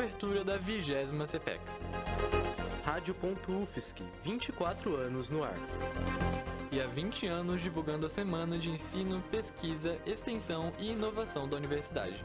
cobertura 0.00 0.42
da 0.42 0.56
20 0.56 0.94
CPEX. 1.28 1.60
Rádio.UFSC, 2.82 4.02
24 4.24 4.96
anos 4.96 5.28
no 5.28 5.44
ar. 5.44 5.52
E 6.72 6.80
há 6.80 6.86
20 6.86 7.26
anos 7.26 7.60
divulgando 7.60 8.06
a 8.06 8.08
Semana 8.08 8.56
de 8.56 8.70
Ensino, 8.70 9.22
Pesquisa, 9.30 9.98
Extensão 10.06 10.72
e 10.78 10.92
Inovação 10.92 11.46
da 11.46 11.58
Universidade. 11.58 12.24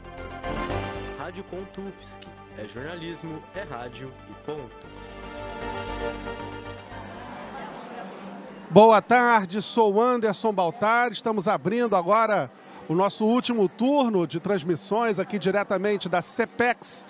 Rádio.UFSC, 1.18 2.26
é 2.56 2.66
jornalismo, 2.66 3.42
é 3.54 3.62
rádio 3.62 4.10
e 4.30 4.46
ponto. 4.46 4.86
Boa 8.70 9.02
tarde, 9.02 9.60
sou 9.60 10.00
Anderson 10.00 10.50
Baltar. 10.50 11.12
Estamos 11.12 11.46
abrindo 11.46 11.94
agora 11.94 12.50
o 12.88 12.94
nosso 12.94 13.26
último 13.26 13.68
turno 13.68 14.26
de 14.26 14.40
transmissões 14.40 15.18
aqui 15.18 15.38
diretamente 15.38 16.08
da 16.08 16.22
CEPEX, 16.22 17.04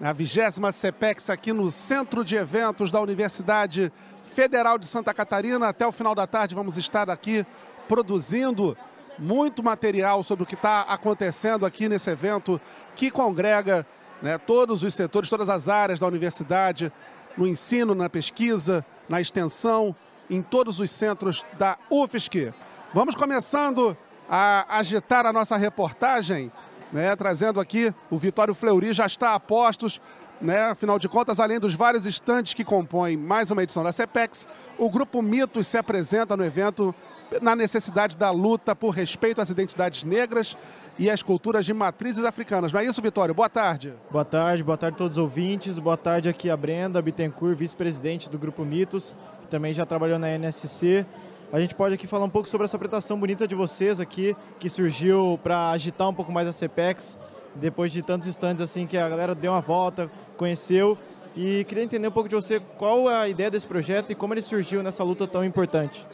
a 0.00 0.12
vigésima 0.12 0.70
CEPEX 0.70 1.28
aqui 1.28 1.52
no 1.52 1.70
Centro 1.70 2.24
de 2.24 2.36
Eventos 2.36 2.90
da 2.90 3.00
Universidade 3.00 3.92
Federal 4.22 4.78
de 4.78 4.86
Santa 4.86 5.12
Catarina. 5.12 5.68
Até 5.68 5.86
o 5.86 5.92
final 5.92 6.14
da 6.14 6.26
tarde 6.26 6.54
vamos 6.54 6.76
estar 6.76 7.10
aqui 7.10 7.44
produzindo 7.88 8.76
muito 9.18 9.62
material 9.62 10.22
sobre 10.22 10.44
o 10.44 10.46
que 10.46 10.54
está 10.54 10.82
acontecendo 10.82 11.66
aqui 11.66 11.88
nesse 11.88 12.08
evento 12.10 12.60
que 12.94 13.10
congrega 13.10 13.84
né, 14.22 14.38
todos 14.38 14.84
os 14.84 14.94
setores, 14.94 15.28
todas 15.28 15.48
as 15.48 15.68
áreas 15.68 15.98
da 15.98 16.06
universidade, 16.06 16.92
no 17.36 17.46
ensino, 17.46 17.94
na 17.94 18.08
pesquisa, 18.08 18.84
na 19.08 19.20
extensão, 19.20 19.94
em 20.30 20.42
todos 20.42 20.78
os 20.78 20.90
centros 20.92 21.44
da 21.58 21.76
UFSC. 21.90 22.54
Vamos 22.94 23.16
começando 23.16 23.96
a 24.30 24.78
agitar 24.78 25.26
a 25.26 25.32
nossa 25.32 25.56
reportagem, 25.56 26.52
né, 26.92 27.14
trazendo 27.16 27.60
aqui 27.60 27.92
o 28.10 28.18
Vitório 28.18 28.54
Fleury, 28.54 28.92
já 28.92 29.06
está 29.06 29.34
a 29.34 29.40
postos, 29.40 30.00
né, 30.40 30.70
afinal 30.70 30.98
de 30.98 31.08
contas, 31.08 31.40
além 31.40 31.58
dos 31.58 31.74
vários 31.74 32.06
estantes 32.06 32.54
que 32.54 32.64
compõem 32.64 33.16
mais 33.16 33.50
uma 33.50 33.62
edição 33.62 33.82
da 33.82 33.92
CEPEX, 33.92 34.46
o 34.78 34.88
Grupo 34.88 35.20
Mitos 35.20 35.66
se 35.66 35.76
apresenta 35.76 36.36
no 36.36 36.44
evento 36.44 36.94
na 37.42 37.54
necessidade 37.54 38.16
da 38.16 38.30
luta 38.30 38.74
por 38.74 38.90
respeito 38.90 39.40
às 39.40 39.50
identidades 39.50 40.02
negras 40.04 40.56
e 40.98 41.10
às 41.10 41.22
culturas 41.22 41.66
de 41.66 41.74
matrizes 41.74 42.24
africanas. 42.24 42.72
Não 42.72 42.80
é 42.80 42.84
isso, 42.84 43.02
Vitório? 43.02 43.34
Boa 43.34 43.48
tarde. 43.48 43.92
Boa 44.10 44.24
tarde, 44.24 44.64
boa 44.64 44.78
tarde 44.78 44.94
a 44.94 44.98
todos 44.98 45.18
os 45.18 45.22
ouvintes. 45.22 45.78
Boa 45.78 45.96
tarde 45.96 46.28
aqui 46.28 46.48
a 46.48 46.56
Brenda 46.56 47.02
Bittencourt, 47.02 47.56
vice-presidente 47.56 48.30
do 48.30 48.38
Grupo 48.38 48.64
Mitos 48.64 49.14
também 49.48 49.72
já 49.72 49.84
trabalhou 49.84 50.18
na 50.18 50.28
NSC. 50.30 51.04
A 51.50 51.58
gente 51.58 51.74
pode 51.74 51.94
aqui 51.94 52.06
falar 52.06 52.26
um 52.26 52.28
pouco 52.28 52.46
sobre 52.46 52.66
essa 52.66 52.76
apresentação 52.76 53.18
bonita 53.18 53.48
de 53.48 53.54
vocês 53.54 53.98
aqui, 53.98 54.36
que 54.58 54.68
surgiu 54.68 55.40
para 55.42 55.70
agitar 55.70 56.06
um 56.06 56.12
pouco 56.12 56.30
mais 56.30 56.46
a 56.46 56.52
CPEX, 56.52 57.18
depois 57.54 57.90
de 57.90 58.02
tantos 58.02 58.28
instantes 58.28 58.60
assim 58.60 58.86
que 58.86 58.98
a 58.98 59.08
galera 59.08 59.34
deu 59.34 59.52
uma 59.52 59.60
volta, 59.62 60.10
conheceu. 60.36 60.98
E 61.34 61.64
queria 61.64 61.82
entender 61.82 62.06
um 62.06 62.10
pouco 62.10 62.28
de 62.28 62.34
você 62.34 62.60
qual 62.76 63.10
é 63.10 63.16
a 63.16 63.28
ideia 63.28 63.50
desse 63.50 63.66
projeto 63.66 64.12
e 64.12 64.14
como 64.14 64.34
ele 64.34 64.42
surgiu 64.42 64.82
nessa 64.82 65.02
luta 65.02 65.26
tão 65.26 65.42
importante. 65.42 66.06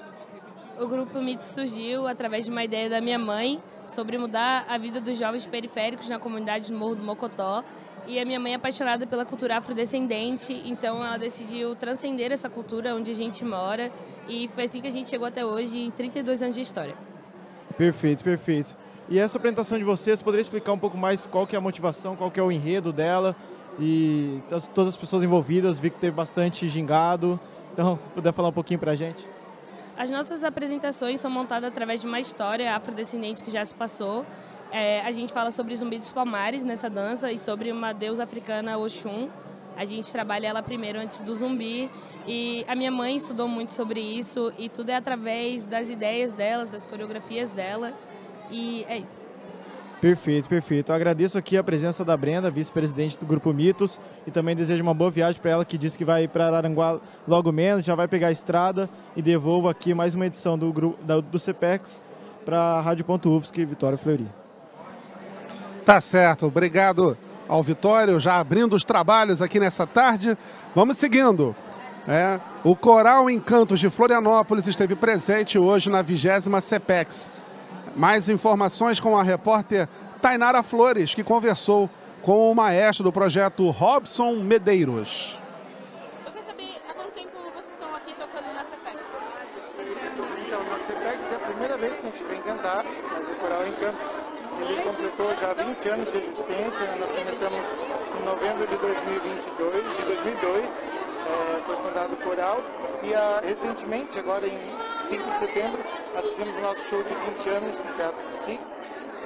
O 0.79 0.89
grupo 0.89 1.19
MIT 1.19 1.45
surgiu 1.45 2.09
através 2.09 2.47
de 2.47 2.51
uma 2.51 2.65
ideia 2.65 2.91
da 2.91 3.01
minha 3.01 3.19
mãe 3.19 3.61
sobre 3.87 4.19
mudar 4.19 4.65
a 4.69 4.77
vida 4.77 5.01
dos 5.01 5.17
jovens 5.17 5.47
periféricos 5.47 6.09
na 6.09 6.19
comunidade 6.19 6.73
do 6.73 6.77
Morro 6.77 6.97
do 6.97 7.05
Mocotó 7.05 7.63
e 8.09 8.19
a 8.19 8.25
minha 8.25 8.41
mãe 8.41 8.53
é 8.53 8.57
apaixonada 8.57 9.07
pela 9.07 9.25
cultura 9.25 9.57
afrodescendente, 9.59 10.53
então 10.65 11.05
ela 11.05 11.17
decidiu 11.17 11.77
transcender 11.77 12.33
essa 12.33 12.51
cultura 12.51 12.95
onde 12.95 13.11
a 13.13 13.15
gente 13.15 13.45
mora. 13.45 13.91
E 14.29 14.49
foi 14.49 14.65
assim 14.65 14.81
que 14.81 14.89
a 14.89 14.91
gente 14.91 15.09
chegou 15.09 15.27
até 15.27 15.45
hoje, 15.45 15.79
em 15.79 15.91
32 15.93 16.43
anos 16.43 16.55
de 16.57 16.61
história. 16.61 16.97
Perfeito, 17.79 18.25
perfeito. 18.25 18.77
E 19.09 19.19
essa 19.19 19.39
apresentação 19.39 19.79
de 19.79 19.85
vocês, 19.85 20.21
poderia 20.23 20.43
explicar 20.43 20.73
um 20.73 20.79
pouco 20.79 20.99
mais 20.99 21.25
qual 21.25 21.47
que 21.47 21.55
é 21.55 21.59
a 21.59 21.63
motivação, 21.63 22.17
qual 22.17 22.31
que 22.31 22.41
é 22.41 22.43
o 22.43 22.51
enredo 22.51 22.93
dela 22.93 23.37
e 23.79 24.43
todas 24.75 24.95
as 24.95 24.97
pessoas 24.97 25.23
envolvidas, 25.23 25.79
vi 25.79 25.91
que 25.91 25.99
teve 25.99 26.15
bastante 26.15 26.69
gingado. 26.69 27.39
Então, 27.73 27.99
puder 28.13 28.33
falar 28.33 28.49
um 28.49 28.53
pouquinho 28.53 28.81
para 28.81 28.93
a 28.93 28.97
gente? 28.97 29.25
As 29.97 30.11
nossas 30.11 30.43
apresentações 30.43 31.21
são 31.21 31.31
montadas 31.31 31.69
através 31.69 32.01
de 32.01 32.07
uma 32.07 32.19
história 32.19 32.75
afrodescendente 32.75 33.43
que 33.43 33.51
já 33.51 33.65
se 33.65 33.75
passou 33.75 34.27
é, 34.75 35.03
a 35.03 35.13
gente 35.13 35.33
fala 35.33 35.53
sobre 35.53 35.77
Zumbi 35.77 36.01
dos 36.01 36.11
Palmares 36.11 36.65
nessa 36.65 36.91
dança 36.91 37.31
e 37.31 37.39
sobre 37.39 37.71
uma 37.71 37.93
deusa 37.93 38.25
africana 38.25 38.77
Oxum. 38.77 39.29
A 39.77 39.85
gente 39.85 40.11
trabalha 40.11 40.49
ela 40.49 40.65
primeiro 40.65 40.99
antes 40.99 41.21
do 41.21 41.33
zumbi 41.33 41.89
e 42.27 42.65
a 42.67 42.75
minha 42.75 42.91
mãe 42.91 43.15
estudou 43.15 43.47
muito 43.47 43.73
sobre 43.73 44.01
isso 44.01 44.53
e 44.59 44.69
tudo 44.69 44.91
é 44.91 44.97
através 44.97 45.65
das 45.65 45.91
ideias 45.91 46.33
delas, 46.33 46.71
das 46.71 46.89
coreografias 46.89 47.53
dela 47.53 47.93
e 48.51 48.85
é 48.89 48.99
isso. 48.99 49.24
Perfeito, 50.05 50.51
perfeito. 50.51 50.93
Eu 50.93 50.97
agradeço 50.97 51.39
aqui 51.39 51.57
a 51.57 51.65
presença 51.65 52.05
da 52.05 52.15
Brenda, 52.15 52.51
vice-presidente 52.51 53.19
do 53.19 53.25
Grupo 53.25 53.55
Mitos, 53.55 53.99
e 54.27 54.31
também 54.31 54.55
desejo 54.55 54.83
uma 54.83 54.93
boa 54.93 55.11
viagem 55.11 55.41
para 55.41 55.53
ela, 55.53 55.65
que 55.65 55.79
disse 55.79 55.97
que 55.97 56.05
vai 56.05 56.29
para 56.29 56.55
Aranguá 56.55 57.01
logo 57.27 57.51
menos, 57.51 57.87
já 57.87 57.95
vai 57.95 58.07
pegar 58.07 58.29
a 58.29 58.31
estrada, 58.31 58.87
e 59.17 59.23
devolvo 59.23 59.67
aqui 59.67 59.95
mais 59.95 60.15
uma 60.15 60.27
edição 60.27 60.59
do, 60.59 60.71
do, 60.71 61.23
do 61.23 61.39
CPEX 61.39 62.03
para 62.45 62.59
a 62.59 62.81
Rádio.UFSC 62.83 63.65
Vitória 63.65 63.97
Fleury. 63.97 64.27
Tá 65.87 65.99
certo, 66.03 66.49
obrigado 66.49 67.17
ao 67.49 67.63
Vitório, 67.63 68.21
já 68.21 68.39
abrindo 68.39 68.77
os 68.77 68.85
trabalhos 68.85 69.41
aqui 69.41 69.59
nessa 69.59 69.87
tarde. 69.87 70.37
Vamos 70.75 70.99
seguindo. 70.99 71.57
É, 72.07 72.39
o 72.63 72.77
Coral 72.77 73.31
Encantos 73.31 73.81
de 73.81 73.89
Florianópolis 73.89 74.67
esteve 74.67 74.95
presente 74.95 75.59
hoje 75.59 75.89
na 75.89 76.03
20 76.03 76.61
CEPEX. 76.61 77.31
Mais 77.97 78.29
informações 78.29 78.99
com 78.99 79.17
a 79.17 79.23
repórter 79.23 79.89
Tainara 80.21 80.63
Flores, 80.63 81.15
que 81.15 81.23
conversou 81.23 81.89
com 82.23 82.51
o 82.51 82.55
maestro 82.55 83.05
do 83.05 83.13
projeto 83.13 83.71
Robson 83.71 84.37
Medeiros. 84.37 85.39
Eu 86.27 86.33
quero 86.33 86.45
saber 86.45 86.83
há 86.89 86.95
quanto 86.95 87.11
tempo 87.11 87.31
vocês 87.55 87.73
estão 87.73 87.95
aqui 87.95 88.15
tocando 88.15 88.53
na 88.55 88.65
CEPEX? 88.65 88.99
Então, 90.47 90.65
na 90.65 90.79
CEPEX 90.79 91.33
é 91.33 91.37
a 91.37 91.39
primeira 91.39 91.77
vez 91.77 92.01
que 92.01 92.07
a 92.07 92.11
gente 92.11 92.25
vem 92.25 92.43
cantar, 92.43 92.85
mas 93.13 93.29
o 93.29 93.35
Coral 93.37 93.69
Encantos 93.69 94.21
ele 94.61 94.83
completou 94.83 95.35
já 95.37 95.53
20 95.53 95.89
anos 95.89 96.13
de 96.13 96.19
existência, 96.19 96.97
nós 96.97 97.11
começamos 97.11 97.79
em 98.19 98.25
novembro 98.25 98.67
de 98.67 98.77
2022, 98.77 99.97
de 99.97 100.03
2002, 100.05 100.87
é, 101.27 101.61
foi 101.63 101.77
fundado 101.77 102.15
o 102.15 102.17
Coral, 102.19 102.61
e 103.03 103.15
a, 103.15 103.21
ah, 103.21 103.41
recentemente, 103.41 104.19
agora 104.19 104.47
em 104.47 104.59
5 104.99 105.31
de 105.31 105.37
setembro, 105.39 105.79
nós 106.15 106.29
fizemos 106.29 106.57
o 106.57 106.61
nosso 106.61 106.85
show 106.87 107.03
de 107.03 107.15
20 107.15 107.49
anos 107.49 107.79
no 107.79 107.95
Teatro 107.95 108.23
do 108.23 108.37
SIC, 108.37 108.61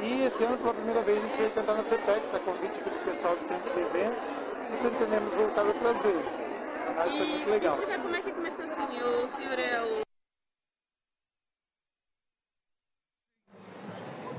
e 0.00 0.22
esse 0.22 0.44
ano, 0.44 0.56
pela 0.58 0.74
primeira 0.74 1.02
vez, 1.02 1.18
a 1.18 1.26
gente 1.26 1.36
veio 1.36 1.50
cantar 1.50 1.74
na 1.74 1.82
CEPEX, 1.82 2.34
a 2.34 2.38
convite 2.38 2.78
do 2.80 3.04
pessoal 3.04 3.36
do 3.36 3.44
Centro 3.44 3.72
de 3.74 3.80
Eventos, 3.80 4.24
e 4.72 4.76
pretendemos 4.76 5.34
voltar 5.34 5.66
outras 5.66 6.00
vezes. 6.00 6.56
Mas 6.96 7.16
foi 7.16 7.26
muito 7.26 7.50
legal. 7.50 7.76
Como 7.76 8.14
é 8.14 8.20
que 8.20 8.32
começou 8.32 8.64
assim? 8.64 8.82
O 8.82 9.28
senhor 9.30 9.58
é 9.58 10.02
o 10.02 10.08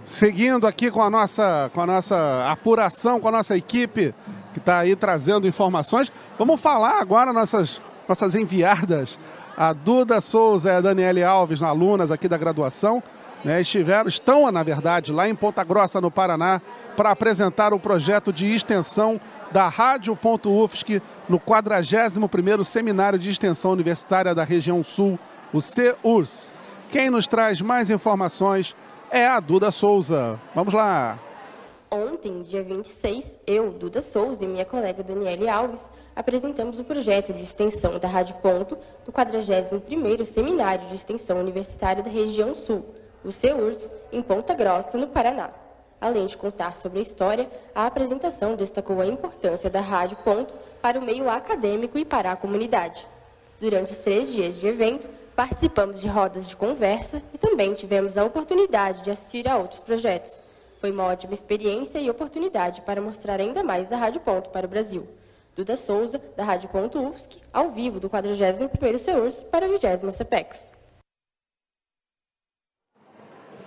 Seguindo 0.04 0.66
aqui 0.66 0.90
com 0.90 1.04
a 1.04 1.10
nossa, 1.10 1.70
com 1.74 1.82
a 1.82 1.86
nossa 1.86 2.52
apuração, 2.52 3.20
com 3.20 3.28
a 3.28 3.32
nossa 3.32 3.56
equipe 3.56 4.14
que 4.54 4.60
está 4.60 4.80
aí 4.80 4.96
trazendo 4.96 5.48
informações, 5.48 6.12
vamos 6.38 6.60
falar 6.60 7.00
agora 7.00 7.34
nossas, 7.34 7.82
nossas 8.08 8.36
enviadas, 8.36 9.20
a 9.58 9.74
Duda 9.74 10.22
Souza 10.22 10.72
e 10.72 10.76
a 10.76 10.82
Daniele 10.82 11.24
Alves, 11.24 11.62
alunas 11.62 12.12
aqui 12.12 12.28
da 12.28 12.38
graduação, 12.38 13.04
né, 13.44 13.62
estiveram, 13.62 14.08
estão, 14.08 14.52
na 14.52 14.64
verdade, 14.64 15.12
lá 15.12 15.28
em 15.28 15.36
Ponta 15.36 15.64
Grossa, 15.64 16.02
no 16.02 16.12
Paraná, 16.12 16.62
para 16.96 17.12
apresentar 17.12 17.74
o 17.74 17.80
projeto 17.80 18.34
de 18.34 18.54
extensão 18.54 19.20
da 19.52 19.68
Rádio.UFSC 19.68 21.02
no 21.28 21.40
41º 21.40 22.64
Seminário 22.64 23.18
de 23.18 23.30
Extensão 23.30 23.72
Universitária 23.72 24.36
da 24.36 24.44
Região 24.44 24.84
Sul, 24.84 25.18
o 25.54 25.60
CURS. 26.02 26.52
Quem 26.92 27.10
nos 27.10 27.28
traz 27.28 27.62
mais 27.62 27.90
informações 27.90 28.76
é 29.12 29.28
a 29.28 29.40
Duda 29.40 29.72
Souza. 29.72 30.40
Vamos 30.54 30.74
lá. 30.74 31.18
Ontem, 31.92 32.44
dia 32.44 32.62
26, 32.62 33.34
eu, 33.48 33.72
Duda 33.72 34.02
Souza 34.02 34.44
e 34.44 34.48
minha 34.48 34.64
colega 34.64 35.04
Daniele 35.04 35.50
Alves 35.50 35.82
apresentamos 36.16 36.80
o 36.80 36.84
projeto 36.84 37.34
de 37.34 37.42
extensão 37.42 37.98
da 37.98 38.08
Rádio 38.08 38.36
Ponto 38.36 38.78
do 39.06 39.12
41º 39.12 40.24
Seminário 40.24 40.88
de 40.88 40.94
Extensão 40.94 41.40
Universitária 41.40 42.04
da 42.04 42.10
Região 42.10 42.54
Sul, 42.54 42.86
o 43.26 43.32
CEURS, 43.32 43.90
em 44.12 44.22
Ponta 44.22 44.54
Grossa, 44.54 44.98
no 44.98 45.08
Paraná. 45.08 45.50
Além 46.00 46.28
de 46.28 46.38
contar 46.38 46.78
sobre 46.78 47.00
a 47.00 47.02
história, 47.02 47.50
a 47.74 47.88
apresentação 47.88 48.56
destacou 48.56 49.02
a 49.02 49.08
importância 49.08 49.70
da 49.70 49.82
Rádio 49.82 50.18
Ponto 50.18 50.54
para 50.82 51.00
o 51.00 51.02
meio 51.02 51.28
acadêmico 51.28 51.98
e 51.98 52.06
para 52.06 52.32
a 52.32 52.36
comunidade. 52.36 53.08
Durante 53.60 53.92
os 53.92 53.98
três 53.98 54.32
dias 54.32 54.60
de 54.60 54.68
evento, 54.68 55.10
Participamos 55.40 56.02
de 56.02 56.08
rodas 56.10 56.50
de 56.50 56.54
conversa 56.54 57.24
e 57.34 57.38
também 57.38 57.74
tivemos 57.74 58.18
a 58.18 58.26
oportunidade 58.26 59.04
de 59.04 59.10
assistir 59.10 59.48
a 59.48 59.58
outros 59.58 59.80
projetos. 59.80 60.34
Foi 60.80 60.92
uma 60.92 61.04
ótima 61.04 61.34
experiência 61.34 62.00
e 62.00 62.10
oportunidade 62.10 62.82
para 62.82 63.02
mostrar 63.02 63.40
ainda 63.42 63.62
mais 63.62 63.90
da 63.90 63.98
Rádio 63.98 64.22
Ponto 64.22 64.50
para 64.50 64.66
o 64.66 64.70
Brasil. 64.70 65.08
Duda 65.56 65.76
Souza, 65.76 66.22
da 66.38 66.44
Rádio 66.44 66.70
Ponto 66.70 66.98
UFSC, 67.06 67.38
ao 67.52 67.70
vivo 67.72 68.00
do 68.00 68.10
41º 68.10 68.98
CEURS 68.98 69.44
para 69.52 69.66
a 69.66 69.70
20ª 69.70 70.10
CEPEX. 70.10 70.72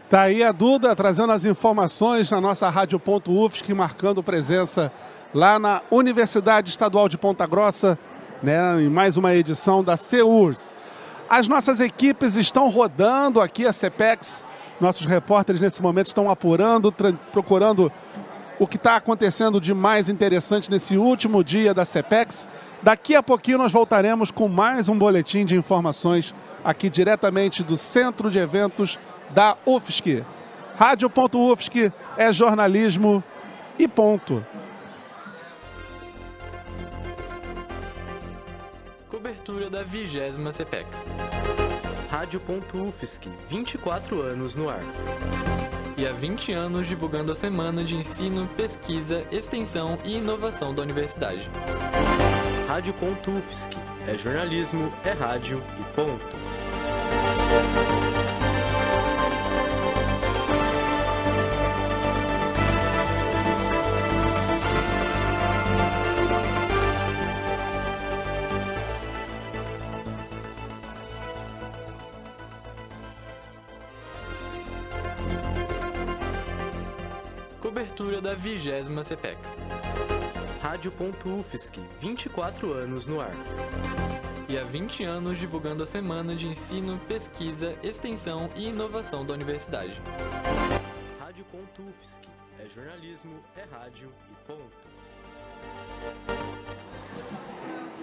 Tá 0.08 0.22
aí 0.22 0.42
a 0.42 0.52
Duda 0.52 0.96
trazendo 0.96 1.32
as 1.32 1.44
informações 1.44 2.30
na 2.30 2.40
nossa 2.40 2.68
Rádio 2.70 2.98
Ponto 2.98 3.30
UFSC, 3.30 3.74
marcando 3.74 4.22
presença 4.22 4.90
lá 5.34 5.58
na 5.58 5.82
Universidade 5.90 6.70
Estadual 6.70 7.10
de 7.10 7.18
Ponta 7.18 7.46
Grossa, 7.46 7.98
né, 8.42 8.80
em 8.80 8.88
mais 8.88 9.18
uma 9.18 9.34
edição 9.34 9.84
da 9.84 9.98
CEURS. 9.98 10.74
As 11.28 11.46
nossas 11.46 11.78
equipes 11.78 12.36
estão 12.36 12.68
rodando 12.70 13.40
aqui 13.40 13.66
a 13.66 13.72
CEPEX, 13.72 14.44
nossos 14.80 15.06
repórteres 15.06 15.60
nesse 15.60 15.82
momento 15.82 16.08
estão 16.08 16.30
apurando, 16.30 16.92
procurando 17.32 17.90
o 18.58 18.66
que 18.66 18.76
está 18.76 18.96
acontecendo 18.96 19.60
de 19.60 19.74
mais 19.74 20.08
interessante 20.08 20.70
nesse 20.70 20.96
último 20.96 21.42
dia 21.42 21.74
da 21.74 21.84
CEPEX. 21.84 22.46
Daqui 22.82 23.14
a 23.14 23.22
pouquinho 23.22 23.58
nós 23.58 23.72
voltaremos 23.72 24.30
com 24.30 24.48
mais 24.48 24.88
um 24.88 24.96
boletim 24.96 25.44
de 25.44 25.56
informações 25.56 26.34
aqui 26.64 26.88
diretamente 26.88 27.62
do 27.62 27.76
Centro 27.76 28.30
de 28.30 28.38
Eventos 28.38 28.98
da 29.30 29.56
UFSC. 29.66 30.24
Rádio.UFSC 30.76 31.92
é 32.16 32.32
jornalismo 32.32 33.22
e 33.78 33.86
ponto. 33.88 34.44
Cobertura 39.08 39.68
da 39.68 39.82
vigésima 39.82 40.52
CPEX. 40.52 40.86
Rádio.UFSC, 42.12 43.26
24 43.48 44.20
anos 44.20 44.54
no 44.54 44.68
ar. 44.68 44.82
E 45.96 46.06
há 46.06 46.12
20 46.12 46.52
anos 46.52 46.86
divulgando 46.86 47.32
a 47.32 47.34
semana 47.34 47.82
de 47.82 47.96
ensino, 47.96 48.46
pesquisa, 48.48 49.26
extensão 49.32 49.98
e 50.04 50.18
inovação 50.18 50.74
da 50.74 50.82
universidade. 50.82 51.48
Rádio.UFSC, 52.68 53.70
é 54.06 54.18
jornalismo, 54.18 54.92
é 55.02 55.12
rádio 55.12 55.64
e 55.80 55.84
ponto. 55.94 56.36
Vigésima 79.02 79.04
CPEX. 79.04 79.38
Rádio.UFSC, 80.62 81.80
24 82.00 82.72
anos 82.72 83.06
no 83.06 83.20
ar 83.20 83.34
e 84.48 84.58
há 84.58 84.64
20 84.64 85.04
anos 85.04 85.38
divulgando 85.38 85.82
a 85.82 85.86
semana 85.86 86.34
de 86.34 86.46
ensino, 86.46 86.98
pesquisa, 87.08 87.74
extensão 87.82 88.50
e 88.54 88.68
inovação 88.68 89.24
da 89.24 89.32
universidade. 89.32 90.00
Rádio.UFSC 91.20 92.20
é 92.58 92.68
jornalismo, 92.68 93.32
é 93.56 93.64
rádio 93.74 94.12
e 94.30 94.46
ponto. 94.46 94.92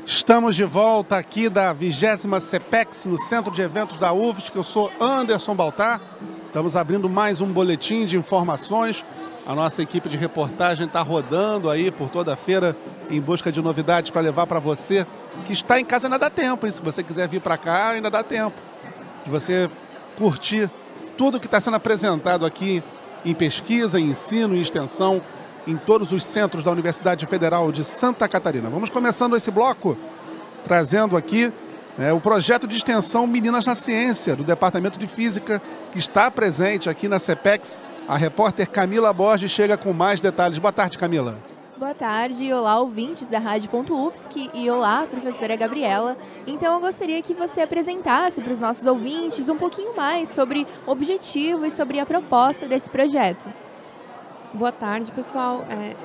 Estamos 0.05 0.55
de 0.55 0.63
volta 0.63 1.17
aqui 1.17 1.49
da 1.49 1.71
20 1.71 2.41
CEPEX, 2.41 3.05
no 3.05 3.17
Centro 3.17 3.51
de 3.51 3.61
Eventos 3.61 3.97
da 3.97 4.11
UFSC. 4.11 4.55
Eu 4.55 4.63
sou 4.63 4.91
Anderson 4.99 5.55
Baltar. 5.55 6.01
Estamos 6.47 6.75
abrindo 6.75 7.07
mais 7.07 7.41
um 7.41 7.47
boletim 7.47 8.05
de 8.05 8.17
informações. 8.17 9.05
A 9.49 9.55
nossa 9.55 9.81
equipe 9.81 10.07
de 10.07 10.15
reportagem 10.15 10.85
está 10.85 11.01
rodando 11.01 11.71
aí 11.71 11.89
por 11.89 12.07
toda 12.07 12.31
a 12.31 12.35
feira 12.35 12.77
em 13.09 13.19
busca 13.19 13.51
de 13.51 13.59
novidades 13.59 14.11
para 14.11 14.21
levar 14.21 14.45
para 14.45 14.59
você 14.59 15.07
que 15.47 15.53
está 15.53 15.79
em 15.79 15.83
casa 15.83 16.05
ainda 16.05 16.19
dá 16.19 16.29
tempo, 16.29 16.67
hein? 16.67 16.71
Se 16.71 16.79
você 16.79 17.01
quiser 17.01 17.27
vir 17.27 17.41
para 17.41 17.57
cá, 17.57 17.89
ainda 17.89 18.11
dá 18.11 18.21
tempo 18.21 18.55
de 19.25 19.31
você 19.31 19.67
curtir 20.15 20.69
tudo 21.17 21.39
que 21.39 21.47
está 21.47 21.59
sendo 21.59 21.77
apresentado 21.77 22.45
aqui 22.45 22.83
em 23.25 23.33
pesquisa, 23.33 23.99
em 23.99 24.11
ensino 24.11 24.53
e 24.53 24.61
extensão 24.61 25.19
em 25.65 25.75
todos 25.75 26.11
os 26.11 26.23
centros 26.23 26.63
da 26.63 26.69
Universidade 26.69 27.25
Federal 27.25 27.71
de 27.71 27.83
Santa 27.83 28.27
Catarina. 28.27 28.69
Vamos 28.69 28.91
começando 28.91 29.35
esse 29.35 29.49
bloco 29.49 29.97
trazendo 30.63 31.17
aqui 31.17 31.51
é, 31.97 32.13
o 32.13 32.19
projeto 32.19 32.67
de 32.67 32.77
extensão 32.77 33.25
Meninas 33.25 33.65
na 33.65 33.75
Ciência, 33.75 34.35
do 34.35 34.43
Departamento 34.43 34.99
de 34.99 35.07
Física, 35.07 35.61
que 35.91 35.99
está 35.99 36.29
presente 36.29 36.89
aqui 36.89 37.07
na 37.07 37.19
CEPEX. 37.19 37.77
A 38.07 38.15
repórter 38.17 38.69
Camila 38.69 39.11
Borges 39.13 39.51
chega 39.51 39.77
com 39.77 39.93
mais 39.93 40.19
detalhes. 40.19 40.57
Boa 40.57 40.71
tarde, 40.71 40.97
Camila. 40.97 41.37
Boa 41.79 41.93
tarde, 41.93 42.51
olá 42.51 42.77
ouvintes 42.79 43.29
da 43.29 43.39
Rádio.UFSC 43.39 44.49
e 44.53 44.69
olá, 44.69 45.07
professora 45.09 45.55
Gabriela. 45.55 46.17
Então 46.45 46.73
eu 46.73 46.79
gostaria 46.81 47.21
que 47.21 47.33
você 47.33 47.61
apresentasse 47.61 48.41
para 48.41 48.51
os 48.51 48.59
nossos 48.59 48.85
ouvintes 48.85 49.47
um 49.47 49.55
pouquinho 49.55 49.95
mais 49.95 50.27
sobre 50.27 50.67
o 50.85 50.91
objetivo 50.91 51.65
e 51.65 51.71
sobre 51.71 51.97
a 51.97 52.05
proposta 52.05 52.67
desse 52.67 52.89
projeto. 52.89 53.47
Boa 54.53 54.73
tarde, 54.73 55.09
pessoal. 55.13 55.63
É, 55.69 55.95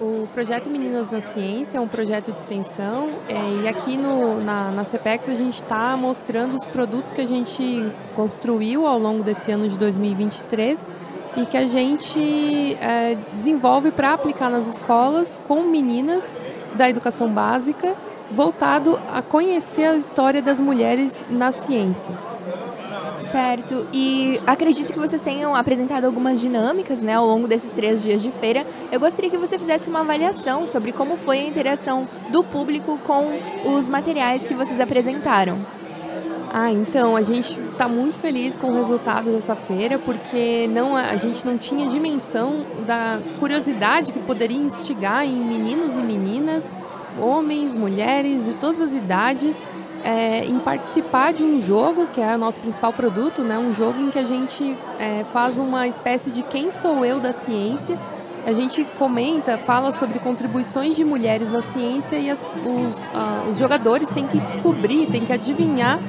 o 0.00 0.26
projeto 0.32 0.70
Meninas 0.70 1.10
na 1.10 1.20
Ciência 1.20 1.76
é 1.76 1.80
um 1.80 1.86
projeto 1.86 2.32
de 2.32 2.40
extensão 2.40 3.10
é, 3.28 3.62
e 3.62 3.68
aqui 3.68 3.96
no, 3.98 4.42
na, 4.42 4.70
na 4.70 4.84
CPEX 4.84 5.28
a 5.28 5.34
gente 5.34 5.62
está 5.62 5.96
mostrando 5.96 6.54
os 6.54 6.64
produtos 6.64 7.12
que 7.12 7.20
a 7.20 7.26
gente 7.26 7.92
construiu 8.14 8.86
ao 8.86 8.98
longo 8.98 9.22
desse 9.22 9.52
ano 9.52 9.68
de 9.68 9.76
2023 9.76 10.88
e 11.36 11.44
que 11.44 11.56
a 11.56 11.66
gente 11.66 12.74
é, 12.80 13.16
desenvolve 13.34 13.90
para 13.90 14.14
aplicar 14.14 14.50
nas 14.50 14.66
escolas 14.66 15.38
com 15.46 15.62
meninas 15.64 16.34
da 16.74 16.88
educação 16.88 17.28
básica, 17.30 17.94
voltado 18.30 18.98
a 19.12 19.20
conhecer 19.20 19.84
a 19.84 19.96
história 19.96 20.40
das 20.40 20.60
mulheres 20.60 21.22
na 21.28 21.52
ciência. 21.52 22.29
Certo, 23.22 23.86
e 23.92 24.40
acredito 24.46 24.92
que 24.92 24.98
vocês 24.98 25.22
tenham 25.22 25.54
apresentado 25.54 26.04
algumas 26.04 26.40
dinâmicas 26.40 27.00
né, 27.00 27.14
ao 27.14 27.26
longo 27.26 27.46
desses 27.46 27.70
três 27.70 28.02
dias 28.02 28.22
de 28.22 28.30
feira. 28.32 28.66
Eu 28.90 28.98
gostaria 28.98 29.30
que 29.30 29.36
você 29.36 29.58
fizesse 29.58 29.88
uma 29.88 30.00
avaliação 30.00 30.66
sobre 30.66 30.92
como 30.92 31.16
foi 31.16 31.38
a 31.38 31.46
interação 31.46 32.06
do 32.30 32.42
público 32.42 32.98
com 33.06 33.38
os 33.76 33.88
materiais 33.88 34.46
que 34.46 34.54
vocês 34.54 34.80
apresentaram. 34.80 35.56
Ah, 36.52 36.72
então 36.72 37.14
a 37.14 37.22
gente 37.22 37.56
está 37.60 37.86
muito 37.86 38.18
feliz 38.18 38.56
com 38.56 38.66
o 38.66 38.74
resultado 38.74 39.30
dessa 39.30 39.54
feira, 39.54 40.00
porque 40.00 40.68
não 40.68 40.96
a 40.96 41.16
gente 41.16 41.46
não 41.46 41.56
tinha 41.56 41.88
dimensão 41.88 42.64
da 42.84 43.20
curiosidade 43.38 44.12
que 44.12 44.18
poderia 44.18 44.56
instigar 44.56 45.24
em 45.24 45.36
meninos 45.36 45.94
e 45.94 46.02
meninas, 46.02 46.64
homens, 47.20 47.72
mulheres 47.72 48.46
de 48.46 48.54
todas 48.54 48.80
as 48.80 48.92
idades, 48.92 49.56
é, 50.04 50.44
em 50.44 50.58
participar 50.58 51.32
de 51.32 51.42
um 51.42 51.60
jogo 51.60 52.06
que 52.12 52.20
é 52.20 52.34
o 52.34 52.38
nosso 52.38 52.58
principal 52.58 52.92
produto, 52.92 53.42
né? 53.42 53.58
Um 53.58 53.72
jogo 53.72 54.00
em 54.00 54.10
que 54.10 54.18
a 54.18 54.24
gente 54.24 54.76
é, 54.98 55.24
faz 55.24 55.58
uma 55.58 55.86
espécie 55.86 56.30
de 56.30 56.42
quem 56.42 56.70
sou 56.70 57.04
eu 57.04 57.20
da 57.20 57.32
ciência. 57.32 57.98
A 58.46 58.52
gente 58.54 58.84
comenta, 58.98 59.58
fala 59.58 59.92
sobre 59.92 60.18
contribuições 60.18 60.96
de 60.96 61.04
mulheres 61.04 61.52
na 61.52 61.60
ciência 61.60 62.16
e 62.16 62.30
as, 62.30 62.42
os, 62.42 63.08
uh, 63.08 63.50
os 63.50 63.58
jogadores 63.58 64.08
têm 64.08 64.26
que 64.26 64.38
descobrir, 64.38 65.06
têm 65.06 65.26
que 65.26 65.32
adivinhar 65.32 66.00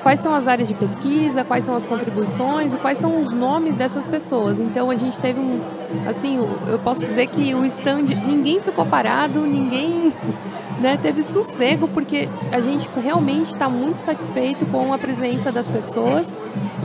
quais 0.00 0.20
são 0.20 0.32
as 0.34 0.46
áreas 0.46 0.68
de 0.68 0.74
pesquisa, 0.74 1.44
quais 1.44 1.64
são 1.64 1.74
as 1.74 1.84
contribuições 1.84 2.72
e 2.72 2.76
quais 2.76 2.98
são 2.98 3.20
os 3.20 3.32
nomes 3.32 3.74
dessas 3.74 4.06
pessoas. 4.06 4.60
Então 4.60 4.88
a 4.88 4.96
gente 4.96 5.18
teve 5.18 5.40
um, 5.40 5.60
assim, 6.08 6.36
eu 6.68 6.78
posso 6.78 7.04
dizer 7.04 7.26
que 7.26 7.54
o 7.54 7.64
stand, 7.64 8.06
ninguém 8.24 8.60
ficou 8.60 8.86
parado, 8.86 9.40
ninguém 9.40 10.12
né, 10.80 10.98
teve 11.00 11.22
sossego, 11.22 11.86
porque 11.86 12.28
a 12.50 12.60
gente 12.60 12.88
realmente 12.98 13.48
está 13.48 13.68
muito 13.68 13.98
satisfeito 13.98 14.64
com 14.66 14.92
a 14.92 14.98
presença 14.98 15.52
das 15.52 15.68
pessoas 15.68 16.26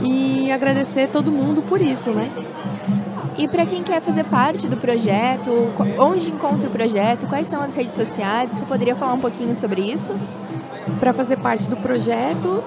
e 0.02 0.52
agradecer 0.52 1.08
todo 1.08 1.30
mundo 1.32 1.62
por 1.62 1.80
isso, 1.80 2.10
né? 2.10 2.30
E 3.38 3.48
para 3.48 3.66
quem 3.66 3.82
quer 3.82 4.00
fazer 4.00 4.24
parte 4.24 4.66
do 4.66 4.76
projeto, 4.76 5.50
onde 5.98 6.30
encontra 6.30 6.68
o 6.68 6.72
projeto, 6.72 7.26
quais 7.26 7.46
são 7.46 7.62
as 7.62 7.74
redes 7.74 7.94
sociais, 7.94 8.50
você 8.50 8.64
poderia 8.64 8.96
falar 8.96 9.14
um 9.14 9.20
pouquinho 9.20 9.54
sobre 9.54 9.82
isso? 9.82 10.14
Para 11.00 11.12
fazer 11.12 11.36
parte 11.38 11.68
do 11.68 11.76
projeto, 11.76 12.62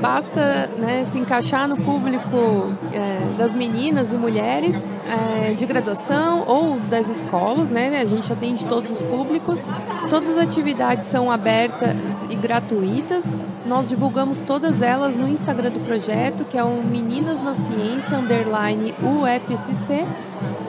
basta 0.00 0.68
né, 0.78 1.06
se 1.10 1.18
encaixar 1.18 1.68
no 1.68 1.76
público 1.76 2.72
é, 2.92 3.20
das 3.38 3.54
meninas 3.54 4.12
e 4.12 4.16
mulheres 4.16 4.76
é, 5.06 5.54
de 5.54 5.64
graduação 5.66 6.44
ou 6.46 6.78
das 6.80 7.08
escolas, 7.08 7.70
né? 7.70 8.00
A 8.00 8.04
gente 8.04 8.32
atende 8.32 8.64
todos 8.64 8.90
os 8.90 9.02
públicos. 9.02 9.62
Todas 10.10 10.28
as 10.28 10.38
atividades 10.38 11.06
são 11.06 11.30
abertas 11.30 11.96
e 12.28 12.34
gratuitas. 12.34 13.24
Nós 13.64 13.88
divulgamos 13.88 14.40
todas 14.40 14.82
elas 14.82 15.16
no 15.16 15.28
Instagram 15.28 15.70
do 15.70 15.80
projeto, 15.80 16.44
que 16.44 16.58
é 16.58 16.62
o 16.62 16.82
Meninas 16.82 17.42
na 17.42 17.54
Ciência 17.54 18.18
underline 18.18 18.94
UFSC 19.02 20.04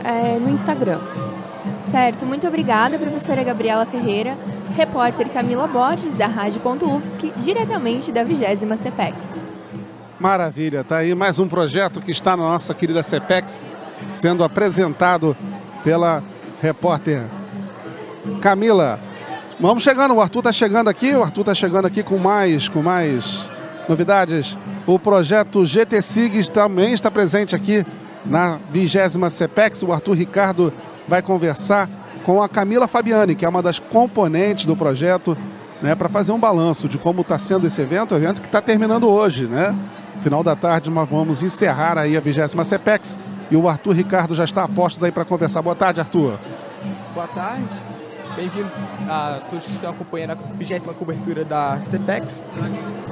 é, 0.03 0.39
no 0.39 0.49
Instagram. 0.49 0.99
Certo, 1.85 2.25
muito 2.25 2.45
obrigada, 2.45 2.99
professora 2.99 3.43
Gabriela 3.43 3.85
Ferreira, 3.85 4.35
repórter 4.77 5.27
Camila 5.29 5.65
Borges, 5.65 6.13
da 6.13 6.27
Rádio.UFSC, 6.27 7.33
diretamente 7.37 8.11
da 8.11 8.23
20 8.23 8.77
CEPEX. 8.77 9.33
Maravilha, 10.19 10.83
tá 10.83 10.97
aí 10.97 11.15
mais 11.15 11.39
um 11.39 11.47
projeto 11.47 11.99
que 11.99 12.11
está 12.11 12.37
na 12.37 12.43
nossa 12.43 12.75
querida 12.75 13.01
CEPEX, 13.01 13.65
sendo 14.11 14.43
apresentado 14.43 15.35
pela 15.83 16.21
repórter 16.61 17.25
Camila. 18.39 18.99
Vamos 19.59 19.81
chegando, 19.81 20.13
o 20.13 20.21
Arthur 20.21 20.41
está 20.41 20.51
chegando 20.51 20.89
aqui, 20.89 21.11
o 21.11 21.23
Arthur 21.23 21.41
está 21.41 21.55
chegando 21.55 21.87
aqui 21.87 22.03
com 22.03 22.19
mais, 22.19 22.69
com 22.69 22.83
mais 22.83 23.49
novidades. 23.89 24.55
O 24.85 24.99
projeto 24.99 25.65
GT 25.65 26.03
SIGs 26.03 26.49
também 26.49 26.93
está 26.93 27.09
presente 27.09 27.55
aqui 27.55 27.83
na 28.23 28.59
vigésima 28.69 29.31
CPEX. 29.31 29.81
O 29.81 29.91
Arthur 29.91 30.13
Ricardo 30.13 30.71
vai 31.07 31.23
conversar 31.23 31.89
com 32.27 32.43
a 32.43 32.49
Camila 32.49 32.89
Fabiani, 32.89 33.35
que 33.35 33.45
é 33.45 33.49
uma 33.49 33.61
das 33.61 33.79
componentes 33.79 34.65
do 34.65 34.75
projeto, 34.75 35.37
né, 35.81 35.95
para 35.95 36.09
fazer 36.09 36.33
um 36.33 36.37
balanço 36.37 36.89
de 36.89 36.97
como 36.97 37.21
está 37.21 37.39
sendo 37.39 37.65
esse 37.65 37.81
evento, 37.81 38.13
evento 38.13 38.41
que 38.41 38.49
está 38.49 38.61
terminando 38.61 39.07
hoje, 39.07 39.45
né? 39.45 39.73
Final 40.21 40.43
da 40.43 40.53
tarde 40.53 40.89
nós 40.89 41.07
vamos 41.09 41.41
encerrar 41.41 41.97
aí 41.97 42.17
a 42.17 42.19
vigésima 42.19 42.65
CPEX 42.65 43.17
e 43.49 43.55
o 43.55 43.69
Arthur 43.69 43.93
Ricardo 43.93 44.35
já 44.35 44.43
está 44.43 44.65
a 44.65 44.67
postos 44.67 45.01
aí 45.05 45.11
para 45.11 45.23
conversar. 45.23 45.61
Boa 45.61 45.75
tarde, 45.75 46.01
Arthur. 46.01 46.37
Boa 47.13 47.27
tarde. 47.27 47.63
Bem-vindos 48.35 48.73
a 49.07 49.39
todos 49.49 49.65
que 49.65 49.75
estão 49.75 49.91
acompanhando 49.91 50.31
a 50.31 50.35
vigésima 50.57 50.93
cobertura 50.93 51.45
da 51.45 51.79
CPEX. 51.79 52.43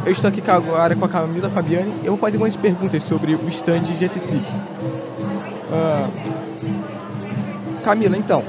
Eu 0.05 0.11
estou 0.11 0.27
aqui 0.27 0.43
agora 0.45 0.93
com 0.93 1.05
a 1.05 1.09
Camila 1.09 1.49
Fabiani. 1.49 1.93
Eu 2.03 2.11
vou 2.11 2.17
fazer 2.17 2.35
algumas 2.35 2.57
perguntas 2.57 3.01
sobre 3.01 3.33
o 3.33 3.47
stand 3.47 3.85
GTC. 3.85 4.35
Uh, 5.71 6.11
Camila, 7.81 8.17
então, 8.17 8.43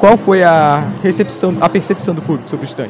qual 0.00 0.16
foi 0.16 0.42
a 0.42 0.82
recepção, 1.02 1.54
a 1.60 1.68
percepção 1.68 2.14
do 2.14 2.22
público 2.22 2.48
sobre 2.48 2.64
o 2.64 2.68
stand? 2.68 2.88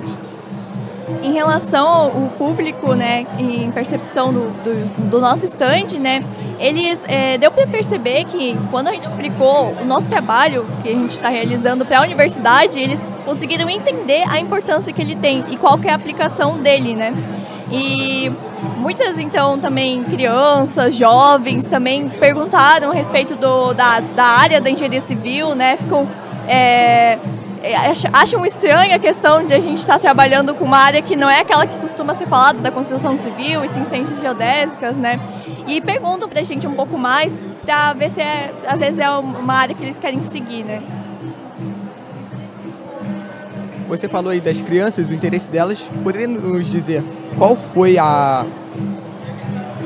Em 1.23 1.33
relação 1.33 1.87
ao 1.87 2.11
público, 2.39 2.95
né, 2.95 3.27
em 3.37 3.71
percepção 3.73 4.33
do, 4.33 4.49
do, 4.63 5.11
do 5.11 5.21
nosso 5.21 5.45
stand, 5.45 5.99
né, 5.99 6.25
eles 6.59 7.01
é, 7.09 7.37
deu 7.37 7.51
para 7.51 7.67
perceber 7.67 8.25
que 8.25 8.57
quando 8.71 8.89
a 8.89 8.93
gente 8.93 9.03
explicou 9.03 9.77
o 9.83 9.85
nosso 9.85 10.07
trabalho 10.07 10.65
que 10.83 10.89
a 10.89 10.93
gente 10.93 11.17
está 11.17 11.29
realizando 11.29 11.85
para 11.85 11.99
a 11.99 12.03
universidade, 12.03 12.79
eles 12.79 13.01
conseguiram 13.25 13.69
entender 13.69 14.23
a 14.29 14.39
importância 14.39 14.93
que 14.93 15.03
ele 15.03 15.17
tem 15.17 15.45
e 15.51 15.57
qual 15.57 15.79
é 15.83 15.91
a 15.91 15.97
aplicação 15.97 16.59
dele, 16.59 16.95
né? 16.95 17.13
E 17.73 18.33
muitas 18.79 19.19
então 19.19 19.59
também 19.59 20.03
crianças, 20.05 20.95
jovens 20.95 21.65
também 21.65 22.09
perguntaram 22.09 22.91
a 22.91 22.95
respeito 22.95 23.35
do, 23.35 23.75
da, 23.75 24.01
da 24.01 24.25
área 24.25 24.61
da 24.61 24.71
engenharia 24.71 25.01
civil, 25.01 25.55
né? 25.55 25.77
Ficam 25.77 26.09
é, 26.49 27.19
é, 27.63 27.77
acham 28.13 28.45
estranha 28.47 28.97
a 28.97 28.99
questão 28.99 29.45
de 29.45 29.53
a 29.53 29.61
gente 29.61 29.79
estar 29.79 29.99
trabalhando 29.99 30.55
com 30.55 30.65
uma 30.65 30.79
área 30.79 31.03
que 31.03 31.15
não 31.15 31.29
é 31.29 31.41
aquela 31.41 31.67
que 31.67 31.79
costuma 31.79 32.15
ser 32.15 32.27
falada 32.27 32.59
da 32.59 32.71
construção 32.71 33.17
civil 33.19 33.65
e 33.65 33.69
ciências 33.69 34.19
geodésicas, 34.21 34.97
né? 34.97 35.21
E 35.67 35.81
perguntam 35.81 36.29
pra 36.29 36.43
gente 36.43 36.67
um 36.67 36.73
pouco 36.73 36.97
mais 36.97 37.37
para 37.63 37.93
ver 37.93 38.11
se 38.11 38.21
é, 38.21 38.53
às 38.67 38.79
vezes 38.79 38.99
é 38.99 39.11
uma 39.11 39.55
área 39.55 39.75
que 39.75 39.83
eles 39.83 39.99
querem 39.99 40.23
seguir, 40.31 40.65
né? 40.65 40.83
Você 43.89 44.09
falou 44.09 44.31
aí 44.31 44.41
das 44.41 44.61
crianças, 44.61 45.11
o 45.11 45.15
interesse 45.15 45.51
delas. 45.51 45.81
Poderia 46.05 46.29
nos 46.29 46.71
dizer 46.71 47.03
qual 47.37 47.57
foi 47.57 47.99
a 47.99 48.47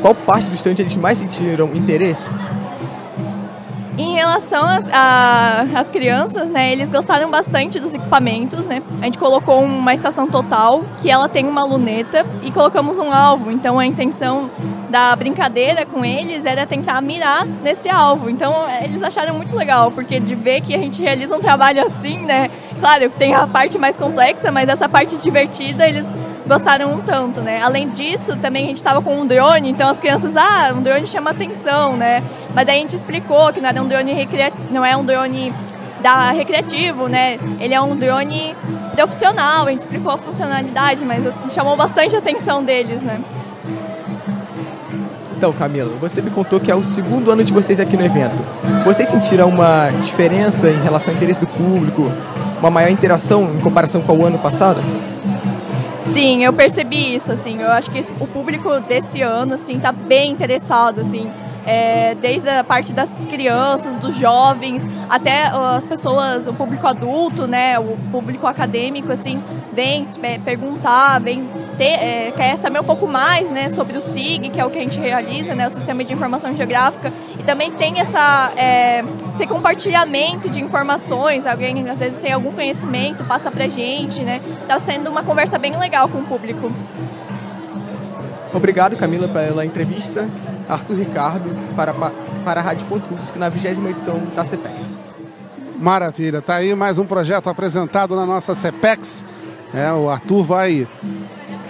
qual 0.03 0.15
parte 0.15 0.51
do 0.51 0.55
estande 0.55 0.83
eles 0.83 0.95
mais 0.97 1.17
sentiram 1.17 1.75
interesse? 1.75 2.29
Em 3.97 4.13
relação 4.13 4.65
às 4.93 5.89
crianças, 5.89 6.49
né, 6.49 6.73
eles 6.73 6.91
gostaram 6.91 7.31
bastante 7.31 7.79
dos 7.79 7.95
equipamentos, 7.95 8.67
né? 8.67 8.83
A 9.01 9.05
gente 9.05 9.19
colocou 9.19 9.63
uma 9.63 9.95
estação 9.95 10.27
total, 10.27 10.83
que 11.01 11.09
ela 11.09 11.29
tem 11.29 11.47
uma 11.47 11.65
luneta, 11.65 12.27
e 12.43 12.51
colocamos 12.51 12.99
um 12.99 13.13
alvo. 13.13 13.53
Então 13.53 13.79
a 13.79 13.87
intenção 13.87 14.51
da 14.91 15.15
brincadeira 15.15 15.87
com 15.87 16.05
eles 16.05 16.45
era 16.45 16.67
tentar 16.67 17.01
mirar 17.03 17.47
nesse 17.63 17.89
alvo. 17.89 18.29
Então 18.29 18.53
eles 18.83 19.01
acharam 19.03 19.35
muito 19.35 19.55
legal, 19.55 19.93
porque 19.93 20.19
de 20.19 20.35
ver 20.35 20.61
que 20.61 20.75
a 20.75 20.79
gente 20.79 21.01
realiza 21.01 21.37
um 21.37 21.41
trabalho 21.41 21.87
assim, 21.87 22.19
né? 22.19 22.51
Claro, 22.81 23.09
tem 23.11 23.33
a 23.33 23.47
parte 23.47 23.79
mais 23.79 23.97
complexa, 23.97 24.51
mas 24.51 24.69
essa 24.69 24.89
parte 24.89 25.17
divertida 25.17 25.87
eles 25.89 26.07
gostaram 26.47 26.93
um 26.93 27.01
tanto, 27.01 27.41
né? 27.41 27.61
Além 27.63 27.89
disso, 27.91 28.37
também 28.37 28.65
a 28.65 28.67
gente 28.69 28.77
estava 28.77 29.01
com 29.01 29.15
um 29.17 29.27
drone, 29.27 29.71
então 29.71 29.89
as 29.89 29.99
crianças, 29.99 30.37
ah, 30.37 30.73
um 30.77 30.83
drone 30.83 31.07
chama 31.07 31.31
atenção, 31.31 31.97
né? 31.97 32.23
Mas 32.55 32.69
aí 32.69 32.77
a 32.77 32.81
gente 32.81 32.97
explicou 32.97 33.53
que 33.53 33.61
não 33.61 33.69
era 33.69 33.83
um 33.83 33.89
drone 33.89 34.13
recreativo, 34.13 34.65
não 34.71 34.85
é 34.85 34.97
um 34.97 35.05
drone 35.05 35.53
da 36.03 36.33
recreativo, 36.33 37.09
né? 37.09 37.39
Ele 37.59 37.73
é 37.73 37.81
um 37.81 37.97
drone 37.97 38.55
opcional, 39.03 39.67
a 39.67 39.71
gente 39.71 39.81
explicou 39.81 40.13
a 40.13 40.19
funcionalidade, 40.19 41.05
mas 41.05 41.25
chamou 41.53 41.77
bastante 41.77 42.15
a 42.15 42.19
atenção 42.19 42.63
deles, 42.63 43.03
né? 43.03 43.21
Então, 45.37 45.53
Camila, 45.53 45.91
você 46.01 46.23
me 46.23 46.31
contou 46.31 46.61
que 46.61 46.71
é 46.71 46.75
o 46.75 46.85
segundo 46.85 47.31
ano 47.31 47.43
de 47.43 47.53
vocês 47.53 47.81
aqui 47.81 47.97
no 47.97 48.05
evento. 48.05 48.37
Vocês 48.85 49.09
sentiram 49.09 49.49
uma 49.49 49.91
diferença 50.03 50.71
em 50.71 50.81
relação 50.81 51.13
ao 51.13 51.17
interesse 51.17 51.41
do 51.41 51.47
público, 51.47 52.11
uma 52.61 52.71
maior 52.71 52.91
interação 52.91 53.51
em 53.55 53.61
comparação 53.61 54.01
com 54.01 54.17
o 54.17 54.25
ano 54.25 54.39
passado? 54.39 54.81
Sim, 56.13 56.45
eu 56.45 56.53
percebi 56.53 57.15
isso, 57.15 57.33
assim, 57.33 57.61
eu 57.61 57.73
acho 57.73 57.91
que 57.91 58.05
o 58.21 58.27
público 58.27 58.79
desse 58.81 59.23
ano, 59.23 59.55
assim, 59.55 59.81
tá 59.81 59.91
bem 59.91 60.33
interessado, 60.33 61.01
assim, 61.01 61.31
é, 61.67 62.15
desde 62.15 62.49
a 62.49 62.63
parte 62.63 62.93
das 62.93 63.09
crianças, 63.31 63.97
dos 63.97 64.15
jovens, 64.15 64.85
até 65.09 65.45
as 65.45 65.87
pessoas, 65.87 66.47
o 66.47 66.53
público 66.53 66.87
adulto, 66.87 67.47
né, 67.47 67.79
o 67.79 67.97
público 68.13 68.47
acadêmico, 68.47 69.11
assim, 69.11 69.43
vem 69.73 70.07
é, 70.23 70.39
perguntar, 70.39 71.19
vem 71.21 71.49
ter, 71.79 71.85
é, 71.85 72.33
quer 72.37 72.59
saber 72.59 72.81
um 72.81 72.85
pouco 72.85 73.07
mais, 73.07 73.49
né, 73.51 73.71
sobre 73.71 73.97
o 73.97 74.01
SIG, 74.01 74.51
que 74.51 74.61
é 74.61 74.65
o 74.65 74.71
que 74.71 74.79
a 74.79 74.83
gente 74.83 75.01
realiza, 75.01 75.55
né, 75.55 75.67
o 75.67 75.71
Sistema 75.71 76.05
de 76.05 76.13
Informação 76.13 76.55
Geográfica, 76.55 77.13
também 77.45 77.71
tem 77.73 78.01
essa, 78.01 78.53
é, 78.57 79.05
esse 79.33 79.47
compartilhamento 79.47 80.49
de 80.49 80.61
informações, 80.61 81.47
alguém 81.47 81.89
às 81.89 81.99
vezes 81.99 82.19
tem 82.19 82.33
algum 82.33 82.53
conhecimento, 82.53 83.25
passa 83.25 83.51
pra 83.51 83.69
gente, 83.69 84.21
né, 84.21 84.41
tá 84.67 84.79
sendo 84.81 85.11
uma 85.11 85.23
conversa 85.23 85.59
bem 85.59 85.77
legal 85.77 86.09
com 86.09 86.19
o 86.19 86.25
público. 86.25 86.73
Obrigado, 88.53 88.97
Camila, 88.97 89.27
pela 89.29 89.65
entrevista. 89.65 90.29
Arthur 90.69 90.97
Ricardo, 90.97 91.51
para, 91.77 91.93
para 92.45 92.61
a 92.61 92.63
Rádio 92.63 92.87
Pontus, 92.87 93.33
na 93.37 93.49
vigésima 93.49 93.91
edição 93.91 94.19
da 94.35 94.45
CEPEX. 94.45 95.03
Maravilha, 95.79 96.41
tá 96.41 96.55
aí 96.55 96.75
mais 96.75 96.99
um 96.99 97.05
projeto 97.05 97.51
apresentado 97.51 98.17
na 98.17 98.25
nossa 98.25 98.55
CEPEX. 98.55 99.25
É, 99.75 99.93
o 99.93 100.09
Arthur 100.09 100.45
vai 100.45 100.89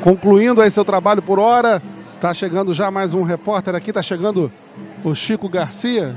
concluindo 0.03 0.61
aí 0.61 0.71
seu 0.71 0.85
trabalho 0.85 1.23
por 1.23 1.39
hora. 1.39 1.83
Tá 2.21 2.33
chegando 2.33 2.73
já 2.73 2.91
mais 2.91 3.15
um 3.15 3.23
repórter 3.23 3.75
aqui, 3.75 3.93
tá 3.93 4.03
chegando 4.03 4.53
o 5.05 5.15
Chico 5.15 5.49
Garcia. 5.49 6.17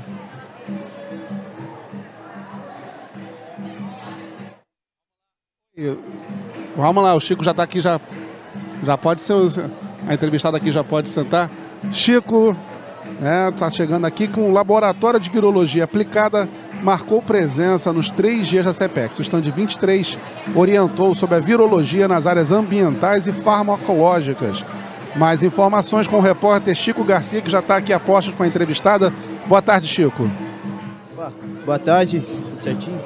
Vamos 6.74 7.04
lá, 7.04 7.14
o 7.14 7.20
Chico 7.20 7.44
já 7.44 7.50
está 7.50 7.62
aqui, 7.62 7.80
já, 7.80 8.00
já 8.82 8.96
pode 8.96 9.20
ser. 9.20 9.34
A 10.08 10.14
entrevistada 10.14 10.56
aqui 10.56 10.72
já 10.72 10.82
pode 10.82 11.10
sentar. 11.10 11.50
Chico, 11.92 12.56
está 13.52 13.66
né, 13.66 13.70
chegando 13.70 14.06
aqui 14.06 14.26
com 14.26 14.48
o 14.48 14.52
Laboratório 14.52 15.20
de 15.20 15.28
Virologia 15.28 15.84
Aplicada, 15.84 16.48
marcou 16.82 17.20
presença 17.20 17.92
nos 17.92 18.08
três 18.08 18.46
dias 18.46 18.64
da 18.64 18.72
CEPEX. 18.72 19.18
O 19.18 19.22
stand 19.22 19.42
23 19.42 20.18
orientou 20.54 21.14
sobre 21.14 21.36
a 21.36 21.40
virologia 21.40 22.08
nas 22.08 22.26
áreas 22.26 22.50
ambientais 22.50 23.26
e 23.26 23.32
farmacológicas. 23.32 24.64
Mais 25.18 25.42
informações 25.42 26.06
com 26.06 26.18
o 26.18 26.20
repórter 26.20 26.72
Chico 26.76 27.02
Garcia, 27.02 27.42
que 27.42 27.50
já 27.50 27.58
está 27.58 27.76
aqui 27.76 27.92
a 27.92 27.98
postos 27.98 28.32
com 28.32 28.44
a 28.44 28.46
entrevistada. 28.46 29.12
Boa 29.46 29.60
tarde, 29.60 29.88
Chico. 29.88 30.30
Boa 31.66 31.78
tarde, 31.78 32.24
certinho. 32.62 33.00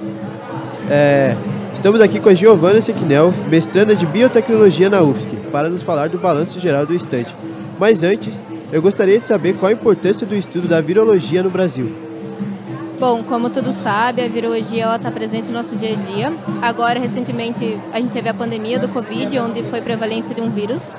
É, 0.90 1.34
estamos 1.72 2.02
aqui 2.02 2.20
com 2.20 2.28
a 2.28 2.34
Giovana 2.34 2.82
Sequinel, 2.82 3.32
mestranda 3.48 3.96
de 3.96 4.04
Biotecnologia 4.04 4.90
na 4.90 5.00
UFSC, 5.00 5.36
para 5.50 5.70
nos 5.70 5.82
falar 5.82 6.10
do 6.10 6.18
balanço 6.18 6.60
geral 6.60 6.84
do 6.84 6.94
estande. 6.94 7.34
Mas 7.78 8.02
antes, 8.02 8.44
eu 8.70 8.82
gostaria 8.82 9.18
de 9.18 9.26
saber 9.26 9.54
qual 9.54 9.70
a 9.70 9.72
importância 9.72 10.26
do 10.26 10.34
estudo 10.34 10.68
da 10.68 10.82
virologia 10.82 11.42
no 11.42 11.48
Brasil. 11.48 11.90
Bom, 13.00 13.24
como 13.24 13.48
todos 13.48 13.74
sabem, 13.74 14.26
a 14.26 14.28
virologia 14.28 14.94
está 14.94 15.10
presente 15.10 15.48
no 15.48 15.54
nosso 15.54 15.74
dia 15.74 15.94
a 15.94 15.96
dia. 15.96 16.32
Agora, 16.60 17.00
recentemente, 17.00 17.80
a 17.90 17.98
gente 17.98 18.12
teve 18.12 18.28
a 18.28 18.34
pandemia 18.34 18.78
do 18.78 18.86
Covid, 18.88 19.36
onde 19.40 19.62
foi 19.64 19.80
prevalência 19.80 20.34
de 20.34 20.40
um 20.40 20.50
vírus. 20.50 20.94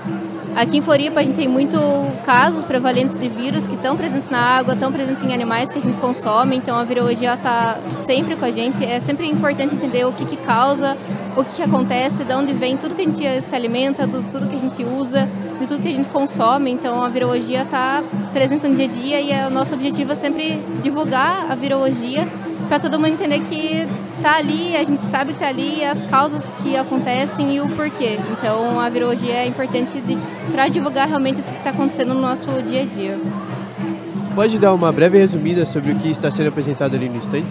Aqui 0.56 0.78
em 0.78 0.82
Floripa 0.84 1.20
a 1.20 1.24
gente 1.24 1.36
tem 1.36 1.48
muitos 1.48 1.82
casos 2.26 2.64
prevalentes 2.64 3.20
de 3.20 3.28
vírus 3.28 3.66
que 3.66 3.74
estão 3.74 3.98
presentes 3.98 4.30
na 4.30 4.38
água, 4.38 4.76
estão 4.76 4.92
presentes 4.92 5.24
em 5.24 5.34
animais 5.34 5.70
que 5.70 5.80
a 5.80 5.82
gente 5.82 5.98
consome, 5.98 6.56
então 6.56 6.78
a 6.78 6.84
virologia 6.84 7.34
está 7.34 7.80
sempre 7.94 8.36
com 8.36 8.46
a 8.46 8.52
gente. 8.52 8.86
É 8.86 9.00
sempre 9.00 9.28
importante 9.28 9.74
entender 9.74 10.06
o 10.06 10.14
que, 10.14 10.26
que 10.26 10.38
causa, 10.38 10.96
o 11.36 11.44
que, 11.44 11.56
que 11.56 11.62
acontece, 11.64 12.24
de 12.24 12.34
onde 12.34 12.54
vem 12.54 12.78
tudo 12.78 12.94
que 12.94 13.02
a 13.02 13.06
gente 13.06 13.42
se 13.42 13.56
alimenta, 13.56 14.08
tudo 14.08 14.48
que 14.48 14.56
a 14.56 14.60
gente 14.60 14.84
usa, 14.84 15.28
de 15.60 15.66
tudo 15.66 15.82
que 15.82 15.90
a 15.90 15.94
gente 15.94 16.10
consome. 16.10 16.70
Então 16.70 17.04
a 17.04 17.10
virologia 17.10 17.64
está 17.64 18.04
presente 18.32 18.68
no 18.68 18.76
dia 18.76 18.86
a 18.86 18.90
dia 18.90 19.22
e 19.22 19.32
é 19.32 19.48
o 19.48 19.50
nosso 19.50 19.74
objetivo 19.74 20.12
é 20.12 20.16
sempre 20.16 20.62
divulgar 20.84 21.48
a 21.50 21.56
virologia 21.56 22.28
para 22.70 22.80
todo 22.80 23.00
mundo 23.00 23.14
entender 23.14 23.40
que 23.40 23.88
está 24.24 24.38
ali, 24.38 24.74
a 24.78 24.84
gente 24.86 25.02
sabe 25.02 25.34
que 25.34 25.44
está 25.44 25.50
ali, 25.50 25.84
as 25.84 26.02
causas 26.04 26.48
que 26.64 26.78
acontecem 26.78 27.58
e 27.58 27.60
o 27.60 27.68
porquê. 27.68 28.18
Então 28.32 28.80
a 28.80 28.88
virologia 28.88 29.34
é 29.34 29.46
importante 29.46 30.02
para 30.50 30.70
divulgar 30.70 31.10
realmente 31.10 31.42
o 31.42 31.44
que 31.44 31.58
está 31.58 31.72
acontecendo 31.72 32.14
no 32.14 32.22
nosso 32.22 32.48
dia 32.64 32.84
a 32.84 32.86
dia. 32.86 33.20
Pode 34.34 34.58
dar 34.58 34.74
uma 34.74 34.94
breve 34.94 35.18
resumida 35.18 35.66
sobre 35.66 35.92
o 35.92 35.96
que 36.00 36.10
está 36.10 36.32
sendo 36.32 36.48
apresentado 36.48 36.96
ali 36.96 37.10
no 37.10 37.18
stand? 37.18 37.44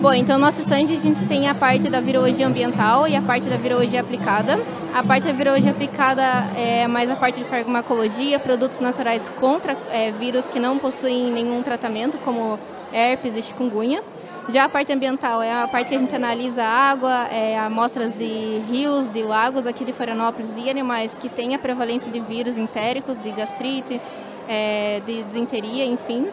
Bom, 0.00 0.14
então 0.14 0.38
no 0.38 0.44
nosso 0.44 0.60
stand 0.60 0.84
a 0.84 0.96
gente 0.96 1.26
tem 1.26 1.48
a 1.48 1.54
parte 1.54 1.90
da 1.90 2.00
virologia 2.00 2.46
ambiental 2.46 3.08
e 3.08 3.16
a 3.16 3.20
parte 3.20 3.48
da 3.48 3.56
virologia 3.56 4.00
aplicada. 4.00 4.56
A 4.94 5.02
parte 5.02 5.24
da 5.24 5.32
virologia 5.32 5.72
aplicada 5.72 6.22
é 6.56 6.86
mais 6.86 7.10
a 7.10 7.16
parte 7.16 7.40
de 7.40 7.44
farmacologia, 7.44 8.38
produtos 8.38 8.78
naturais 8.78 9.28
contra 9.28 9.76
é, 9.90 10.12
vírus 10.12 10.46
que 10.46 10.60
não 10.60 10.78
possuem 10.78 11.32
nenhum 11.32 11.60
tratamento, 11.60 12.18
como 12.18 12.56
herpes 12.92 13.36
e 13.36 13.42
chikungunya. 13.42 14.00
Já 14.48 14.64
a 14.64 14.68
parte 14.68 14.90
ambiental 14.90 15.42
é 15.42 15.52
a 15.52 15.68
parte 15.68 15.90
que 15.90 15.94
a 15.94 15.98
gente 15.98 16.14
analisa 16.14 16.64
água, 16.64 17.28
é, 17.30 17.58
amostras 17.58 18.14
de 18.14 18.62
rios, 18.70 19.06
de 19.06 19.22
lagos 19.22 19.66
aqui 19.66 19.84
de 19.84 19.92
Florianópolis 19.92 20.56
e 20.56 20.70
animais 20.70 21.18
que 21.18 21.28
têm 21.28 21.54
a 21.54 21.58
prevalência 21.58 22.10
de 22.10 22.18
vírus 22.20 22.56
entéricos, 22.56 23.20
de 23.20 23.30
gastrite, 23.30 24.00
é, 24.48 25.02
de 25.04 25.22
desinteria, 25.24 25.84
enfim. 25.84 26.28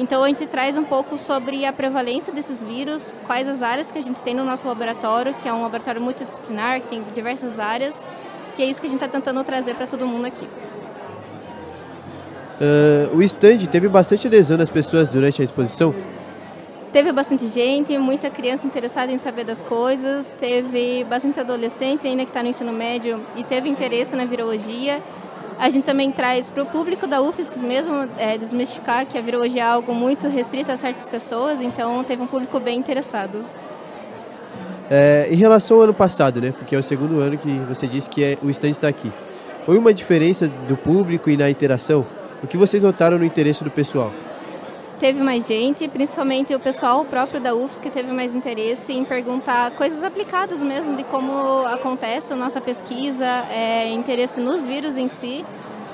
Então 0.00 0.24
a 0.24 0.26
gente 0.26 0.44
traz 0.46 0.76
um 0.76 0.82
pouco 0.82 1.16
sobre 1.16 1.64
a 1.64 1.72
prevalência 1.72 2.32
desses 2.32 2.60
vírus, 2.60 3.14
quais 3.24 3.46
as 3.46 3.62
áreas 3.62 3.92
que 3.92 3.98
a 3.98 4.02
gente 4.02 4.20
tem 4.20 4.34
no 4.34 4.44
nosso 4.44 4.66
laboratório, 4.66 5.32
que 5.34 5.48
é 5.48 5.52
um 5.52 5.62
laboratório 5.62 6.00
multidisciplinar, 6.00 6.80
que 6.80 6.88
tem 6.88 7.04
diversas 7.12 7.60
áreas, 7.60 7.94
que 8.56 8.62
é 8.62 8.66
isso 8.66 8.80
que 8.80 8.88
a 8.88 8.90
gente 8.90 9.00
está 9.00 9.16
tentando 9.16 9.44
trazer 9.44 9.76
para 9.76 9.86
todo 9.86 10.04
mundo 10.08 10.24
aqui. 10.24 10.48
Uh, 12.60 13.16
o 13.16 13.22
stand 13.22 13.58
teve 13.70 13.86
bastante 13.86 14.26
adesão 14.26 14.56
das 14.56 14.68
pessoas 14.68 15.08
durante 15.08 15.40
a 15.40 15.44
exposição? 15.44 15.94
Teve 16.92 17.12
bastante 17.12 17.46
gente, 17.46 17.96
muita 17.98 18.30
criança 18.30 18.66
interessada 18.66 19.12
em 19.12 19.18
saber 19.18 19.44
das 19.44 19.62
coisas, 19.62 20.32
teve 20.40 21.04
bastante 21.04 21.38
adolescente 21.38 22.06
ainda 22.06 22.24
que 22.24 22.30
está 22.30 22.42
no 22.42 22.48
ensino 22.48 22.72
médio 22.72 23.24
e 23.36 23.44
teve 23.44 23.68
interesse 23.68 24.16
na 24.16 24.24
virologia 24.24 25.00
a 25.60 25.68
gente 25.68 25.84
também 25.84 26.10
traz 26.10 26.48
para 26.48 26.62
o 26.62 26.66
público 26.66 27.06
da 27.06 27.20
UFSC 27.20 27.58
mesmo 27.58 28.08
é, 28.16 28.38
desmistificar 28.38 29.04
que 29.04 29.18
a 29.18 29.20
virologia 29.20 29.60
é 29.60 29.66
algo 29.66 29.94
muito 29.94 30.26
restrito 30.26 30.72
a 30.72 30.76
certas 30.78 31.06
pessoas, 31.06 31.60
então 31.60 32.02
teve 32.02 32.22
um 32.22 32.26
público 32.26 32.58
bem 32.58 32.78
interessado. 32.78 33.44
É, 34.88 35.28
em 35.30 35.36
relação 35.36 35.76
ao 35.76 35.82
ano 35.82 35.92
passado, 35.92 36.40
né, 36.40 36.50
porque 36.50 36.74
é 36.74 36.78
o 36.78 36.82
segundo 36.82 37.20
ano 37.20 37.36
que 37.36 37.50
você 37.68 37.86
disse 37.86 38.08
que 38.08 38.24
é, 38.24 38.38
o 38.42 38.48
stand 38.48 38.70
está 38.70 38.88
aqui, 38.88 39.12
houve 39.66 39.78
uma 39.78 39.92
diferença 39.92 40.48
do 40.48 40.78
público 40.78 41.28
e 41.28 41.36
na 41.36 41.50
interação? 41.50 42.06
O 42.42 42.46
que 42.46 42.56
vocês 42.56 42.82
notaram 42.82 43.18
no 43.18 43.24
interesse 43.24 43.62
do 43.62 43.70
pessoal? 43.70 44.10
Teve 45.00 45.22
mais 45.22 45.46
gente, 45.48 45.88
principalmente 45.88 46.54
o 46.54 46.60
pessoal 46.60 47.06
próprio 47.06 47.40
da 47.40 47.54
UFSC 47.54 47.80
que 47.80 47.90
teve 47.90 48.12
mais 48.12 48.34
interesse 48.34 48.92
em 48.92 49.02
perguntar 49.02 49.70
coisas 49.70 50.04
aplicadas 50.04 50.62
mesmo 50.62 50.94
de 50.94 51.04
como 51.04 51.66
acontece 51.66 52.34
a 52.34 52.36
nossa 52.36 52.60
pesquisa, 52.60 53.24
é, 53.50 53.88
interesse 53.88 54.38
nos 54.38 54.66
vírus 54.66 54.98
em 54.98 55.08
si. 55.08 55.44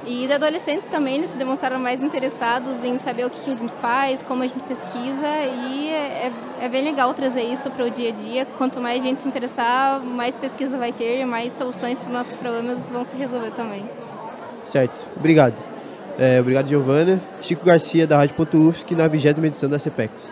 E 0.05 0.27
de 0.27 0.33
adolescentes 0.33 0.89
também 0.89 1.17
eles 1.17 1.31
se 1.31 1.37
demonstraram 1.37 1.81
mais 1.81 2.01
interessados 2.01 2.83
em 2.85 2.99
saber 2.99 3.27
o 3.27 3.31
que 3.31 3.51
a 3.51 3.55
gente 3.55 3.73
faz, 3.81 4.23
como 4.23 4.43
a 4.43 4.47
gente 4.47 4.63
pesquisa 4.65 5.27
e 5.27 5.89
é, 5.89 6.27
é, 6.27 6.33
é 6.63 6.69
bem 6.69 6.85
legal 6.85 7.13
trazer 7.15 7.43
isso 7.43 7.71
para 7.71 7.85
o 7.85 7.91
dia 7.91 8.11
a 8.11 8.13
dia. 8.13 8.47
Quanto 8.59 8.81
mais 8.81 9.03
gente 9.03 9.21
se 9.21 9.29
interessar, 9.29 10.01
mais 10.01 10.37
pesquisa 10.37 10.77
vai 10.77 10.93
ter, 10.93 11.25
mais 11.25 11.53
soluções 11.53 12.01
para 12.01 12.09
os 12.09 12.13
nossos 12.13 12.37
problemas 12.37 12.91
vão 12.91 13.05
se 13.05 13.17
resolver 13.17 13.53
também. 13.53 13.85
Certo, 14.65 15.07
obrigado. 15.17 15.76
É, 16.19 16.41
obrigado, 16.41 16.67
Giovana. 16.67 17.21
Chico 17.43 17.65
Garcia, 17.65 18.07
da 18.07 18.17
Rádio.UFSC, 18.17 18.95
na 18.95 19.07
20 19.07 19.27
edição 19.27 19.69
da 19.69 19.79
CPEX. 19.79 20.27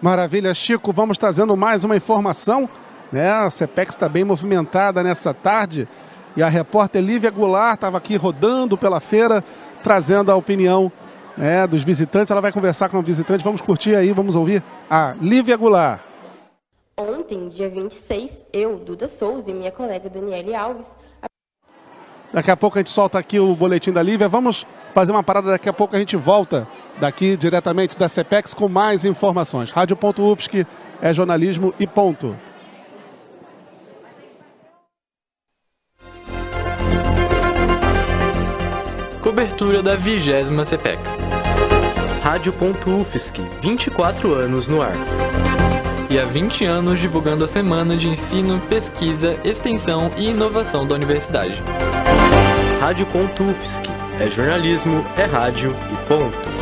Maravilha, 0.00 0.54
Chico. 0.54 0.92
Vamos 0.92 1.18
trazendo 1.18 1.56
mais 1.56 1.82
uma 1.82 1.96
informação. 1.96 2.68
Né? 3.10 3.28
A 3.28 3.50
CPEX 3.50 3.94
está 3.94 4.08
bem 4.08 4.22
movimentada 4.22 5.02
nessa 5.02 5.34
tarde. 5.34 5.88
E 6.36 6.42
a 6.42 6.48
repórter 6.48 7.02
Lívia 7.02 7.30
Goulart 7.30 7.74
estava 7.74 7.98
aqui 7.98 8.14
rodando 8.14 8.76
pela 8.76 9.00
feira, 9.00 9.42
trazendo 9.82 10.30
a 10.30 10.36
opinião 10.36 10.92
né, 11.36 11.66
dos 11.66 11.82
visitantes. 11.82 12.30
Ela 12.30 12.40
vai 12.40 12.52
conversar 12.52 12.88
com 12.88 12.98
o 12.98 13.02
visitante. 13.02 13.42
Vamos 13.42 13.60
curtir 13.60 13.96
aí, 13.96 14.12
vamos 14.12 14.36
ouvir 14.36 14.62
a 14.88 15.14
Lívia 15.20 15.56
Goulart. 15.56 16.02
Ontem, 16.98 17.48
dia 17.48 17.68
26, 17.68 18.40
eu, 18.52 18.78
Duda 18.78 19.08
Souza 19.08 19.50
e 19.50 19.54
minha 19.54 19.72
colega 19.72 20.08
Daniele 20.08 20.54
Alves. 20.54 20.86
Daqui 22.36 22.50
a 22.50 22.56
pouco 22.56 22.76
a 22.76 22.80
gente 22.80 22.90
solta 22.90 23.18
aqui 23.18 23.40
o 23.40 23.56
boletim 23.56 23.90
da 23.90 24.02
Lívia. 24.02 24.28
Vamos 24.28 24.66
fazer 24.94 25.10
uma 25.10 25.22
parada, 25.22 25.52
daqui 25.52 25.70
a 25.70 25.72
pouco 25.72 25.96
a 25.96 25.98
gente 25.98 26.18
volta 26.18 26.68
daqui 27.00 27.34
diretamente 27.34 27.96
da 27.96 28.10
CPEX 28.10 28.52
com 28.52 28.68
mais 28.68 29.06
informações. 29.06 29.70
Rádio.UFSC 29.70 30.66
é 31.00 31.14
jornalismo 31.14 31.72
e 31.80 31.86
ponto. 31.86 32.36
Cobertura 39.22 39.82
da 39.82 39.96
vigésima 39.96 40.66
CPEX. 40.66 41.00
Rádio.UFSC, 42.22 43.40
24 43.62 44.34
anos 44.34 44.68
no 44.68 44.82
ar. 44.82 44.92
E 46.08 46.18
há 46.20 46.24
20 46.24 46.64
anos 46.64 47.00
divulgando 47.00 47.44
a 47.44 47.48
semana 47.48 47.96
de 47.96 48.08
ensino, 48.08 48.60
pesquisa, 48.60 49.36
extensão 49.42 50.10
e 50.16 50.30
inovação 50.30 50.86
da 50.86 50.94
universidade. 50.94 51.60
Rádio.UFSC, 52.80 53.82
é 54.20 54.30
jornalismo, 54.30 55.04
é 55.16 55.24
rádio 55.24 55.74
e 55.92 55.96
ponto. 56.08 56.55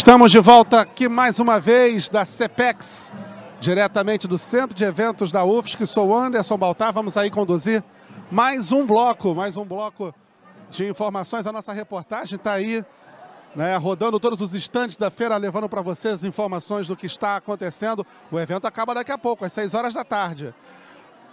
Estamos 0.00 0.32
de 0.32 0.38
volta 0.38 0.80
aqui 0.80 1.10
mais 1.10 1.38
uma 1.38 1.60
vez 1.60 2.08
da 2.08 2.24
CEPEX 2.24 3.12
diretamente 3.60 4.26
do 4.26 4.38
Centro 4.38 4.74
de 4.74 4.82
Eventos 4.82 5.30
da 5.30 5.44
UFSC. 5.44 5.86
Sou 5.86 6.16
Anderson 6.16 6.56
Baltar, 6.56 6.90
vamos 6.90 7.18
aí 7.18 7.30
conduzir 7.30 7.84
mais 8.30 8.72
um 8.72 8.86
bloco, 8.86 9.34
mais 9.34 9.58
um 9.58 9.64
bloco 9.64 10.14
de 10.70 10.88
informações. 10.88 11.46
A 11.46 11.52
nossa 11.52 11.74
reportagem 11.74 12.36
está 12.36 12.52
aí, 12.52 12.82
né, 13.54 13.76
rodando 13.76 14.18
todos 14.18 14.40
os 14.40 14.54
estandes 14.54 14.96
da 14.96 15.10
feira, 15.10 15.36
levando 15.36 15.68
para 15.68 15.82
vocês 15.82 16.24
informações 16.24 16.88
do 16.88 16.96
que 16.96 17.04
está 17.04 17.36
acontecendo. 17.36 18.04
O 18.32 18.40
evento 18.40 18.66
acaba 18.66 18.94
daqui 18.94 19.12
a 19.12 19.18
pouco, 19.18 19.44
às 19.44 19.52
6 19.52 19.74
horas 19.74 19.92
da 19.92 20.02
tarde. 20.02 20.54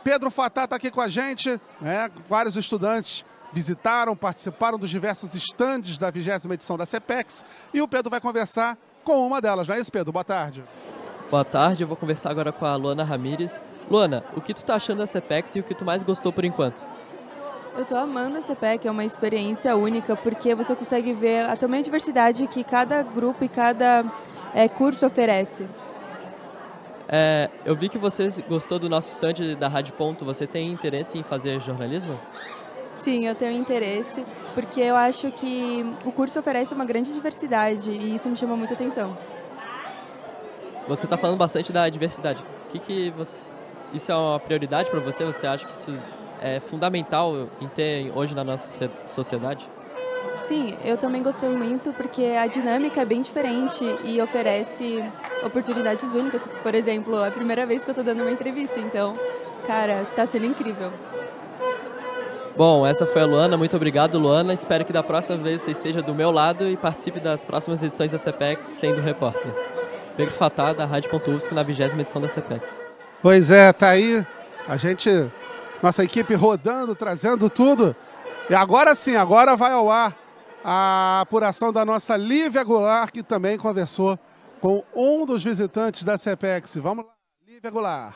Pedro 0.04 0.30
Fatá 0.30 0.66
está 0.66 0.76
aqui 0.76 0.92
com 0.92 1.00
a 1.00 1.08
gente, 1.08 1.60
né, 1.80 2.12
vários 2.28 2.58
estudantes 2.58 3.24
visitaram, 3.52 4.16
participaram 4.16 4.78
dos 4.78 4.90
diversos 4.90 5.34
estandes 5.34 5.98
da 5.98 6.12
vigésima 6.12 6.54
edição 6.54 6.78
da 6.78 6.86
CEPEX 6.86 7.46
e 7.74 7.82
o 7.82 7.88
Pedro 7.88 8.10
vai 8.10 8.20
conversar 8.20 8.78
com 9.04 9.26
uma 9.26 9.42
delas, 9.42 9.68
não 9.68 9.76
é 9.76 9.80
isso, 9.80 9.92
Pedro? 9.92 10.12
Boa 10.12 10.24
tarde. 10.24 10.64
Boa 11.30 11.46
tarde, 11.46 11.84
eu 11.84 11.88
vou 11.88 11.98
conversar 11.98 12.30
agora 12.30 12.52
com 12.52 12.66
a 12.66 12.76
Luana 12.76 13.04
Ramires. 13.04 13.62
Luana, 13.90 14.24
o 14.36 14.42
que 14.42 14.54
tu 14.54 14.64
tá 14.64 14.76
achando 14.76 15.00
da 15.00 15.08
CPEX 15.08 15.56
e 15.56 15.60
o 15.60 15.64
que 15.64 15.74
tu 15.74 15.86
mais 15.86 16.04
gostou 16.04 16.32
por 16.32 16.44
enquanto? 16.44 16.84
Eu 17.78 17.86
tô 17.86 17.96
amando 17.96 18.38
a 18.38 18.42
CPEC, 18.42 18.88
é 18.88 18.92
uma 18.92 19.06
experiência 19.06 19.76
única, 19.76 20.16
porque 20.16 20.56
você 20.56 20.76
consegue 20.76 21.14
ver 21.14 21.46
a 21.46 21.56
tamanha 21.56 21.84
diversidade 21.84 22.48
que 22.48 22.64
cada 22.64 23.04
grupo 23.04 23.44
e 23.46 23.50
cada 23.50 24.04
é, 24.54 24.68
curso 24.68 25.06
oferece. 25.06 25.68
É, 27.08 27.50
eu 27.64 27.76
vi 27.76 27.88
que 27.88 27.98
você 27.98 28.28
gostou 28.50 28.80
do 28.80 28.90
nosso 28.90 29.10
stand 29.12 29.56
da 29.58 29.68
Rádio 29.68 29.94
Ponto. 29.94 30.26
Você 30.26 30.46
tem 30.46 30.72
interesse 30.72 31.18
em 31.18 31.24
fazer 31.24 31.60
jornalismo? 31.62 32.20
Sim, 33.08 33.26
eu 33.26 33.34
tenho 33.34 33.58
interesse, 33.58 34.26
porque 34.54 34.82
eu 34.82 34.98
acho 34.98 35.32
que 35.32 35.86
o 36.04 36.12
curso 36.12 36.38
oferece 36.42 36.74
uma 36.74 36.84
grande 36.84 37.14
diversidade 37.14 37.90
e 37.90 38.14
isso 38.14 38.28
me 38.28 38.36
chama 38.36 38.58
muita 38.58 38.74
atenção. 38.74 39.18
Você 40.90 41.06
está 41.06 41.18
falando 41.18 41.38
bastante 41.38 41.72
da 41.72 41.88
diversidade. 41.88 42.44
O 42.68 42.70
que, 42.70 42.80
que 42.80 43.10
você, 43.12 43.50
isso 43.94 44.12
é 44.12 44.16
uma 44.16 44.38
prioridade 44.42 44.92
para 44.92 45.00
você? 45.00 45.24
Você 45.24 45.48
acha 45.48 45.66
que 45.66 45.72
isso 45.72 45.98
é 46.42 46.60
fundamental 46.60 47.48
em 47.62 47.70
ter 47.70 48.12
hoje 48.14 48.36
na 48.36 48.44
nossa 48.44 48.92
sociedade? 49.06 49.66
Sim, 50.44 50.78
eu 50.84 50.98
também 50.98 51.24
gostei 51.24 51.48
muito 51.48 51.94
porque 51.94 52.36
a 52.38 52.46
dinâmica 52.46 53.00
é 53.00 53.06
bem 53.06 53.22
diferente 53.22 53.86
e 54.04 54.20
oferece 54.20 55.02
oportunidades 55.46 56.14
únicas. 56.14 56.46
Por 56.46 56.76
exemplo, 56.76 57.24
é 57.24 57.30
a 57.30 57.32
primeira 57.32 57.66
vez 57.66 57.86
que 57.86 57.90
eu 57.90 57.94
estou 57.94 58.04
dando 58.04 58.24
uma 58.24 58.32
entrevista, 58.32 58.78
então, 58.82 59.16
cara, 59.66 60.02
está 60.02 60.28
sendo 60.28 60.46
incrível. 60.46 60.92
Bom, 62.58 62.88
essa 62.88 63.06
foi 63.06 63.22
a 63.22 63.26
Luana. 63.28 63.56
Muito 63.56 63.76
obrigado, 63.76 64.18
Luana. 64.18 64.52
Espero 64.52 64.84
que 64.84 64.92
da 64.92 65.04
próxima 65.04 65.38
vez 65.38 65.62
você 65.62 65.70
esteja 65.70 66.02
do 66.02 66.16
meu 66.16 66.32
lado 66.32 66.68
e 66.68 66.76
participe 66.76 67.20
das 67.20 67.46
próximas 67.46 67.84
edições 67.84 68.12
da 68.12 68.18
CPEX 68.18 68.66
sendo 68.66 69.00
repórter. 69.00 69.54
Pedro 70.16 70.34
Fatá, 70.34 70.74
da 70.74 70.84
Rádio.UFSC, 70.84 71.54
na 71.54 71.62
vigésima 71.62 72.02
edição 72.02 72.20
da 72.20 72.28
CPEX. 72.28 72.82
Pois 73.22 73.52
é, 73.52 73.72
tá 73.72 73.90
aí 73.90 74.26
a 74.68 74.76
gente, 74.76 75.08
nossa 75.84 76.04
equipe 76.04 76.34
rodando, 76.34 76.96
trazendo 76.96 77.48
tudo. 77.48 77.96
E 78.50 78.56
agora 78.56 78.96
sim, 78.96 79.16
agora 79.16 79.56
vai 79.56 79.74
ao 79.74 79.92
ar 79.92 80.18
a 80.66 81.22
apuração 81.22 81.72
da 81.72 81.86
nossa 81.86 82.18
Lívia 82.18 82.64
Goulart, 82.64 83.12
que 83.12 83.22
também 83.22 83.56
conversou 83.60 84.18
com 84.60 84.84
um 84.96 85.28
dos 85.28 85.44
visitantes 85.44 86.04
da 86.04 86.18
CPEX. 86.18 86.78
Vamos 86.78 87.06
lá, 87.06 87.12
Lívia 87.48 87.70
Goulart. 87.70 88.16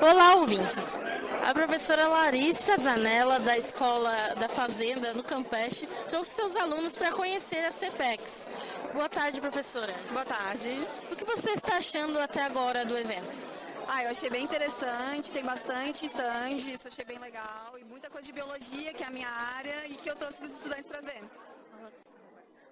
Olá, 0.00 0.36
ouvintes. 0.36 0.98
A 1.46 1.54
professora 1.54 2.08
Larissa 2.08 2.76
Zanella, 2.76 3.38
da 3.38 3.56
Escola 3.56 4.34
da 4.34 4.48
Fazenda, 4.48 5.14
no 5.14 5.22
Campeste, 5.22 5.86
trouxe 6.08 6.32
seus 6.32 6.56
alunos 6.56 6.96
para 6.96 7.12
conhecer 7.12 7.64
a 7.64 7.70
CPEX. 7.70 8.48
Boa 8.92 9.08
tarde, 9.08 9.40
professora. 9.40 9.94
Boa 10.10 10.24
tarde. 10.24 10.70
O 11.08 11.14
que 11.14 11.24
você 11.24 11.52
está 11.52 11.76
achando 11.76 12.18
até 12.18 12.42
agora 12.42 12.84
do 12.84 12.98
evento? 12.98 13.38
Ah, 13.86 14.02
eu 14.02 14.10
achei 14.10 14.28
bem 14.28 14.42
interessante, 14.42 15.30
tem 15.30 15.44
bastante 15.44 16.06
stand, 16.06 16.56
isso 16.56 16.88
achei 16.88 17.04
bem 17.04 17.20
legal, 17.20 17.78
e 17.78 17.84
muita 17.84 18.10
coisa 18.10 18.26
de 18.26 18.32
biologia, 18.32 18.92
que 18.92 19.04
é 19.04 19.06
a 19.06 19.10
minha 19.10 19.28
área, 19.28 19.86
e 19.86 19.94
que 19.94 20.10
eu 20.10 20.16
trouxe 20.16 20.38
para 20.38 20.46
os 20.46 20.52
estudantes 20.52 20.88
para 20.88 21.00
ver. 21.00 21.22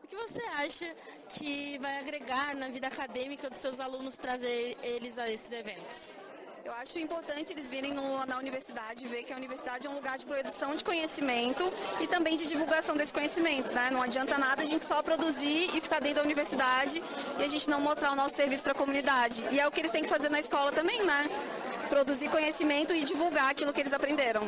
O 0.02 0.06
que 0.08 0.16
você 0.16 0.42
acha 0.56 0.92
que 1.28 1.78
vai 1.78 2.00
agregar 2.00 2.56
na 2.56 2.68
vida 2.70 2.88
acadêmica 2.88 3.48
dos 3.48 3.58
seus 3.58 3.78
alunos 3.78 4.18
trazer 4.18 4.76
eles 4.82 5.16
a 5.16 5.30
esses 5.30 5.52
eventos? 5.52 6.23
Eu 6.64 6.72
acho 6.72 6.98
importante 6.98 7.52
eles 7.52 7.68
virem 7.68 7.92
no, 7.92 8.24
na 8.24 8.38
universidade, 8.38 9.06
ver 9.06 9.22
que 9.22 9.34
a 9.34 9.36
universidade 9.36 9.86
é 9.86 9.90
um 9.90 9.96
lugar 9.96 10.16
de 10.16 10.24
produção 10.24 10.74
de 10.74 10.82
conhecimento 10.82 11.70
e 12.00 12.06
também 12.06 12.38
de 12.38 12.46
divulgação 12.46 12.96
desse 12.96 13.12
conhecimento, 13.12 13.74
né? 13.74 13.90
Não 13.90 14.00
adianta 14.00 14.38
nada 14.38 14.62
a 14.62 14.64
gente 14.64 14.82
só 14.82 15.02
produzir 15.02 15.76
e 15.76 15.80
ficar 15.82 16.00
dentro 16.00 16.16
da 16.16 16.22
universidade 16.22 17.02
e 17.38 17.44
a 17.44 17.48
gente 17.48 17.68
não 17.68 17.82
mostrar 17.82 18.12
o 18.12 18.16
nosso 18.16 18.34
serviço 18.34 18.62
para 18.62 18.72
a 18.72 18.74
comunidade. 18.74 19.44
E 19.50 19.60
é 19.60 19.66
o 19.66 19.70
que 19.70 19.80
eles 19.80 19.90
têm 19.90 20.04
que 20.04 20.08
fazer 20.08 20.30
na 20.30 20.40
escola 20.40 20.72
também, 20.72 21.02
né? 21.04 21.28
Produzir 21.88 22.28
conhecimento 22.28 22.94
e 22.94 23.04
divulgar 23.04 23.50
aquilo 23.50 23.72
que 23.72 23.80
eles 23.80 23.92
aprenderam. 23.92 24.42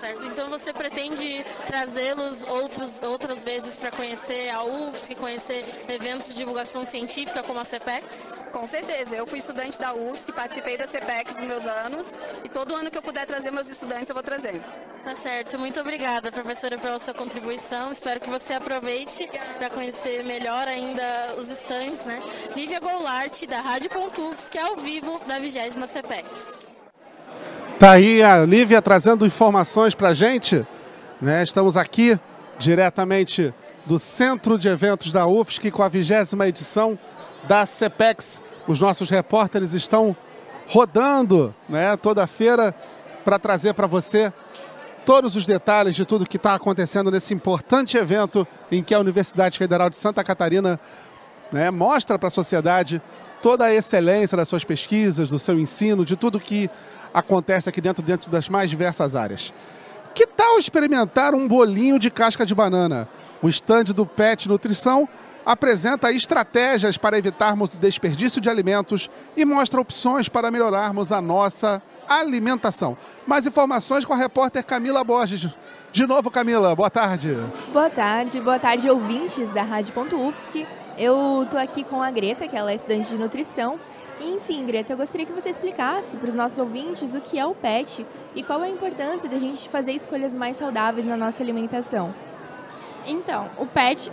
Certo. 0.00 0.26
Então 0.26 0.48
você 0.48 0.72
pretende 0.72 1.44
trazê-los 1.66 2.44
outros, 2.44 3.02
outras 3.02 3.44
vezes 3.44 3.76
para 3.76 3.90
conhecer 3.90 4.50
a 4.50 4.62
UFSC, 4.62 5.14
conhecer 5.14 5.64
eventos 5.88 6.28
de 6.28 6.34
divulgação 6.34 6.84
científica 6.84 7.42
como 7.42 7.60
a 7.60 7.64
CPEX? 7.64 8.32
Com 8.52 8.66
certeza. 8.66 9.16
Eu 9.16 9.26
fui 9.26 9.38
estudante 9.38 9.78
da 9.78 9.94
UFSC, 9.94 10.32
participei 10.32 10.76
da 10.76 10.86
CPEX 10.86 11.34
nos 11.36 11.44
meus 11.44 11.66
anos 11.66 12.06
e 12.44 12.48
todo 12.48 12.74
ano 12.74 12.90
que 12.90 12.98
eu 12.98 13.02
puder 13.02 13.26
trazer 13.26 13.50
meus 13.50 13.68
estudantes 13.68 14.08
eu 14.08 14.14
vou 14.14 14.22
trazer. 14.22 14.60
Tá 15.04 15.14
certo. 15.14 15.58
Muito 15.58 15.80
obrigada, 15.80 16.30
professora, 16.30 16.76
pela 16.76 16.98
sua 16.98 17.14
contribuição. 17.14 17.90
Espero 17.90 18.20
que 18.20 18.28
você 18.28 18.54
aproveite 18.54 19.28
para 19.56 19.70
conhecer 19.70 20.22
melhor 20.24 20.66
ainda 20.66 21.34
os 21.38 21.48
estandes, 21.48 22.04
né? 22.04 22.20
Lívia 22.54 22.80
Goulart, 22.80 23.46
da 23.46 23.60
Rádio 23.60 23.90
Pontufs, 23.90 24.48
que 24.48 24.58
é 24.58 24.62
ao 24.62 24.76
vivo 24.76 25.18
da 25.26 25.38
20 25.38 25.58
CPEX. 25.86 26.67
Tá 27.78 27.92
aí 27.92 28.20
a 28.24 28.44
Lívia 28.44 28.82
trazendo 28.82 29.24
informações 29.24 29.94
para 29.94 30.12
gente. 30.12 30.66
Né? 31.22 31.44
Estamos 31.44 31.76
aqui 31.76 32.18
diretamente 32.58 33.54
do 33.86 34.00
Centro 34.00 34.58
de 34.58 34.66
Eventos 34.66 35.12
da 35.12 35.28
UFSC 35.28 35.70
com 35.70 35.84
a 35.84 35.88
vigésima 35.88 36.48
edição 36.48 36.98
da 37.46 37.64
CPEX. 37.64 38.42
Os 38.66 38.80
nossos 38.80 39.08
repórteres 39.08 39.74
estão 39.74 40.16
rodando 40.66 41.54
né, 41.68 41.96
toda 41.96 42.26
feira 42.26 42.74
para 43.24 43.38
trazer 43.38 43.74
para 43.74 43.86
você 43.86 44.32
todos 45.06 45.36
os 45.36 45.46
detalhes 45.46 45.94
de 45.94 46.04
tudo 46.04 46.26
que 46.26 46.36
está 46.36 46.54
acontecendo 46.54 47.12
nesse 47.12 47.32
importante 47.32 47.96
evento 47.96 48.44
em 48.72 48.82
que 48.82 48.92
a 48.92 48.98
Universidade 48.98 49.56
Federal 49.56 49.88
de 49.88 49.94
Santa 49.94 50.24
Catarina 50.24 50.80
né, 51.52 51.70
mostra 51.70 52.18
para 52.18 52.26
a 52.26 52.30
sociedade 52.30 53.00
toda 53.40 53.66
a 53.66 53.72
excelência 53.72 54.36
das 54.36 54.48
suas 54.48 54.64
pesquisas, 54.64 55.28
do 55.28 55.38
seu 55.38 55.60
ensino, 55.60 56.04
de 56.04 56.16
tudo 56.16 56.40
que 56.40 56.68
acontece 57.12 57.68
aqui 57.68 57.80
dentro, 57.80 58.02
dentro 58.02 58.30
das 58.30 58.48
mais 58.48 58.70
diversas 58.70 59.14
áreas. 59.14 59.52
Que 60.14 60.26
tal 60.26 60.58
experimentar 60.58 61.34
um 61.34 61.46
bolinho 61.46 61.98
de 61.98 62.10
casca 62.10 62.44
de 62.44 62.54
banana? 62.54 63.08
O 63.40 63.48
estande 63.48 63.92
do 63.92 64.04
PET 64.04 64.48
Nutrição 64.48 65.08
apresenta 65.46 66.12
estratégias 66.12 66.98
para 66.98 67.16
evitarmos 67.16 67.74
o 67.74 67.78
desperdício 67.78 68.40
de 68.40 68.50
alimentos 68.50 69.08
e 69.36 69.44
mostra 69.44 69.80
opções 69.80 70.28
para 70.28 70.50
melhorarmos 70.50 71.12
a 71.12 71.22
nossa 71.22 71.80
alimentação. 72.08 72.98
Mais 73.26 73.46
informações 73.46 74.04
com 74.04 74.12
a 74.12 74.16
repórter 74.16 74.64
Camila 74.64 75.04
Borges. 75.04 75.48
De 75.90 76.06
novo, 76.06 76.30
Camila, 76.30 76.74
boa 76.74 76.90
tarde. 76.90 77.34
Boa 77.72 77.88
tarde, 77.88 78.40
boa 78.40 78.58
tarde, 78.58 78.90
ouvintes 78.90 79.50
da 79.50 79.62
Rádio.UFSC. 79.62 80.66
Eu 80.98 81.46
tô 81.48 81.56
aqui 81.56 81.84
com 81.84 82.02
a 82.02 82.10
Greta, 82.10 82.48
que 82.48 82.56
ela 82.56 82.72
é 82.72 82.74
estudante 82.74 83.08
de 83.08 83.16
nutrição. 83.16 83.78
Enfim, 84.20 84.66
Greta, 84.66 84.92
eu 84.92 84.96
gostaria 84.96 85.24
que 85.24 85.32
você 85.32 85.48
explicasse 85.48 86.16
para 86.16 86.28
os 86.28 86.34
nossos 86.34 86.58
ouvintes 86.58 87.14
o 87.14 87.20
que 87.20 87.38
é 87.38 87.46
o 87.46 87.54
PET 87.54 88.04
e 88.34 88.42
qual 88.42 88.64
é 88.64 88.66
a 88.66 88.68
importância 88.68 89.28
da 89.28 89.38
gente 89.38 89.68
fazer 89.68 89.92
escolhas 89.92 90.34
mais 90.34 90.56
saudáveis 90.56 91.06
na 91.06 91.16
nossa 91.16 91.40
alimentação. 91.40 92.12
Então, 93.06 93.48
o 93.56 93.64
PET, 93.64 94.10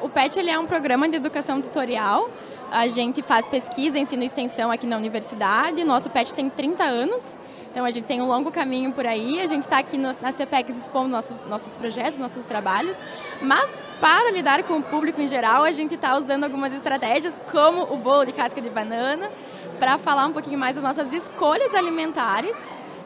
o 0.00 0.08
PET 0.08 0.38
ele 0.38 0.48
é 0.48 0.58
um 0.58 0.66
programa 0.66 1.06
de 1.10 1.16
educação 1.16 1.60
tutorial. 1.60 2.30
A 2.70 2.88
gente 2.88 3.20
faz 3.22 3.46
pesquisa, 3.46 3.98
ensino 3.98 4.22
e 4.22 4.26
extensão 4.26 4.70
aqui 4.70 4.86
na 4.86 4.96
universidade. 4.96 5.84
Nosso 5.84 6.08
PET 6.08 6.34
tem 6.34 6.48
30 6.48 6.84
anos. 6.84 7.36
Então 7.70 7.84
a 7.84 7.90
gente 7.90 8.04
tem 8.04 8.20
um 8.20 8.26
longo 8.26 8.50
caminho 8.50 8.92
por 8.92 9.06
aí, 9.06 9.40
a 9.40 9.46
gente 9.46 9.62
está 9.62 9.78
aqui 9.78 9.98
no, 9.98 10.08
na 10.20 10.32
CPEX 10.32 10.76
expondo 10.76 11.08
nossos, 11.08 11.40
nossos 11.46 11.76
projetos, 11.76 12.18
nossos 12.18 12.44
trabalhos, 12.44 12.96
mas 13.42 13.74
para 14.00 14.30
lidar 14.30 14.62
com 14.62 14.78
o 14.78 14.82
público 14.82 15.20
em 15.20 15.28
geral, 15.28 15.64
a 15.64 15.72
gente 15.72 15.94
está 15.94 16.16
usando 16.16 16.44
algumas 16.44 16.72
estratégias, 16.72 17.34
como 17.50 17.82
o 17.92 17.96
bolo 17.96 18.24
de 18.24 18.32
casca 18.32 18.60
de 18.60 18.70
banana, 18.70 19.30
para 19.78 19.98
falar 19.98 20.26
um 20.26 20.32
pouquinho 20.32 20.58
mais 20.58 20.76
das 20.76 20.84
nossas 20.84 21.12
escolhas 21.12 21.74
alimentares. 21.74 22.56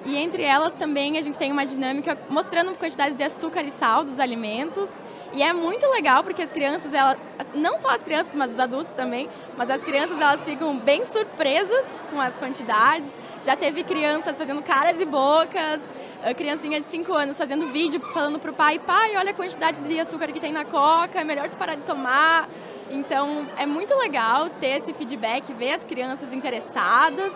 E 0.05 0.17
entre 0.17 0.43
elas 0.43 0.75
também 0.75 1.17
a 1.17 1.21
gente 1.21 1.39
tem 1.39 1.53
uma 1.53 1.65
dinâmica 1.65 2.19
mostrando 2.29 2.77
quantidades 2.77 3.17
de 3.17 3.23
açúcar 3.23 3.63
e 3.63 3.71
sal 3.71 4.03
dos 4.05 4.19
alimentos. 4.19 4.89
E 5.35 5.43
é 5.43 5.53
muito 5.53 5.87
legal 5.89 6.23
porque 6.23 6.43
as 6.43 6.53
crianças, 6.53 6.93
elas, 6.93 7.17
não 7.55 7.79
só 7.79 7.89
as 7.89 8.03
crianças, 8.03 8.35
mas 8.35 8.53
os 8.53 8.61
adultos 8.61 8.93
também, 8.93 9.29
mas 9.57 9.71
as 9.71 9.83
crianças 9.83 10.21
elas 10.21 10.45
ficam 10.45 10.77
bem 10.79 11.05
surpresas 11.07 11.87
com 12.11 12.21
as 12.21 12.37
quantidades. 12.37 13.11
Já 13.41 13.57
teve 13.57 13.83
crianças 13.83 14.37
fazendo 14.37 14.63
caras 14.63 15.01
e 15.01 15.07
bocas, 15.07 15.81
a 16.23 16.35
criancinha 16.35 16.81
de 16.81 16.87
5 16.87 17.13
anos 17.13 17.37
fazendo 17.37 17.67
vídeo 17.69 18.01
falando 18.13 18.39
pro 18.39 18.53
pai, 18.53 18.79
pai, 18.79 19.17
olha 19.17 19.31
a 19.31 19.35
quantidade 19.35 19.81
de 19.81 19.99
açúcar 19.99 20.29
que 20.29 20.39
tem 20.39 20.53
na 20.53 20.65
coca, 20.65 21.21
é 21.21 21.25
melhor 21.25 21.49
tu 21.49 21.57
parar 21.57 21.75
de 21.75 21.83
tomar. 21.83 22.49
Então 22.91 23.49
é 23.57 23.65
muito 23.65 23.95
legal 23.97 24.51
ter 24.51 24.83
esse 24.83 24.93
feedback, 24.93 25.53
ver 25.55 25.73
as 25.73 25.85
crianças 25.85 26.33
interessadas 26.33 27.33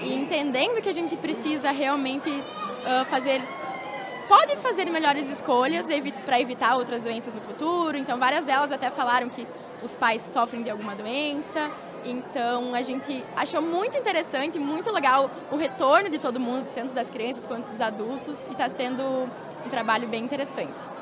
e 0.00 0.14
entendendo 0.14 0.80
que 0.80 0.88
a 0.88 0.92
gente 0.92 1.16
precisa 1.16 1.70
realmente 1.70 2.30
uh, 2.30 3.04
fazer 3.06 3.42
pode 4.32 4.56
fazer 4.56 4.86
melhores 4.86 5.28
escolhas 5.28 5.84
para 6.24 6.40
evitar 6.40 6.74
outras 6.74 7.02
doenças 7.02 7.34
no 7.34 7.42
futuro. 7.42 7.98
Então, 7.98 8.18
várias 8.18 8.46
delas 8.46 8.72
até 8.72 8.90
falaram 8.90 9.28
que 9.28 9.46
os 9.82 9.94
pais 9.94 10.22
sofrem 10.22 10.62
de 10.62 10.70
alguma 10.70 10.94
doença. 10.94 11.70
Então, 12.02 12.74
a 12.74 12.80
gente 12.80 13.22
achou 13.36 13.60
muito 13.60 13.94
interessante, 13.94 14.58
muito 14.58 14.90
legal 14.90 15.30
o 15.50 15.56
retorno 15.56 16.08
de 16.08 16.18
todo 16.18 16.40
mundo, 16.40 16.66
tanto 16.74 16.94
das 16.94 17.10
crianças 17.10 17.46
quanto 17.46 17.68
dos 17.68 17.80
adultos, 17.82 18.40
e 18.48 18.52
está 18.52 18.70
sendo 18.70 19.02
um 19.02 19.68
trabalho 19.68 20.08
bem 20.08 20.24
interessante. 20.24 21.01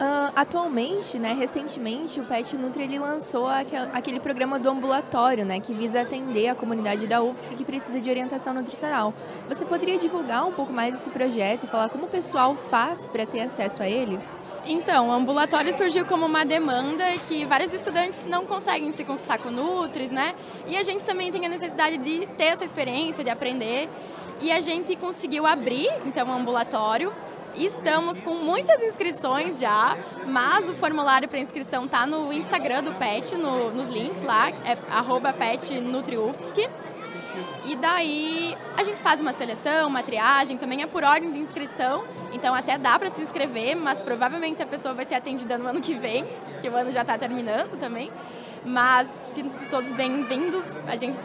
Uh, 0.00 0.32
atualmente, 0.34 1.18
né, 1.18 1.34
recentemente, 1.34 2.18
o 2.18 2.24
Pet 2.24 2.56
Nutri 2.56 2.84
ele 2.84 2.98
lançou 2.98 3.46
aquel, 3.46 3.82
aquele 3.92 4.18
programa 4.18 4.58
do 4.58 4.70
ambulatório, 4.70 5.44
né, 5.44 5.60
que 5.60 5.74
visa 5.74 6.00
atender 6.00 6.48
a 6.48 6.54
comunidade 6.54 7.06
da 7.06 7.22
UFSC 7.22 7.54
que 7.54 7.66
precisa 7.66 8.00
de 8.00 8.08
orientação 8.08 8.54
nutricional. 8.54 9.12
Você 9.46 9.62
poderia 9.66 9.98
divulgar 9.98 10.46
um 10.46 10.52
pouco 10.52 10.72
mais 10.72 10.94
esse 10.94 11.10
projeto 11.10 11.64
e 11.64 11.66
falar 11.66 11.90
como 11.90 12.06
o 12.06 12.08
pessoal 12.08 12.56
faz 12.56 13.08
para 13.08 13.26
ter 13.26 13.42
acesso 13.42 13.82
a 13.82 13.88
ele? 13.90 14.18
Então, 14.64 15.08
o 15.08 15.12
ambulatório 15.12 15.74
surgiu 15.76 16.06
como 16.06 16.24
uma 16.24 16.46
demanda 16.46 17.04
que 17.28 17.44
vários 17.44 17.74
estudantes 17.74 18.24
não 18.24 18.46
conseguem 18.46 18.90
se 18.92 19.04
consultar 19.04 19.38
com 19.38 19.50
Nutris, 19.50 20.10
né? 20.10 20.34
E 20.66 20.78
a 20.78 20.82
gente 20.82 21.04
também 21.04 21.30
tem 21.30 21.44
a 21.44 21.48
necessidade 21.50 21.98
de 21.98 22.26
ter 22.38 22.44
essa 22.44 22.64
experiência, 22.64 23.22
de 23.22 23.28
aprender. 23.28 23.86
E 24.40 24.50
a 24.50 24.62
gente 24.62 24.96
conseguiu 24.96 25.46
abrir, 25.46 25.90
então, 26.06 26.26
o 26.26 26.32
ambulatório. 26.32 27.12
Estamos 27.54 28.20
com 28.20 28.34
muitas 28.34 28.82
inscrições 28.82 29.58
já, 29.58 29.96
mas 30.26 30.68
o 30.68 30.74
formulário 30.74 31.28
para 31.28 31.38
inscrição 31.38 31.84
está 31.84 32.06
no 32.06 32.32
Instagram 32.32 32.84
do 32.84 32.92
PET, 32.94 33.34
no, 33.34 33.70
nos 33.72 33.88
links 33.88 34.22
lá, 34.22 34.50
é 34.50 34.78
arroba. 34.90 35.34
E 37.66 37.76
daí 37.76 38.56
a 38.76 38.84
gente 38.84 38.98
faz 38.98 39.20
uma 39.20 39.32
seleção, 39.32 39.88
uma 39.88 40.02
triagem, 40.02 40.56
também 40.56 40.82
é 40.82 40.86
por 40.86 41.02
ordem 41.02 41.32
de 41.32 41.38
inscrição, 41.38 42.04
então 42.32 42.54
até 42.54 42.78
dá 42.78 42.98
para 42.98 43.10
se 43.10 43.20
inscrever, 43.20 43.76
mas 43.76 44.00
provavelmente 44.00 44.62
a 44.62 44.66
pessoa 44.66 44.94
vai 44.94 45.04
ser 45.04 45.14
atendida 45.14 45.58
no 45.58 45.66
ano 45.66 45.80
que 45.80 45.94
vem, 45.94 46.24
que 46.60 46.68
o 46.68 46.76
ano 46.76 46.90
já 46.90 47.02
está 47.02 47.18
terminando 47.18 47.78
também. 47.78 48.10
Mas 48.64 49.08
sinto-se 49.32 49.64
todos 49.66 49.90
bem-vindos, 49.92 50.64
a 50.86 50.94
gente 50.94 51.18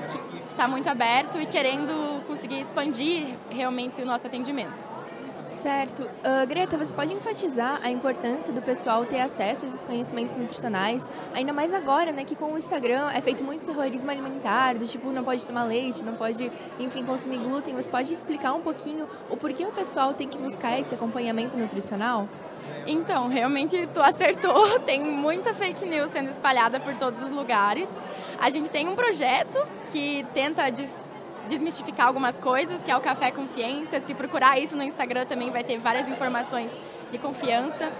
está 0.45 0.67
muito 0.67 0.88
aberto 0.89 1.39
e 1.39 1.45
querendo 1.45 2.25
conseguir 2.25 2.61
expandir 2.61 3.27
realmente 3.49 4.01
o 4.01 4.05
nosso 4.05 4.25
atendimento. 4.25 4.94
Certo. 5.55 6.03
Uh, 6.03 6.45
Greta, 6.47 6.77
você 6.77 6.93
pode 6.93 7.13
enfatizar 7.13 7.79
a 7.81 7.89
importância 7.89 8.51
do 8.51 8.61
pessoal 8.61 9.05
ter 9.05 9.21
acesso 9.21 9.65
a 9.65 9.67
esses 9.69 9.85
conhecimentos 9.85 10.35
nutricionais, 10.35 11.09
ainda 11.33 11.53
mais 11.53 11.73
agora, 11.73 12.11
né, 12.11 12.23
que 12.25 12.35
com 12.35 12.53
o 12.53 12.57
Instagram 12.57 13.09
é 13.11 13.21
feito 13.21 13.43
muito 13.43 13.65
terrorismo 13.65 14.11
alimentar, 14.11 14.75
do 14.75 14.85
tipo, 14.85 15.11
não 15.11 15.23
pode 15.23 15.45
tomar 15.45 15.63
leite, 15.63 16.03
não 16.03 16.15
pode, 16.15 16.51
enfim, 16.77 17.05
consumir 17.05 17.37
glúten. 17.37 17.73
Você 17.73 17.89
pode 17.89 18.13
explicar 18.13 18.53
um 18.53 18.61
pouquinho 18.61 19.07
o 19.29 19.37
porquê 19.37 19.65
o 19.65 19.71
pessoal 19.71 20.13
tem 20.13 20.27
que 20.27 20.37
buscar 20.37 20.77
esse 20.77 20.93
acompanhamento 20.93 21.57
nutricional? 21.57 22.27
Então, 22.85 23.29
realmente 23.29 23.87
tu 23.93 24.01
acertou, 24.01 24.79
tem 24.85 25.01
muita 25.01 25.53
fake 25.53 25.85
news 25.85 26.11
sendo 26.11 26.29
espalhada 26.29 26.79
por 26.79 26.95
todos 26.95 27.23
os 27.23 27.31
lugares. 27.31 27.87
A 28.39 28.49
gente 28.49 28.69
tem 28.69 28.87
um 28.87 28.95
projeto 28.95 29.65
que 29.91 30.25
tenta 30.33 30.69
desmistificar 31.47 32.08
algumas 32.08 32.38
coisas, 32.38 32.81
que 32.84 32.91
é 32.91 32.97
o 32.97 33.01
Café 33.01 33.31
Consciência. 33.31 33.99
Se 33.99 34.13
procurar 34.13 34.60
isso 34.60 34.75
no 34.75 34.84
Instagram 34.84 35.25
também 35.25 35.51
vai 35.51 35.63
ter 35.63 35.77
várias 35.77 36.08
informações 36.08 36.71
de 37.12 37.17
confiança. 37.17 37.91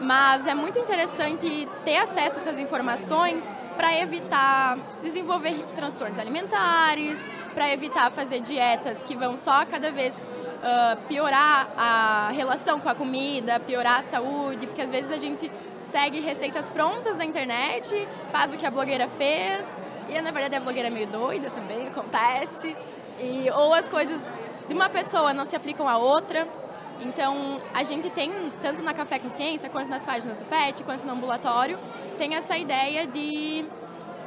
Mas 0.00 0.46
é 0.46 0.54
muito 0.54 0.78
interessante 0.78 1.68
ter 1.84 1.96
acesso 1.98 2.38
a 2.38 2.40
essas 2.40 2.58
informações 2.58 3.44
para 3.76 3.96
evitar 4.00 4.78
desenvolver 5.02 5.64
transtornos 5.74 6.18
alimentares, 6.18 7.18
para 7.54 7.72
evitar 7.72 8.10
fazer 8.10 8.40
dietas 8.40 9.02
que 9.02 9.14
vão 9.14 9.36
só 9.36 9.64
cada 9.64 9.90
vez 9.90 10.14
uh, 10.16 10.96
piorar 11.08 11.68
a 11.76 12.30
relação 12.32 12.80
com 12.80 12.88
a 12.88 12.94
comida, 12.94 13.60
piorar 13.60 14.00
a 14.00 14.02
saúde, 14.02 14.66
porque 14.66 14.82
às 14.82 14.90
vezes 14.90 15.10
a 15.10 15.18
gente 15.18 15.50
segue 15.78 16.20
receitas 16.20 16.68
prontas 16.68 17.16
na 17.16 17.24
internet, 17.24 18.08
faz 18.32 18.52
o 18.52 18.56
que 18.56 18.66
a 18.66 18.70
blogueira 18.70 19.08
fez, 19.08 19.64
e 20.08 20.20
na 20.20 20.30
verdade 20.30 20.56
a 20.56 20.60
blogueira 20.60 20.88
é 20.88 20.90
meio 20.90 21.06
doida 21.06 21.50
também, 21.50 21.86
acontece, 21.86 22.76
e, 23.20 23.50
ou 23.50 23.72
as 23.72 23.88
coisas 23.88 24.20
de 24.68 24.74
uma 24.74 24.88
pessoa 24.88 25.32
não 25.32 25.44
se 25.44 25.54
aplicam 25.56 25.88
a 25.88 25.96
outra. 25.96 26.46
Então, 27.00 27.60
a 27.72 27.82
gente 27.82 28.08
tem, 28.08 28.30
tanto 28.62 28.82
na 28.82 28.94
Café 28.94 29.18
Consciência, 29.18 29.68
quanto 29.68 29.88
nas 29.88 30.04
páginas 30.04 30.36
do 30.36 30.44
PET, 30.44 30.82
quanto 30.84 31.04
no 31.04 31.12
ambulatório, 31.12 31.78
tem 32.16 32.34
essa 32.34 32.56
ideia 32.56 33.06
de 33.06 33.64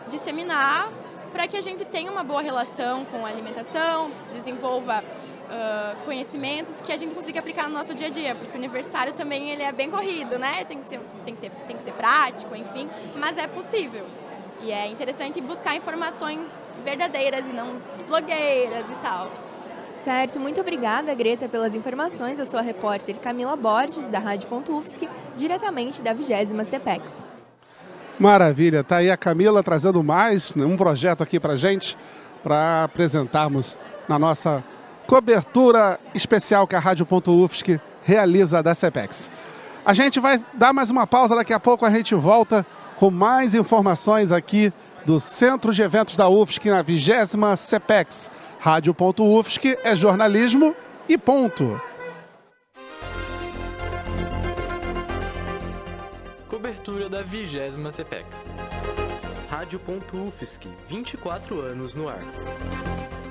disseminar 0.09 0.89
para 1.31 1.47
que 1.47 1.57
a 1.57 1.61
gente 1.61 1.85
tenha 1.85 2.11
uma 2.11 2.23
boa 2.23 2.41
relação 2.41 3.05
com 3.05 3.25
a 3.25 3.29
alimentação, 3.29 4.11
desenvolva 4.33 5.03
uh, 5.03 6.05
conhecimentos 6.05 6.81
que 6.81 6.91
a 6.91 6.97
gente 6.97 7.13
consiga 7.13 7.39
aplicar 7.39 7.67
no 7.67 7.77
nosso 7.77 7.93
dia 7.93 8.07
a 8.07 8.09
dia, 8.09 8.35
porque 8.35 8.55
o 8.55 8.59
universitário 8.59 9.13
também 9.13 9.49
ele 9.49 9.63
é 9.63 9.71
bem 9.71 9.89
corrido, 9.89 10.37
né? 10.37 10.63
Tem 10.65 10.79
que 10.79 10.87
ser, 10.87 10.99
tem 11.25 11.35
que 11.35 11.41
ter, 11.41 11.51
tem 11.67 11.75
que 11.75 11.83
ser 11.83 11.93
prático, 11.93 12.55
enfim, 12.55 12.89
mas 13.15 13.37
é 13.37 13.47
possível. 13.47 14.05
E 14.61 14.71
é 14.71 14.87
interessante 14.87 15.39
buscar 15.41 15.75
informações 15.75 16.47
verdadeiras 16.83 17.45
e 17.45 17.53
não 17.53 17.75
blogueiras 18.07 18.85
e 18.89 18.95
tal. 19.01 19.29
Certo, 20.03 20.39
muito 20.39 20.61
obrigada, 20.61 21.13
Greta, 21.13 21.49
pelas 21.49 21.75
informações. 21.75 22.39
Eu 22.39 22.45
sou 22.45 22.59
a 22.59 22.61
repórter 22.61 23.15
Camila 23.17 23.55
Borges, 23.55 24.09
da 24.09 24.19
Rádio 24.19 24.47
Ufsc, 24.51 25.09
diretamente 25.35 26.01
da 26.01 26.13
20 26.13 26.65
CPEX. 26.65 27.25
Maravilha, 28.19 28.83
tá 28.83 28.97
aí 28.97 29.11
a 29.11 29.17
Camila 29.17 29.61
trazendo 29.61 30.01
mais 30.03 30.55
né, 30.55 30.65
um 30.65 30.77
projeto 30.77 31.21
aqui 31.21 31.39
para 31.39 31.55
gente, 31.55 31.97
para 32.43 32.85
apresentarmos 32.85 33.77
na 34.07 34.17
nossa 34.17 34.63
cobertura 35.05 35.99
especial 36.15 36.65
que 36.65 36.75
a 36.75 36.79
Rádio 36.79 37.05
Ufsc 37.11 37.79
realiza 38.03 38.63
da 38.63 38.73
CPEX. 38.73 39.29
A 39.85 39.93
gente 39.93 40.19
vai 40.19 40.43
dar 40.53 40.73
mais 40.73 40.89
uma 40.89 41.05
pausa, 41.05 41.35
daqui 41.35 41.53
a 41.53 41.59
pouco 41.59 41.85
a 41.85 41.91
gente 41.91 42.15
volta 42.15 42.65
com 42.97 43.11
mais 43.11 43.53
informações 43.55 44.31
aqui 44.31 44.73
do 45.05 45.19
Centro 45.19 45.73
de 45.73 45.81
Eventos 45.81 46.15
da 46.17 46.27
UFSC 46.27 46.69
na 46.69 46.81
20 46.81 47.11
CPEX. 47.55 48.29
Rádio.UFSC 48.59 49.77
é 49.83 49.95
jornalismo 49.95 50.75
e 51.07 51.17
ponto. 51.17 51.79
Cobertura 56.49 57.07
da 57.07 57.21
20 57.21 57.71
CPEX. 57.93 58.25
Rádio.UFSC, 59.49 60.67
24 60.89 61.61
anos 61.61 61.95
no 61.95 62.09
ar. 62.09 62.19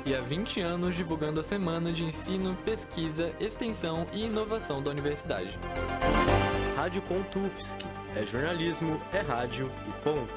E 0.07 0.15
há 0.15 0.21
20 0.21 0.61
anos 0.61 0.95
divulgando 0.95 1.41
a 1.41 1.45
semana 1.45 1.93
de 1.93 2.05
ensino, 2.05 2.57
pesquisa, 2.65 3.33
extensão 3.41 4.07
e 4.13 4.25
inovação 4.27 4.81
da 4.81 4.91
universidade. 4.91 5.59
Rádio.UFSC, 6.77 7.79
é 8.15 8.27
jornalismo, 8.27 9.01
é 9.11 9.21
rádio 9.21 9.73
e 9.89 9.93
ponto. 10.03 10.35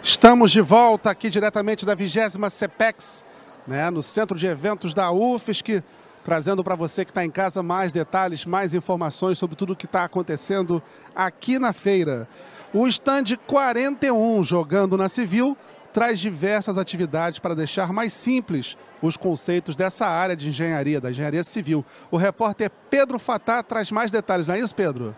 Estamos 0.00 0.52
de 0.52 0.60
volta 0.60 1.10
aqui 1.10 1.28
diretamente 1.28 1.84
da 1.84 1.96
20 1.96 2.48
CEPEX, 2.48 3.26
né, 3.66 3.90
no 3.90 4.00
Centro 4.00 4.38
de 4.38 4.46
Eventos 4.46 4.94
da 4.94 5.10
UFSC, 5.10 5.82
trazendo 6.24 6.62
para 6.62 6.76
você 6.76 7.04
que 7.04 7.10
está 7.10 7.24
em 7.24 7.30
casa 7.30 7.60
mais 7.60 7.92
detalhes, 7.92 8.44
mais 8.46 8.72
informações 8.72 9.36
sobre 9.36 9.56
tudo 9.56 9.72
o 9.72 9.76
que 9.76 9.86
está 9.86 10.04
acontecendo 10.04 10.80
aqui 11.12 11.58
na 11.58 11.72
feira. 11.72 12.28
O 12.72 12.86
stand 12.86 13.36
41, 13.48 14.44
Jogando 14.44 14.96
na 14.96 15.08
Civil, 15.08 15.56
traz 15.92 16.18
diversas 16.20 16.78
atividades 16.78 17.38
para 17.38 17.54
deixar 17.54 17.92
mais 17.92 18.12
simples 18.12 18.76
os 19.02 19.16
conceitos 19.16 19.74
dessa 19.74 20.06
área 20.06 20.36
de 20.36 20.48
engenharia, 20.48 21.00
da 21.00 21.10
engenharia 21.10 21.42
civil. 21.42 21.84
O 22.10 22.16
repórter 22.16 22.70
Pedro 22.88 23.18
Fatá 23.18 23.62
traz 23.62 23.90
mais 23.90 24.10
detalhes, 24.10 24.46
não 24.46 24.54
é 24.54 24.60
isso, 24.60 24.74
Pedro? 24.74 25.14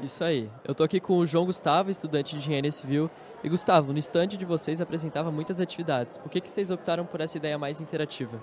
Isso 0.00 0.22
aí. 0.22 0.50
Eu 0.64 0.72
estou 0.72 0.84
aqui 0.84 1.00
com 1.00 1.18
o 1.18 1.26
João 1.26 1.46
Gustavo, 1.46 1.90
estudante 1.90 2.32
de 2.32 2.38
engenharia 2.38 2.72
civil. 2.72 3.10
E 3.42 3.48
Gustavo, 3.48 3.92
no 3.92 3.98
estande 3.98 4.36
de 4.36 4.44
vocês 4.44 4.80
apresentava 4.80 5.30
muitas 5.30 5.60
atividades. 5.60 6.18
Por 6.18 6.30
que, 6.30 6.40
que 6.40 6.50
vocês 6.50 6.70
optaram 6.70 7.04
por 7.04 7.20
essa 7.20 7.36
ideia 7.36 7.56
mais 7.56 7.80
interativa? 7.80 8.40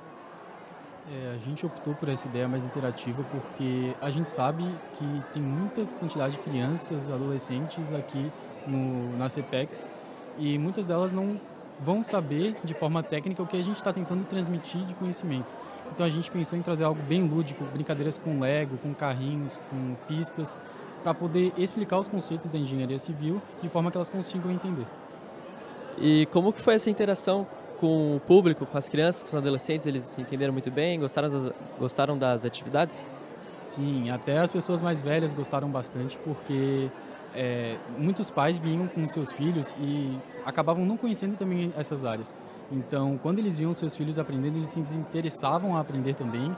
É, 1.12 1.36
a 1.36 1.38
gente 1.38 1.66
optou 1.66 1.94
por 1.94 2.08
essa 2.08 2.28
ideia 2.28 2.48
mais 2.48 2.64
interativa 2.64 3.26
porque 3.30 3.94
a 4.02 4.10
gente 4.10 4.30
sabe 4.30 4.64
que 4.98 5.24
tem 5.34 5.44
muita 5.44 5.86
quantidade 6.00 6.38
de 6.38 6.40
crianças, 6.40 7.10
adolescentes 7.10 7.92
aqui 7.92 8.32
no, 8.66 9.18
na 9.18 9.28
CPEX 9.28 9.90
e 10.38 10.58
muitas 10.58 10.86
delas 10.86 11.12
não 11.12 11.40
vão 11.80 12.04
saber 12.04 12.56
de 12.64 12.74
forma 12.74 13.02
técnica 13.04 13.42
o 13.42 13.48
que 13.48 13.58
a 13.58 13.64
gente 13.64 13.78
está 13.78 13.92
tentando 13.92 14.26
transmitir 14.26 14.82
de 14.82 14.94
conhecimento. 14.94 15.56
Então 15.92 16.06
a 16.06 16.10
gente 16.10 16.30
pensou 16.32 16.58
em 16.58 16.62
trazer 16.62 16.84
algo 16.84 17.02
bem 17.04 17.24
lúdico, 17.28 17.64
brincadeiras 17.66 18.18
com 18.18 18.40
Lego, 18.40 18.78
com 18.78 18.94
carrinhos, 18.94 19.60
com 19.70 19.96
pistas, 20.08 20.58
para 21.04 21.14
poder 21.14 21.52
explicar 21.58 22.00
os 22.00 22.08
conceitos 22.08 22.50
da 22.50 22.58
engenharia 22.58 22.98
civil 22.98 23.42
de 23.62 23.70
forma 23.70 23.92
que 23.92 23.98
elas 23.98 24.10
consigam 24.10 24.52
entender. 24.52 24.86
E 25.98 26.26
como 26.28 26.52
que 26.52 26.62
foi 26.62 26.76
essa 26.76 26.90
interação 26.90 27.46
com 27.80 28.16
o 28.16 28.20
público, 28.20 28.66
com 28.66 28.78
as 28.78 28.88
crianças, 28.90 29.22
com 29.22 29.28
os 29.28 29.36
adolescentes? 29.36 29.86
Eles 29.86 30.04
se 30.04 30.22
entenderam 30.22 30.54
muito 30.54 30.72
bem? 30.72 31.00
Gostaram 31.00 31.30
das, 31.30 31.54
gostaram 31.78 32.18
das 32.18 32.46
atividades? 32.46 33.08
Sim, 33.60 34.10
até 34.10 34.40
as 34.40 34.52
pessoas 34.52 34.82
mais 34.82 35.02
velhas 35.02 35.34
gostaram 35.34 35.70
bastante 35.70 36.18
porque 36.24 36.90
é, 37.36 37.78
muitos 37.98 38.30
pais 38.30 38.58
vinham 38.58 38.88
com 38.88 39.06
seus 39.08 39.32
filhos 39.32 39.76
e 39.80 40.18
acabavam 40.46 40.86
não 40.86 40.98
conhecendo 40.98 41.36
também 41.36 41.74
essas 41.78 42.06
áreas. 42.06 42.36
Então, 42.72 43.20
quando 43.22 43.40
eles 43.40 43.58
viam 43.58 43.74
seus 43.74 43.96
filhos 43.96 44.18
aprendendo, 44.18 44.58
eles 44.58 44.68
se 44.70 44.80
interessavam 44.80 45.76
a 45.76 45.80
aprender 45.80 46.16
também. 46.16 46.56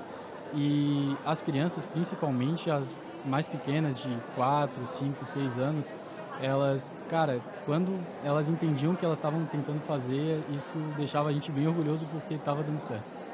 E 0.53 1.15
as 1.25 1.41
crianças, 1.41 1.85
principalmente 1.85 2.69
as 2.69 2.99
mais 3.25 3.47
pequenas, 3.47 3.99
de 3.99 4.09
4, 4.35 4.87
5, 4.87 5.25
6 5.25 5.59
anos, 5.59 5.93
elas, 6.41 6.91
cara, 7.09 7.39
quando 7.65 7.97
elas 8.23 8.49
entendiam 8.49 8.93
o 8.93 8.97
que 8.97 9.05
elas 9.05 9.17
estavam 9.17 9.45
tentando 9.45 9.79
fazer, 9.81 10.41
isso 10.55 10.77
deixava 10.97 11.29
a 11.29 11.33
gente 11.33 11.51
bem 11.51 11.67
orgulhoso 11.67 12.05
porque 12.07 12.35
estava 12.35 12.63
dando 12.63 12.79
certo. 12.79 13.24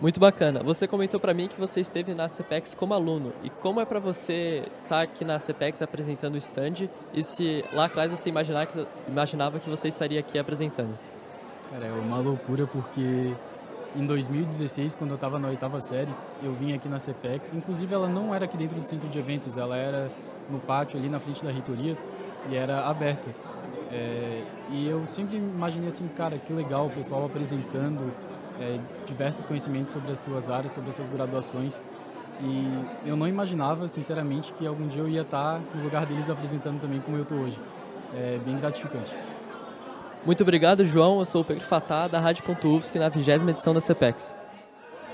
Muito 0.00 0.18
bacana. 0.18 0.62
Você 0.62 0.88
comentou 0.88 1.20
para 1.20 1.34
mim 1.34 1.46
que 1.46 1.60
você 1.60 1.78
esteve 1.78 2.14
na 2.14 2.26
CPEX 2.26 2.74
como 2.74 2.94
aluno. 2.94 3.32
E 3.44 3.50
como 3.50 3.80
é 3.80 3.84
para 3.84 4.00
você 4.00 4.62
estar 4.84 4.88
tá 4.88 5.02
aqui 5.02 5.26
na 5.26 5.38
CPEX 5.38 5.82
apresentando 5.82 6.36
o 6.36 6.38
stand 6.38 6.88
e 7.12 7.22
se 7.22 7.62
lá 7.74 7.84
atrás 7.84 8.10
você 8.10 8.30
imaginar 8.30 8.64
que, 8.66 8.86
imaginava 9.06 9.58
que 9.60 9.68
você 9.68 9.88
estaria 9.88 10.18
aqui 10.18 10.38
apresentando? 10.38 10.98
Cara, 11.70 11.84
é 11.84 11.92
uma 11.92 12.18
loucura 12.18 12.66
porque 12.66 13.34
em 13.94 14.06
2016, 14.06 14.96
quando 14.96 15.10
eu 15.10 15.16
estava 15.16 15.38
na 15.38 15.48
oitava 15.48 15.78
série, 15.82 16.10
eu 16.42 16.54
vim 16.54 16.72
aqui 16.72 16.88
na 16.88 16.98
CPEX. 16.98 17.52
Inclusive, 17.52 17.94
ela 17.94 18.08
não 18.08 18.34
era 18.34 18.46
aqui 18.46 18.56
dentro 18.56 18.80
do 18.80 18.88
centro 18.88 19.06
de 19.06 19.18
eventos, 19.18 19.58
ela 19.58 19.76
era 19.76 20.10
no 20.48 20.58
pátio 20.60 20.98
ali 20.98 21.10
na 21.10 21.20
frente 21.20 21.44
da 21.44 21.50
reitoria 21.50 21.94
e 22.48 22.56
era 22.56 22.86
aberta. 22.86 23.28
É, 23.92 24.44
e 24.70 24.88
eu 24.88 25.06
sempre 25.06 25.36
imaginei 25.36 25.90
assim, 25.90 26.08
cara, 26.08 26.38
que 26.38 26.54
legal 26.54 26.86
o 26.86 26.90
pessoal 26.90 27.26
apresentando 27.26 28.10
é, 28.60 28.78
diversos 29.06 29.46
conhecimentos 29.46 29.92
sobre 29.92 30.12
as 30.12 30.18
suas 30.18 30.50
áreas, 30.50 30.72
sobre 30.72 30.90
as 30.90 30.96
suas 30.96 31.08
graduações. 31.08 31.82
E 32.42 33.08
eu 33.08 33.16
não 33.16 33.26
imaginava, 33.26 33.88
sinceramente, 33.88 34.52
que 34.52 34.66
algum 34.66 34.86
dia 34.86 35.02
eu 35.02 35.08
ia 35.08 35.22
estar 35.22 35.60
no 35.74 35.82
lugar 35.82 36.06
deles 36.06 36.30
apresentando 36.30 36.80
também 36.80 37.00
como 37.00 37.16
eu 37.16 37.22
estou 37.22 37.38
hoje. 37.38 37.60
É 38.14 38.38
bem 38.44 38.58
gratificante. 38.58 39.14
Muito 40.24 40.42
obrigado, 40.42 40.84
João. 40.84 41.20
Eu 41.20 41.26
sou 41.26 41.42
o 41.42 41.44
Pedro 41.44 41.64
Fatá, 41.64 42.06
da 42.06 42.20
Rádio.UFSC, 42.20 42.98
na 42.98 43.08
20 43.08 43.28
edição 43.48 43.72
da 43.72 43.80
CPEX. 43.80 44.34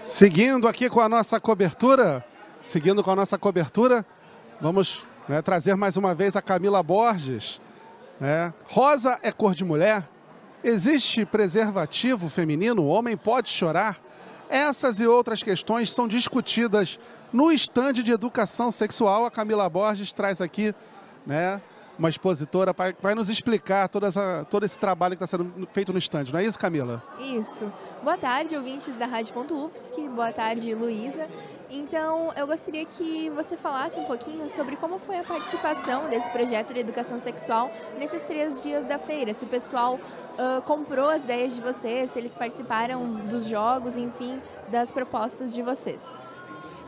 Seguindo 0.03 0.69
aqui 0.69 0.89
com 0.89 1.01
a 1.01 1.09
nossa 1.09 1.41
cobertura, 1.41 2.25
seguindo 2.63 3.03
com 3.03 3.11
a 3.11 3.17
nossa 3.17 3.39
cobertura, 3.39 4.05
vamos 4.61 5.05
né, 5.29 5.43
trazer 5.43 5.75
mais 5.75 5.97
uma 5.97 6.15
vez 6.15 6.37
a 6.37 6.43
Camila 6.43 6.83
Borges. 6.83 7.61
Né? 8.21 8.53
Rosa 8.69 9.19
é 9.23 9.31
cor 9.31 9.55
de 9.55 9.65
mulher, 9.65 10.09
Existe 10.69 11.25
preservativo 11.25 12.29
feminino? 12.29 12.83
O 12.83 12.89
homem 12.89 13.17
pode 13.17 13.49
chorar? 13.49 14.01
Essas 14.51 14.99
e 14.99 15.07
outras 15.07 15.41
questões 15.41 15.93
são 15.93 16.09
discutidas 16.09 16.99
no 17.33 17.53
estande 17.53 18.03
de 18.03 18.11
educação 18.11 18.73
sexual. 18.73 19.25
A 19.25 19.31
Camila 19.31 19.71
Borges 19.71 20.13
traz 20.13 20.41
aqui 20.41 20.75
né, 21.25 21.63
uma 21.99 22.09
expositora, 22.09 22.73
vai, 22.73 22.95
vai 23.01 23.15
nos 23.15 23.29
explicar 23.29 23.89
toda 23.89 24.09
essa, 24.09 24.47
todo 24.51 24.65
esse 24.65 24.79
trabalho 24.79 25.17
que 25.17 25.25
está 25.25 25.37
sendo 25.37 25.67
feito 25.69 25.93
no 25.93 25.99
estande, 25.99 26.33
não 26.33 26.41
é 26.41 26.45
isso, 26.45 26.59
Camila? 26.59 27.03
Isso. 27.19 27.71
Boa 28.03 28.19
tarde, 28.19 28.57
ouvintes 28.57 28.95
da 28.97 29.07
Rádio.UFSC. 29.07 30.09
Boa 30.09 30.33
tarde, 30.33 30.75
Luísa. 30.75 31.29
Então, 31.69 32.33
eu 32.37 32.47
gostaria 32.47 32.85
que 32.85 33.29
você 33.31 33.57
falasse 33.57 33.99
um 33.99 34.05
pouquinho 34.05 34.49
sobre 34.49 34.77
como 34.77 34.99
foi 34.99 35.19
a 35.19 35.25
participação 35.25 36.09
desse 36.09 36.31
projeto 36.31 36.73
de 36.73 36.81
educação 36.81 37.19
sexual 37.19 37.71
nesses 37.99 38.23
três 38.23 38.63
dias 38.63 38.85
da 38.85 38.99
feira. 38.99 39.35
Se 39.35 39.45
o 39.45 39.49
pessoal 39.49 39.95
uh, 39.95 40.63
comprou 40.63 41.09
as 41.09 41.25
ideias 41.25 41.55
de 41.55 41.61
vocês, 41.61 42.11
se 42.11 42.19
eles 42.19 42.35
participaram 42.35 43.15
dos 43.27 43.47
jogos, 43.47 43.97
enfim, 43.97 44.41
das 44.69 44.93
propostas 44.93 45.53
de 45.53 45.63
vocês. 45.63 46.17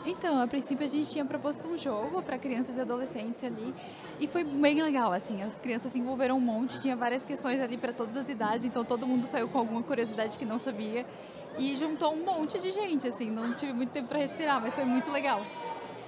Então, 0.07 0.41
a 0.41 0.47
princípio 0.47 0.87
a 0.87 0.89
gente 0.89 1.11
tinha 1.11 1.25
proposto 1.25 1.67
um 1.69 1.77
jogo 1.77 2.23
para 2.23 2.39
crianças 2.39 2.77
e 2.77 2.81
adolescentes 2.81 3.43
ali 3.45 3.75
e 4.21 4.27
foi 4.27 4.45
bem 4.45 4.83
legal, 4.83 5.13
assim, 5.13 5.43
as 5.43 5.55
crianças 5.57 5.93
se 5.93 5.99
envolveram 5.99 6.37
um 6.37 6.41
monte, 6.41 6.81
tinha 6.81 6.97
várias 6.97 7.25
questões 7.25 7.61
ali 7.61 7.77
para 7.77 7.93
todas 7.93 8.17
as 8.17 8.29
idades, 8.29 8.65
então 8.65 8.85
todo 8.85 9.07
mundo 9.07 9.27
saiu 9.27 9.49
com 9.49 9.59
alguma 9.59 9.83
curiosidade 9.83 10.39
que 10.39 10.45
não 10.45 10.59
sabia 10.59 11.07
e 11.59 11.77
juntou 11.77 12.15
um 12.15 12.25
monte 12.25 12.59
de 12.59 12.71
gente, 12.71 13.07
assim, 13.07 13.31
não 13.31 13.55
tive 13.55 13.73
muito 13.73 13.91
tempo 13.91 14.09
para 14.09 14.19
respirar, 14.19 14.61
mas 14.61 14.75
foi 14.75 14.85
muito 14.85 15.11
legal, 15.11 15.41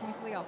muito 0.03 0.23
legal. 0.25 0.45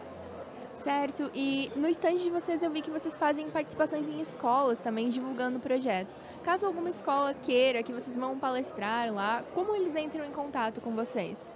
Certo, 0.72 1.30
e 1.34 1.70
no 1.76 1.86
stand 1.88 2.16
de 2.16 2.30
vocês 2.30 2.62
eu 2.62 2.70
vi 2.70 2.80
que 2.80 2.90
vocês 2.90 3.18
fazem 3.18 3.50
participações 3.50 4.08
em 4.08 4.20
escolas 4.20 4.80
também 4.80 5.10
divulgando 5.10 5.58
o 5.58 5.60
projeto. 5.60 6.16
Caso 6.42 6.66
alguma 6.66 6.88
escola 6.88 7.34
queira 7.34 7.82
que 7.82 7.92
vocês 7.92 8.16
vão 8.16 8.38
palestrar 8.38 9.12
lá, 9.12 9.44
como 9.54 9.76
eles 9.76 9.94
entram 9.94 10.24
em 10.24 10.30
contato 10.30 10.80
com 10.80 10.92
vocês? 10.92 11.52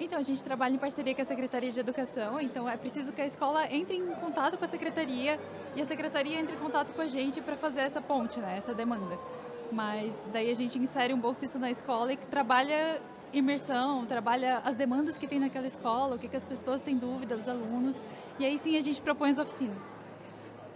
Então, 0.00 0.18
a 0.18 0.22
gente 0.22 0.44
trabalha 0.44 0.74
em 0.74 0.78
parceria 0.78 1.12
com 1.12 1.22
a 1.22 1.24
Secretaria 1.24 1.72
de 1.72 1.80
Educação, 1.80 2.40
então 2.40 2.68
é 2.68 2.76
preciso 2.76 3.12
que 3.12 3.20
a 3.20 3.26
escola 3.26 3.66
entre 3.72 3.96
em 3.96 4.06
contato 4.12 4.56
com 4.56 4.64
a 4.64 4.68
Secretaria 4.68 5.40
e 5.74 5.82
a 5.82 5.84
Secretaria 5.84 6.38
entre 6.38 6.54
em 6.54 6.58
contato 6.58 6.92
com 6.92 7.02
a 7.02 7.06
gente 7.08 7.40
para 7.40 7.56
fazer 7.56 7.80
essa 7.80 8.00
ponte, 8.00 8.38
né, 8.38 8.56
essa 8.56 8.72
demanda. 8.72 9.18
Mas 9.72 10.12
daí 10.32 10.52
a 10.52 10.54
gente 10.54 10.78
insere 10.78 11.12
um 11.12 11.18
bolsista 11.18 11.58
na 11.58 11.68
escola 11.68 12.12
e 12.12 12.16
trabalha 12.16 13.02
imersão, 13.32 14.06
trabalha 14.06 14.58
as 14.58 14.76
demandas 14.76 15.18
que 15.18 15.26
tem 15.26 15.40
naquela 15.40 15.66
escola, 15.66 16.14
o 16.14 16.18
que, 16.18 16.28
que 16.28 16.36
as 16.36 16.44
pessoas 16.44 16.80
têm 16.80 16.96
dúvida, 16.96 17.36
os 17.36 17.48
alunos, 17.48 18.02
e 18.38 18.46
aí 18.46 18.56
sim 18.56 18.76
a 18.76 18.80
gente 18.80 19.00
propõe 19.00 19.32
as 19.32 19.38
oficinas. 19.38 19.82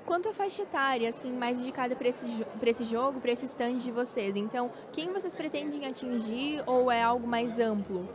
Quanto 0.04 0.28
à 0.28 0.35
faixa 0.35 0.62
etária, 0.62 1.08
assim, 1.08 1.30
mais 1.30 1.61
indicada 1.61 1.94
para 1.94 2.08
esse, 2.08 2.26
esse 2.66 2.85
jogo, 2.85 3.20
para 3.20 3.30
esse 3.30 3.46
stand 3.46 3.76
de 3.76 3.92
vocês? 3.92 4.35
Então, 4.35 4.68
quem 4.92 5.12
vocês 5.12 5.32
pretendem 5.32 5.87
atingir 5.87 6.61
ou 6.66 6.90
é 6.90 7.00
algo 7.00 7.26
mais 7.26 7.61
amplo? 7.61 8.08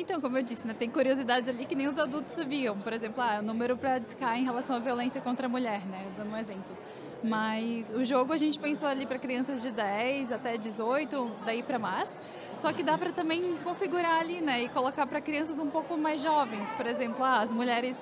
Então, 0.00 0.20
como 0.20 0.38
eu 0.38 0.44
disse, 0.44 0.64
né, 0.64 0.72
tem 0.78 0.88
curiosidades 0.88 1.48
ali 1.48 1.64
que 1.64 1.74
nem 1.74 1.88
os 1.88 1.98
adultos 1.98 2.32
sabiam. 2.32 2.78
Por 2.78 2.92
exemplo, 2.92 3.20
ah, 3.20 3.38
o 3.40 3.42
número 3.42 3.76
para 3.76 3.98
discar 3.98 4.38
em 4.38 4.44
relação 4.44 4.76
à 4.76 4.78
violência 4.78 5.20
contra 5.20 5.46
a 5.46 5.48
mulher, 5.48 5.84
né? 5.86 6.06
Dando 6.16 6.30
um 6.30 6.36
exemplo. 6.36 6.78
Mas 7.22 7.92
o 7.92 8.04
jogo 8.04 8.32
a 8.32 8.38
gente 8.38 8.60
pensou 8.60 8.86
ali 8.86 9.06
para 9.06 9.18
crianças 9.18 9.60
de 9.60 9.72
10 9.72 10.30
até 10.30 10.56
18, 10.56 11.32
daí 11.44 11.64
para 11.64 11.80
mais. 11.80 12.08
Só 12.54 12.72
que 12.72 12.84
dá 12.84 12.96
para 12.96 13.10
também 13.10 13.56
configurar 13.64 14.20
ali, 14.20 14.40
né? 14.40 14.62
E 14.62 14.68
colocar 14.68 15.04
para 15.04 15.20
crianças 15.20 15.58
um 15.58 15.68
pouco 15.68 15.98
mais 15.98 16.22
jovens. 16.22 16.70
Por 16.76 16.86
exemplo, 16.86 17.24
ah, 17.24 17.40
as 17.40 17.52
mulheres 17.52 17.96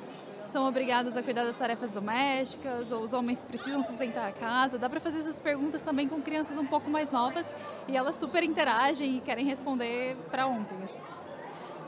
são 0.48 0.68
obrigadas 0.68 1.16
a 1.16 1.22
cuidar 1.22 1.44
das 1.44 1.56
tarefas 1.56 1.90
domésticas, 1.92 2.92
ou 2.92 3.00
os 3.00 3.14
homens 3.14 3.42
precisam 3.48 3.82
sustentar 3.82 4.28
a 4.28 4.32
casa. 4.32 4.78
Dá 4.78 4.90
para 4.90 5.00
fazer 5.00 5.20
essas 5.20 5.40
perguntas 5.40 5.80
também 5.80 6.06
com 6.06 6.20
crianças 6.20 6.58
um 6.58 6.66
pouco 6.66 6.90
mais 6.90 7.10
novas 7.10 7.46
e 7.88 7.96
elas 7.96 8.16
super 8.16 8.42
interagem 8.42 9.16
e 9.16 9.20
querem 9.20 9.46
responder 9.46 10.14
para 10.30 10.46
ontem. 10.46 10.76
Assim. 10.84 11.15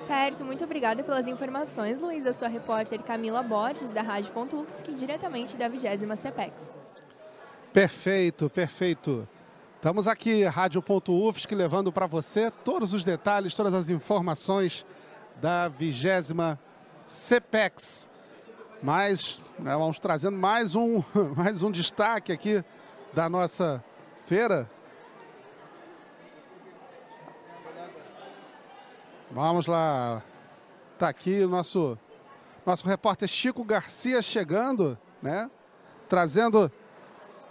Certo, 0.07 0.45
muito 0.45 0.65
obrigada 0.65 1.03
pelas 1.03 1.27
informações, 1.27 1.99
Luísa, 1.99 2.33
sua 2.33 2.49
repórter 2.49 3.03
Camila 3.03 3.43
Borges, 3.43 3.91
da 3.91 4.03
Rádio.UFSC, 4.03 4.93
diretamente 4.93 5.57
da 5.57 5.69
20 5.69 6.17
CEPEX. 6.17 6.75
Perfeito, 7.73 8.49
perfeito. 8.49 9.29
Estamos 9.77 10.09
aqui, 10.09 10.45
Rádio.UFSC, 10.45 11.55
levando 11.55 11.93
para 11.93 12.07
você 12.07 12.51
todos 12.65 12.95
os 12.95 13.05
detalhes, 13.05 13.55
todas 13.55 13.75
as 13.75 13.91
informações 13.91 14.87
da 15.41 15.69
20 15.69 16.59
CEPEX. 17.05 18.09
Mas 18.83 19.41
né, 19.59 19.77
vamos 19.77 19.99
trazendo 19.99 20.39
mais 20.39 20.75
um, 20.75 21.03
mais 21.37 21.63
um 21.63 21.71
destaque 21.71 22.33
aqui 22.33 22.65
da 23.13 23.29
nossa 23.29 23.83
feira 24.27 24.71
Vamos 29.31 29.67
lá. 29.67 30.23
Está 30.95 31.09
aqui 31.09 31.43
o 31.43 31.49
nosso, 31.49 31.99
nosso 32.65 32.87
repórter 32.87 33.29
Chico 33.29 33.63
Garcia 33.63 34.23
chegando, 34.23 34.99
né? 35.23 35.51
Trazendo 36.09 36.73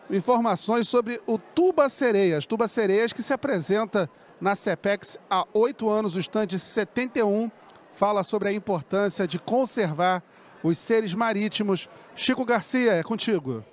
informações 0.10 0.88
sobre 0.88 1.22
o 1.28 1.38
Tuba 1.38 1.88
Sereias. 1.90 2.46
Tuba 2.46 2.68
Sereias 2.68 3.13
que 3.13 3.22
se 3.22 3.32
apresenta 3.32 4.10
na 4.42 4.56
CEPEX 4.56 5.20
há 5.30 5.46
oito 5.54 5.90
anos, 5.90 6.16
o 6.16 6.20
estande 6.20 6.58
71, 6.58 7.50
fala 7.92 8.24
sobre 8.24 8.50
a 8.50 8.54
importância 8.54 9.28
de 9.28 9.38
conservar 9.38 10.24
os 10.63 10.78
seres 10.78 11.13
marítimos. 11.13 11.88
Chico 12.16 12.44
Garcia, 12.44 12.94
é 12.94 13.04
contigo. 13.04 13.63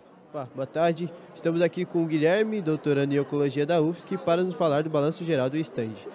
boa 0.55 0.67
tarde. 0.67 1.13
Estamos 1.35 1.63
aqui 1.63 1.85
com 1.85 2.03
o 2.03 2.07
Guilherme, 2.07 2.61
doutorando 2.61 3.15
em 3.15 3.19
Ecologia 3.19 3.65
da 3.65 3.81
UFSC, 3.81 4.19
para 4.19 4.43
nos 4.43 4.55
falar 4.55 4.83
do 4.83 4.91
balanço 4.91 5.25
geral 5.25 5.49
do 5.49 5.57
estande. 5.57 6.07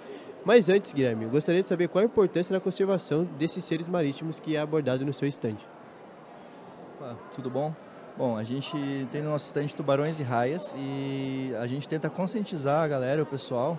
Mas 0.46 0.70
antes, 0.70 0.94
Guilherme, 0.94 1.26
eu 1.26 1.30
gostaria 1.30 1.62
de 1.62 1.68
saber 1.68 1.90
qual 1.90 2.02
a 2.02 2.06
importância 2.06 2.54
da 2.54 2.60
conservação 2.60 3.26
desses 3.38 3.64
seres 3.66 3.88
marítimos 3.88 4.40
que 4.40 4.56
é 4.56 4.60
abordado 4.60 5.06
no 5.06 5.14
seu 5.14 5.28
estande. 5.28 5.66
tudo 7.36 7.50
bom? 7.50 7.74
Bom, 8.18 8.38
a 8.38 8.44
gente 8.44 8.72
tem 9.12 9.22
no 9.22 9.30
nosso 9.30 9.46
estande 9.46 9.76
tubarões 9.76 10.20
e 10.20 10.24
raias 10.24 10.74
e 10.78 11.54
a 11.60 11.68
gente 11.68 11.88
tenta 11.88 12.10
conscientizar 12.10 12.84
a 12.84 12.88
galera, 12.88 13.24
o 13.24 13.26
pessoal, 13.26 13.78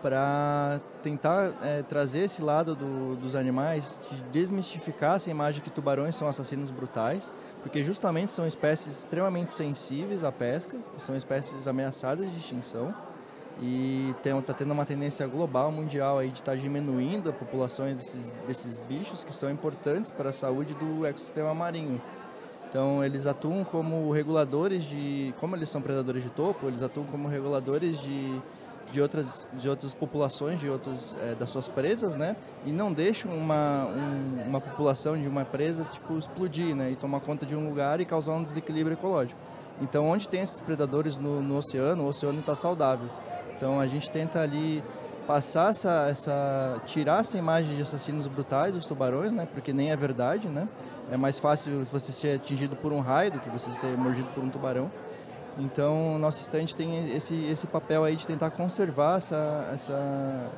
para 0.00 0.80
tentar 1.02 1.52
é, 1.62 1.82
trazer 1.82 2.20
esse 2.20 2.42
lado 2.42 2.74
do, 2.74 3.16
dos 3.16 3.36
animais, 3.36 4.00
de 4.10 4.22
desmistificar 4.30 5.16
essa 5.16 5.30
imagem 5.30 5.62
que 5.62 5.70
tubarões 5.70 6.16
são 6.16 6.28
assassinos 6.28 6.70
brutais, 6.70 7.32
porque 7.62 7.84
justamente 7.84 8.32
são 8.32 8.46
espécies 8.46 8.98
extremamente 9.00 9.52
sensíveis 9.52 10.24
à 10.24 10.32
pesca, 10.32 10.76
são 10.96 11.16
espécies 11.16 11.68
ameaçadas 11.68 12.30
de 12.30 12.38
extinção 12.38 12.92
e 13.60 14.14
está 14.24 14.54
tendo 14.54 14.72
uma 14.72 14.84
tendência 14.86 15.26
global, 15.26 15.70
mundial 15.70 16.18
aí 16.18 16.28
de 16.28 16.40
estar 16.40 16.52
tá 16.52 16.58
diminuindo 16.58 17.30
a 17.30 17.32
populações 17.32 17.96
desses, 17.96 18.32
desses 18.46 18.80
bichos 18.80 19.24
que 19.24 19.34
são 19.34 19.50
importantes 19.50 20.10
para 20.10 20.30
a 20.30 20.32
saúde 20.32 20.74
do 20.74 21.04
ecossistema 21.06 21.54
marinho. 21.54 22.00
Então 22.68 23.04
eles 23.04 23.26
atuam 23.26 23.64
como 23.64 24.10
reguladores 24.10 24.84
de, 24.84 25.34
como 25.38 25.54
eles 25.54 25.68
são 25.68 25.82
predadores 25.82 26.22
de 26.22 26.30
topo, 26.30 26.68
eles 26.68 26.80
atuam 26.80 27.04
como 27.04 27.28
reguladores 27.28 28.00
de, 28.00 28.40
de 28.90 29.00
outras 29.00 29.46
de 29.52 29.68
outras 29.68 29.92
populações, 29.92 30.58
de 30.58 30.70
outras 30.70 31.14
é, 31.22 31.34
das 31.34 31.50
suas 31.50 31.68
presas, 31.68 32.16
né? 32.16 32.34
E 32.64 32.72
não 32.72 32.90
deixam 32.90 33.30
uma 33.30 33.84
um, 33.84 34.48
uma 34.48 34.60
população 34.60 35.18
de 35.18 35.28
uma 35.28 35.44
presa 35.44 35.84
tipo 35.84 36.16
explodir, 36.16 36.74
né? 36.74 36.90
E 36.90 36.96
tomar 36.96 37.20
conta 37.20 37.44
de 37.44 37.54
um 37.54 37.68
lugar 37.68 38.00
e 38.00 38.06
causar 38.06 38.32
um 38.32 38.42
desequilíbrio 38.42 38.94
ecológico. 38.94 39.38
Então 39.82 40.08
onde 40.08 40.26
tem 40.26 40.40
esses 40.40 40.60
predadores 40.62 41.18
no, 41.18 41.42
no 41.42 41.58
oceano, 41.58 42.04
o 42.04 42.08
oceano 42.08 42.40
está 42.40 42.54
saudável. 42.54 43.10
Então 43.62 43.78
a 43.78 43.86
gente 43.86 44.10
tenta 44.10 44.40
ali 44.40 44.82
passar 45.24 45.70
essa, 45.70 46.08
essa 46.10 46.82
tirar 46.84 47.20
essa 47.20 47.38
imagem 47.38 47.76
de 47.76 47.82
assassinos 47.82 48.26
brutais 48.26 48.74
dos 48.74 48.88
tubarões, 48.88 49.32
né? 49.32 49.46
Porque 49.54 49.72
nem 49.72 49.92
é 49.92 49.96
verdade, 49.96 50.48
né? 50.48 50.68
É 51.12 51.16
mais 51.16 51.38
fácil 51.38 51.84
você 51.84 52.10
ser 52.10 52.34
atingido 52.34 52.74
por 52.74 52.92
um 52.92 52.98
raio 52.98 53.30
do 53.30 53.38
que 53.38 53.48
você 53.48 53.70
ser 53.70 53.96
mordido 53.96 54.26
por 54.34 54.42
um 54.42 54.48
tubarão. 54.48 54.90
Então, 55.56 56.18
nosso 56.18 56.40
estante 56.40 56.74
tem 56.74 57.14
esse, 57.14 57.36
esse 57.44 57.68
papel 57.68 58.02
aí 58.02 58.16
de 58.16 58.26
tentar 58.26 58.50
conservar 58.50 59.18
essa, 59.18 59.70
essa, 59.72 60.50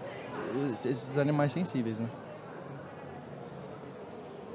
esses 0.73 1.19
animais 1.19 1.53
sensíveis, 1.53 1.99
né? 1.99 2.09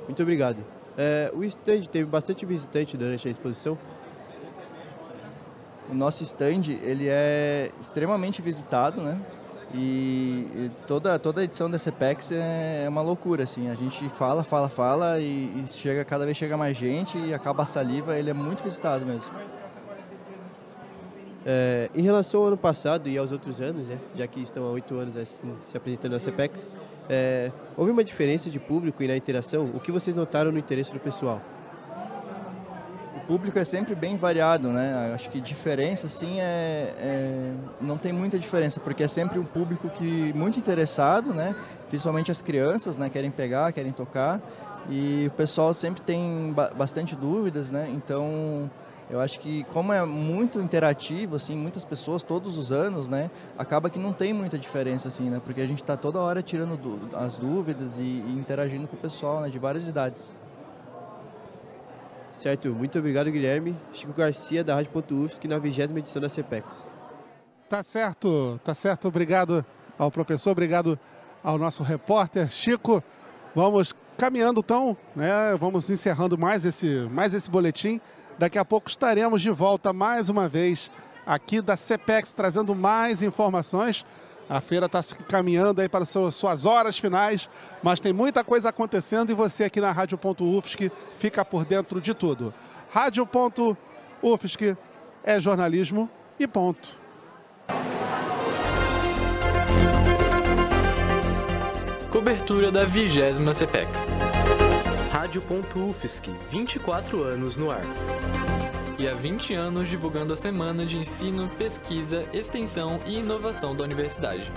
Muito 0.08 0.24
obrigado. 0.24 0.66
É, 0.98 1.32
o 1.36 1.44
stand 1.44 1.82
teve 1.82 2.10
bastante 2.10 2.48
visitante 2.48 2.98
durante 2.98 3.28
a 3.28 3.32
exposição? 3.32 3.78
O 5.90 5.94
nosso 5.94 6.24
stand 6.24 6.62
ele 6.84 7.08
é 7.08 7.72
extremamente 7.80 8.42
visitado, 8.42 9.02
né? 9.02 9.20
E 9.74 10.72
toda, 10.88 11.20
toda 11.20 11.42
a 11.42 11.44
edição 11.44 11.70
da 11.70 11.78
CPEX 11.78 12.32
é, 12.32 12.84
é 12.86 12.90
uma 12.90 13.02
loucura, 13.02 13.44
assim. 13.44 13.70
A 13.70 13.76
gente 13.76 14.08
fala, 14.10 14.44
fala, 14.44 14.68
fala 14.68 15.20
e, 15.20 15.64
e, 15.64 15.68
chega, 15.68 16.04
cada 16.04 16.26
vez 16.26 16.36
chega 16.36 16.58
mais 16.58 16.76
gente 16.76 17.18
e 17.18 17.34
acaba 17.34 17.64
a 17.64 17.66
saliva, 17.66 18.18
ele 18.18 18.30
é 18.30 18.34
muito 18.34 18.64
visitado 18.64 19.06
mesmo. 19.06 19.34
É, 21.46 21.90
em 21.96 22.02
relação 22.02 22.42
ao 22.42 22.48
ano 22.48 22.58
passado 22.58 23.08
e 23.08 23.18
aos 23.18 23.32
outros 23.32 23.62
anos, 23.62 23.88
né, 23.88 23.98
já 24.16 24.28
que 24.28 24.42
estão 24.42 24.66
há 24.66 24.70
oito 24.72 24.96
anos 24.96 25.16
assim, 25.16 25.56
se 25.70 25.78
apresentando 25.78 26.14
na 26.14 26.20
CPEX, 26.20 26.70
é, 27.08 27.52
houve 27.78 27.92
uma 27.92 28.04
diferença 28.04 28.50
de 28.50 28.60
público 28.60 29.02
e 29.04 29.08
na 29.08 29.16
interação? 29.16 29.72
O 29.74 29.80
que 29.80 29.92
vocês 29.92 30.16
notaram 30.16 30.52
no 30.52 30.58
interesse 30.58 30.92
do 30.92 31.00
pessoal? 31.00 31.42
Público 33.30 33.60
é 33.60 33.64
sempre 33.64 33.94
bem 33.94 34.18
variado, 34.18 34.70
né? 34.70 35.12
Acho 35.14 35.30
que 35.30 35.40
diferença, 35.40 36.08
assim, 36.08 36.40
é, 36.40 36.94
é, 36.98 37.54
não 37.80 37.96
tem 37.96 38.12
muita 38.12 38.40
diferença, 38.40 38.80
porque 38.80 39.04
é 39.04 39.08
sempre 39.08 39.38
um 39.38 39.46
público 39.46 39.88
que 39.88 40.34
muito 40.34 40.58
interessado, 40.58 41.32
né? 41.32 41.56
Principalmente 41.90 42.32
as 42.32 42.42
crianças, 42.42 42.98
né? 42.98 43.08
Querem 43.08 43.30
pegar, 43.30 43.72
querem 43.72 43.92
tocar. 43.92 44.42
E 44.90 45.28
o 45.28 45.32
pessoal 45.32 45.76
sempre 45.76 46.02
tem 46.02 46.52
ba 46.56 46.72
bastante 46.76 47.16
dúvidas, 47.16 47.70
né? 47.70 47.88
Então, 47.94 48.68
Eu 49.10 49.20
acho 49.20 49.40
que 49.40 49.64
como 49.74 49.92
é 49.92 50.06
muito 50.06 50.60
interativo, 50.60 51.36
assim, 51.36 51.56
muitas 51.56 51.84
pessoas 51.84 52.22
todos 52.22 52.60
os 52.60 52.72
anos, 52.72 53.08
né, 53.10 53.32
acaba 53.58 53.90
que 53.90 53.98
não 53.98 54.14
tem 54.14 54.32
muita 54.34 54.56
diferença, 54.56 55.08
assim, 55.08 55.32
né, 55.32 55.42
porque 55.44 55.62
a 55.62 55.68
gente 55.68 55.82
está 55.82 55.98
toda 55.98 56.20
hora 56.20 56.44
tirando 56.44 56.78
as 57.16 57.40
dúvidas 57.40 57.98
e, 57.98 58.02
e, 58.02 58.36
interagindo 58.38 58.88
com 58.88 58.96
o 58.96 59.00
pessoal, 59.00 59.42
né, 59.42 59.50
de 59.50 59.58
várias 59.58 59.88
idades. 59.88 60.36
Certo, 62.40 62.70
muito 62.70 62.98
obrigado 62.98 63.30
Guilherme. 63.30 63.76
Chico 63.92 64.14
Garcia 64.14 64.64
da 64.64 64.74
Rádio 64.74 64.92
Ponto 64.94 65.30
que 65.42 65.46
na 65.46 65.58
vigésima 65.58 66.00
edição 66.00 66.22
da 66.22 66.30
CPEX. 66.30 66.86
Tá 67.68 67.84
certo, 67.84 68.58
tá 68.64 68.74
certo. 68.74 69.10
Obrigado 69.10 69.66
ao 69.98 70.10
professor, 70.10 70.52
obrigado 70.52 70.98
ao 71.44 71.58
nosso 71.58 71.84
repórter 71.84 72.50
Chico. 72.50 73.04
Vamos 73.54 73.94
caminhando 74.18 74.62
então, 74.64 74.96
né? 75.14 75.54
Vamos 75.60 75.90
encerrando 75.90 76.38
mais 76.38 76.64
esse, 76.64 77.10
mais 77.12 77.34
esse 77.34 77.52
boletim. 77.52 78.00
Daqui 78.38 78.58
a 78.58 78.64
pouco 78.64 78.88
estaremos 78.88 79.42
de 79.42 79.50
volta 79.50 79.92
mais 79.92 80.30
uma 80.30 80.48
vez 80.48 80.90
aqui 81.26 81.60
da 81.60 81.76
CPEX, 81.76 82.32
trazendo 82.32 82.74
mais 82.74 83.22
informações. 83.22 84.06
A 84.50 84.60
feira 84.60 84.88
está 84.88 85.00
se 85.00 85.16
caminhando 85.16 85.80
aí 85.80 85.88
para 85.88 86.04
suas 86.06 86.66
horas 86.66 86.98
finais, 86.98 87.48
mas 87.84 88.00
tem 88.00 88.12
muita 88.12 88.44
coisa 88.44 88.70
acontecendo 88.70 89.32
e 89.32 89.36
você 89.36 89.66
aqui 89.66 89.80
na 89.80 89.92
Rádio.UFSC 89.92 90.92
fica 91.16 91.46
por 91.46 91.64
dentro 91.64 92.02
de 92.02 92.16
tudo. 92.16 92.52
Rádio.UFSC 92.90 94.76
é 95.24 95.40
jornalismo 95.40 96.10
e 96.40 96.48
ponto. 96.48 96.98
Cobertura 102.12 102.72
da 102.72 102.86
vigésima 102.86 103.54
CPEX. 103.54 103.88
Rádio.UFSC, 105.12 106.32
24 106.50 107.22
anos 107.22 107.56
no 107.56 107.70
ar. 107.70 107.84
E 109.00 109.08
há 109.08 109.14
20 109.14 109.54
anos 109.54 109.90
divulgando 109.90 110.34
a 110.34 110.38
semana 110.38 110.86
de 110.86 110.98
ensino, 110.98 111.48
pesquisa, 111.58 112.26
extensão 112.34 113.00
e 113.06 113.20
inovação 113.20 113.74
da 113.74 113.82
universidade. 113.86 114.52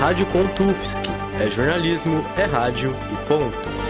Rádio.UFSC, 0.00 1.02
é 1.40 1.48
jornalismo, 1.48 2.24
é 2.36 2.44
rádio 2.44 2.90
e 2.90 3.28
ponto. 3.28 3.89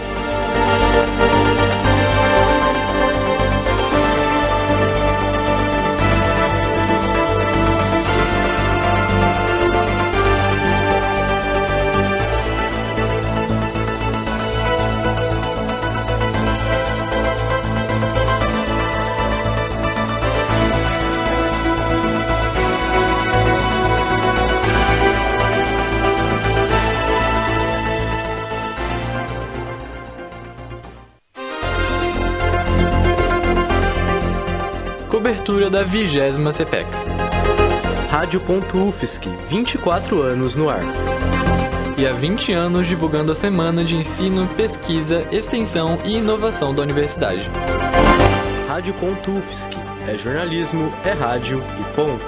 Cobertura 35.21 35.69
da 35.69 35.83
vigésima 35.83 36.51
CPEX. 36.51 36.87
Rádio.UFSC, 38.09 39.29
24 39.47 40.19
anos 40.19 40.55
no 40.55 40.67
ar. 40.67 40.81
E 41.95 42.07
há 42.07 42.11
20 42.11 42.51
anos 42.53 42.87
divulgando 42.87 43.31
a 43.31 43.35
semana 43.35 43.85
de 43.85 43.95
ensino, 43.95 44.47
pesquisa, 44.55 45.19
extensão 45.31 45.99
e 46.03 46.17
inovação 46.17 46.73
da 46.73 46.81
universidade. 46.81 47.47
Rádio.UFSC, 48.67 49.69
é 50.07 50.17
jornalismo, 50.17 50.91
é 51.05 51.11
rádio 51.11 51.63
e 51.79 51.95
ponto. 51.95 52.25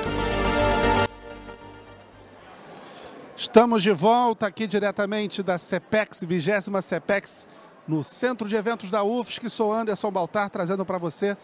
Estamos 3.36 3.82
de 3.82 3.92
volta 3.92 4.46
aqui 4.46 4.68
diretamente 4.68 5.42
da 5.42 5.58
CPEX, 5.58 6.24
20 6.26 6.52
CPEX, 6.84 7.48
no 7.88 8.04
Centro 8.04 8.48
de 8.48 8.56
Eventos 8.56 8.92
da 8.92 9.04
UFSC. 9.04 9.50
Sou 9.50 9.74
Anderson 9.74 10.12
Baltar, 10.12 10.52
trazendo 10.52 10.86
para 10.86 11.00
você 11.00 11.36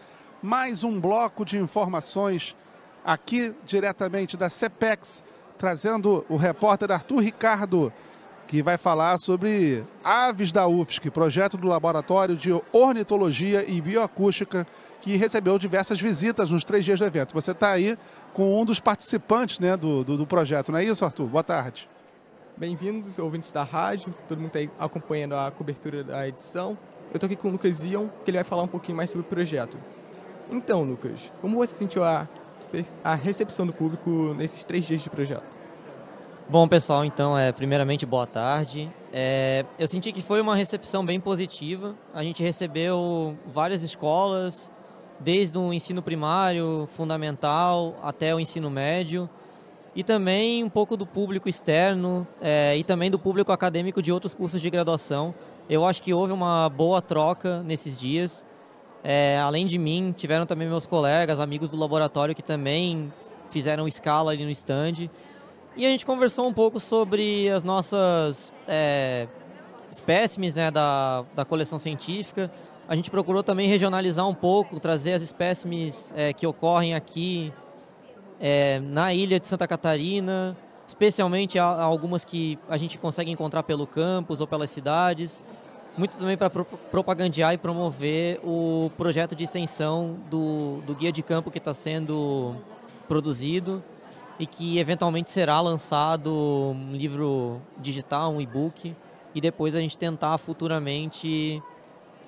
mais 0.42 0.82
um 0.82 0.98
bloco 0.98 1.44
de 1.44 1.58
informações 1.58 2.56
aqui 3.04 3.54
diretamente 3.64 4.36
da 4.36 4.48
CEPEX, 4.48 5.22
trazendo 5.58 6.24
o 6.28 6.36
repórter 6.36 6.90
Arthur 6.90 7.18
Ricardo, 7.18 7.92
que 8.46 8.62
vai 8.62 8.78
falar 8.78 9.18
sobre 9.18 9.84
aves 10.02 10.50
da 10.50 10.66
UFSC, 10.66 11.10
projeto 11.10 11.56
do 11.56 11.68
Laboratório 11.68 12.34
de 12.36 12.50
Ornitologia 12.72 13.68
e 13.68 13.80
Bioacústica, 13.80 14.66
que 15.02 15.16
recebeu 15.16 15.58
diversas 15.58 16.00
visitas 16.00 16.50
nos 16.50 16.64
três 16.64 16.84
dias 16.84 16.98
do 16.98 17.04
evento. 17.04 17.34
Você 17.34 17.52
está 17.52 17.70
aí 17.70 17.96
com 18.32 18.60
um 18.60 18.64
dos 18.64 18.80
participantes 18.80 19.58
né, 19.58 19.76
do, 19.76 20.02
do, 20.02 20.16
do, 20.16 20.26
projeto, 20.26 20.72
não 20.72 20.78
é 20.78 20.84
isso, 20.84 21.04
Arthur? 21.04 21.26
Boa 21.26 21.44
tarde. 21.44 21.88
Bem-vindos, 22.56 23.18
ouvintes 23.18 23.52
da 23.52 23.62
rádio, 23.62 24.14
todo 24.28 24.38
mundo 24.38 24.56
está 24.56 24.84
acompanhando 24.84 25.34
a 25.34 25.50
cobertura 25.50 26.02
da 26.02 26.26
edição. 26.26 26.76
Eu 27.10 27.16
estou 27.16 27.26
aqui 27.26 27.36
com 27.36 27.48
o 27.48 27.52
Lucas 27.52 27.84
Ion, 27.84 28.08
que 28.24 28.30
ele 28.30 28.38
vai 28.38 28.44
falar 28.44 28.62
um 28.62 28.68
pouquinho 28.68 28.96
mais 28.96 29.10
sobre 29.10 29.26
o 29.26 29.28
projeto. 29.28 29.78
Então, 30.50 30.82
Lucas, 30.82 31.32
como 31.40 31.56
você 31.56 31.74
sentiu 31.74 32.02
a, 32.02 32.28
a 33.04 33.14
recepção 33.14 33.66
do 33.66 33.72
público 33.72 34.34
nesses 34.36 34.64
três 34.64 34.84
dias 34.84 35.00
de 35.00 35.08
projeto? 35.08 35.44
Bom, 36.48 36.66
pessoal, 36.66 37.04
então, 37.04 37.38
é, 37.38 37.52
primeiramente, 37.52 38.04
boa 38.04 38.26
tarde. 38.26 38.90
É, 39.12 39.64
eu 39.78 39.86
senti 39.86 40.10
que 40.10 40.20
foi 40.20 40.40
uma 40.40 40.56
recepção 40.56 41.06
bem 41.06 41.20
positiva. 41.20 41.94
A 42.12 42.24
gente 42.24 42.42
recebeu 42.42 43.38
várias 43.46 43.84
escolas, 43.84 44.72
desde 45.20 45.56
o 45.56 45.72
ensino 45.72 46.02
primário, 46.02 46.88
fundamental, 46.90 47.94
até 48.02 48.34
o 48.34 48.40
ensino 48.40 48.68
médio, 48.68 49.30
e 49.94 50.02
também 50.02 50.64
um 50.64 50.68
pouco 50.68 50.96
do 50.96 51.06
público 51.06 51.48
externo 51.48 52.26
é, 52.40 52.76
e 52.76 52.82
também 52.82 53.10
do 53.10 53.18
público 53.18 53.52
acadêmico 53.52 54.02
de 54.02 54.10
outros 54.10 54.34
cursos 54.34 54.60
de 54.60 54.68
graduação. 54.70 55.32
Eu 55.68 55.84
acho 55.84 56.02
que 56.02 56.12
houve 56.12 56.32
uma 56.32 56.68
boa 56.68 57.00
troca 57.00 57.62
nesses 57.62 57.96
dias. 57.96 58.44
É, 59.02 59.38
além 59.38 59.66
de 59.66 59.78
mim, 59.78 60.14
tiveram 60.16 60.44
também 60.44 60.68
meus 60.68 60.86
colegas, 60.86 61.40
amigos 61.40 61.70
do 61.70 61.76
laboratório 61.76 62.34
que 62.34 62.42
também 62.42 63.10
fizeram 63.48 63.88
escala 63.88 64.32
ali 64.32 64.44
no 64.44 64.50
stand. 64.50 65.10
E 65.76 65.86
a 65.86 65.90
gente 65.90 66.04
conversou 66.04 66.46
um 66.46 66.52
pouco 66.52 66.78
sobre 66.78 67.48
as 67.48 67.62
nossas 67.62 68.52
é, 68.68 69.26
espécimes 69.90 70.54
né, 70.54 70.70
da, 70.70 71.24
da 71.34 71.44
coleção 71.44 71.78
científica. 71.78 72.50
A 72.88 72.94
gente 72.96 73.10
procurou 73.10 73.42
também 73.42 73.68
regionalizar 73.68 74.28
um 74.28 74.34
pouco, 74.34 74.78
trazer 74.80 75.12
as 75.12 75.22
espécimes 75.22 76.12
é, 76.16 76.32
que 76.32 76.46
ocorrem 76.46 76.94
aqui 76.94 77.52
é, 78.40 78.80
na 78.80 79.14
ilha 79.14 79.38
de 79.38 79.46
Santa 79.46 79.66
Catarina, 79.66 80.56
especialmente 80.86 81.58
algumas 81.58 82.24
que 82.24 82.58
a 82.68 82.76
gente 82.76 82.98
consegue 82.98 83.30
encontrar 83.30 83.62
pelo 83.62 83.86
campus 83.86 84.40
ou 84.40 84.46
pelas 84.46 84.70
cidades 84.70 85.42
muito 86.00 86.16
também 86.16 86.36
para 86.36 86.48
pro 86.48 86.64
propagandear 86.64 87.52
e 87.52 87.58
promover 87.58 88.40
o 88.42 88.90
projeto 88.96 89.36
de 89.36 89.44
extensão 89.44 90.16
do, 90.30 90.80
do 90.86 90.94
guia 90.94 91.12
de 91.12 91.22
campo 91.22 91.50
que 91.50 91.58
está 91.58 91.74
sendo 91.74 92.56
produzido 93.06 93.84
e 94.38 94.46
que 94.46 94.78
eventualmente 94.78 95.30
será 95.30 95.60
lançado 95.60 96.32
um 96.32 96.92
livro 96.94 97.60
digital, 97.76 98.32
um 98.32 98.40
e-book, 98.40 98.96
e 99.34 99.40
depois 99.42 99.74
a 99.74 99.80
gente 99.80 99.98
tentar 99.98 100.38
futuramente 100.38 101.62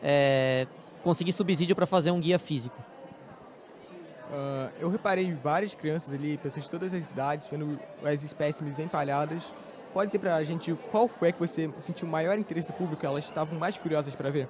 é, 0.02 0.66
conseguir 1.02 1.32
subsídio 1.32 1.74
para 1.74 1.86
fazer 1.86 2.10
um 2.10 2.20
guia 2.20 2.38
físico. 2.38 2.76
Uh, 4.30 4.70
eu 4.78 4.90
reparei 4.90 5.32
várias 5.32 5.74
crianças 5.74 6.12
ali, 6.12 6.36
pessoas 6.36 6.64
de 6.64 6.70
todas 6.70 6.92
as 6.92 7.10
idades, 7.10 7.48
vendo 7.48 7.80
as 8.04 8.22
espécimes 8.22 8.78
empalhadas 8.78 9.50
Pode 9.92 10.06
dizer 10.06 10.18
para 10.18 10.36
a 10.36 10.42
gente 10.44 10.74
qual 10.90 11.06
foi 11.06 11.32
que 11.32 11.38
você 11.38 11.70
sentiu 11.78 12.08
maior 12.08 12.38
interesse 12.38 12.72
do 12.72 12.74
público, 12.74 13.04
elas 13.04 13.24
estavam 13.24 13.58
mais 13.58 13.76
curiosas 13.76 14.14
para 14.14 14.30
ver? 14.30 14.48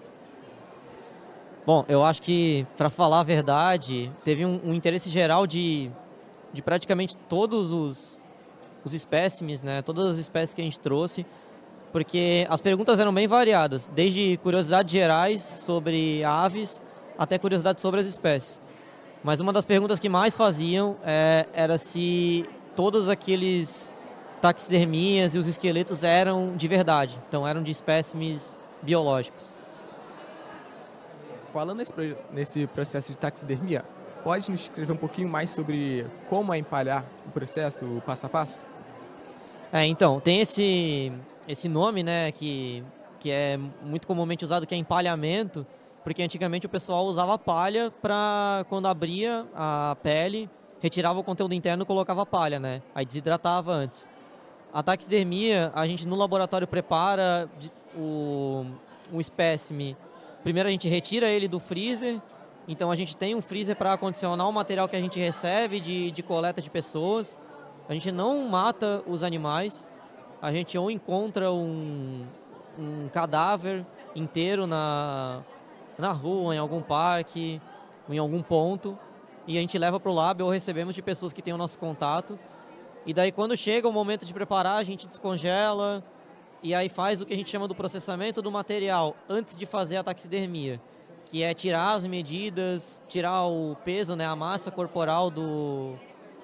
Bom, 1.67 1.85
eu 1.89 2.05
acho 2.05 2.23
que, 2.23 2.67
para 2.77 2.91
falar 2.91 3.21
a 3.21 3.23
verdade, 3.23 4.13
teve 4.25 4.45
um, 4.45 4.61
um, 4.65 4.75
interesse 4.75 5.09
geral 5.09 5.47
de, 5.47 5.91
de 6.53 6.61
praticamente 6.61 7.17
todos 7.29 7.71
os, 7.71 8.19
os 8.85 8.93
espécimes, 8.93 9.63
né? 9.63 9.83
todas 9.83 10.13
as 10.13 10.19
espécies 10.19 10.55
que 10.55 10.61
a 10.61 10.65
gente 10.65 10.79
trouxe, 10.79 11.25
porque 11.93 12.47
as 12.49 12.61
perguntas 12.61 12.99
eram 12.99 13.13
bem 13.13 13.29
variadas, 13.29 13.91
desde 13.95 14.39
curiosidades 14.43 14.91
gerais 14.91 15.43
sobre 15.43 16.25
aves 16.25 16.83
até 17.19 17.39
curiosidades 17.39 17.83
sobre 17.83 18.01
as 18.01 18.07
espécies. 18.07 18.61
Mas 19.23 19.39
uma 19.39 19.53
das 19.53 19.65
perguntas 19.65 20.01
que 20.01 20.09
mais 20.09 20.35
faziam 20.35 20.97
é, 21.05 21.47
era 21.53 21.79
se 21.79 22.45
todos 22.75 23.09
aqueles 23.09 23.95
taxidermias 24.43 25.37
e 25.37 25.39
os 25.39 25.47
esqueletos 25.47 26.03
eram 26.03 26.57
de 26.57 26.67
verdade, 26.67 27.17
então 27.29 27.47
eram 27.47 27.63
de 27.63 27.71
espécimes 27.71 28.59
biológicos. 28.83 29.55
Falando 31.53 31.79
nesse, 31.79 32.17
nesse 32.33 32.67
processo 32.67 33.13
de 33.13 33.19
taxidermia, 33.19 33.85
pode 34.25 34.51
nos 34.51 34.63
escrever 34.63 34.93
um 34.93 34.97
pouquinho 34.97 35.29
mais 35.29 35.53
sobre 35.53 36.05
como 36.29 36.53
é 36.53 36.59
empalhar 36.59 37.07
o 37.25 37.31
processo, 37.31 37.85
o 37.85 38.01
passo 38.01 38.27
a 38.27 38.29
passo? 38.29 38.67
É, 39.73 39.87
então, 39.87 40.19
tem 40.19 40.41
esse, 40.41 41.13
esse 41.47 41.69
nome, 41.69 42.03
né, 42.03 42.33
que, 42.33 42.83
que 43.21 43.31
é 43.31 43.57
muito 43.57 44.09
comumente 44.09 44.45
usado, 44.45 44.67
que 44.67 44.75
é 44.75 44.79
empalhamento, 44.79 45.65
porque 46.03 46.21
antigamente 46.21 46.67
o 46.67 46.69
pessoal 46.69 47.07
usava 47.07 47.39
palha 47.39 47.93
para 48.03 48.67
quando 48.69 48.89
abria 48.89 49.47
a 49.55 49.97
pele, 50.03 50.51
retirava 50.81 51.21
o 51.21 51.23
conteúdo 51.23 51.55
interno 51.55 51.85
e 51.85 51.87
colocava 51.87 52.27
palha, 52.27 52.59
né? 52.59 52.83
Aí 52.93 53.07
desidratava 53.07 53.71
antes. 53.73 54.11
A 54.73 54.83
taxidermia, 54.83 55.71
a 55.75 55.87
gente 55.87 56.07
no 56.07 56.17
laboratório 56.17 56.67
prepara 56.67 57.47
o, 57.95 58.65
espécime. 59.19 59.95
Primeiro 60.43 60.69
a 60.69 60.73
gente 60.73 60.89
retira 60.89 61.29
ele 61.29 61.47
do 61.47 61.61
freezer, 61.61 62.19
então 62.67 62.91
a 62.91 62.97
gente 62.97 63.15
tem 63.15 63.35
um 63.35 63.43
freezer 63.43 63.77
para 63.77 63.99
condicionar 63.99 64.49
o 64.49 64.53
material 64.53 64.89
que 64.89 64.97
a 64.97 65.01
gente 65.01 65.19
recebe 65.19 65.79
de, 65.79 66.11
de 66.11 66.23
coleta 66.23 66.63
de 66.63 66.71
pessoas. 66.71 67.39
A 67.87 67.93
gente 67.93 68.11
não 68.11 68.49
mata 68.49 69.03
os 69.07 69.23
animais, 69.23 69.87
a 70.41 70.51
gente 70.51 70.79
ou 70.79 70.91
encontra 70.91 71.53
um, 71.53 72.25
um 72.79 73.09
cadáver 73.09 73.85
inteiro 74.15 74.67
na, 74.67 75.43
na 75.99 76.13
rua, 76.13 76.55
em 76.55 76.59
algum 76.59 76.81
parque, 76.81 77.61
em 78.09 78.19
algum 78.19 78.43
ponto, 78.43 78.99
e 79.47 79.59
a 79.59 79.61
gente 79.61 79.77
leva 79.77 80.01
para 80.01 80.11
o 80.11 80.15
lab 80.15 80.43
ou 80.43 80.51
recebemos 80.51 80.95
de 80.95 81.03
pessoas 81.03 81.33
que 81.33 81.43
têm 81.43 81.53
o 81.53 81.59
nosso 81.59 81.79
contato. 81.79 82.39
E 83.05 83.13
daí 83.13 83.33
quando 83.33 83.57
chega 83.57 83.89
o 83.89 83.93
momento 83.93 84.25
de 84.25 84.33
preparar, 84.33 84.77
a 84.77 84.85
gente 84.85 85.07
descongela 85.07 86.05
e 86.63 86.75
aí 86.75 86.89
faz 86.89 87.21
o 87.21 87.27
que 87.27 87.33
a 87.33 87.37
gente 87.37 87.51
chama 87.51 87.67
do 87.67 87.75
processamento 87.75 88.41
do 88.41 88.51
material 88.51 89.17
antes 89.29 89.57
de 89.57 89.67
fazer 89.67 89.97
a 89.97 90.05
taxidermia, 90.05 90.81
que 91.25 91.43
é 91.43 91.53
tirar 91.53 91.95
as 91.95 92.05
medidas, 92.05 93.03
tirar 93.09 93.47
o 93.47 93.77
peso, 93.85 94.15
né, 94.15 94.25
a 94.25 94.37
massa 94.37 94.71
corporal 94.71 95.31
do, 95.31 95.95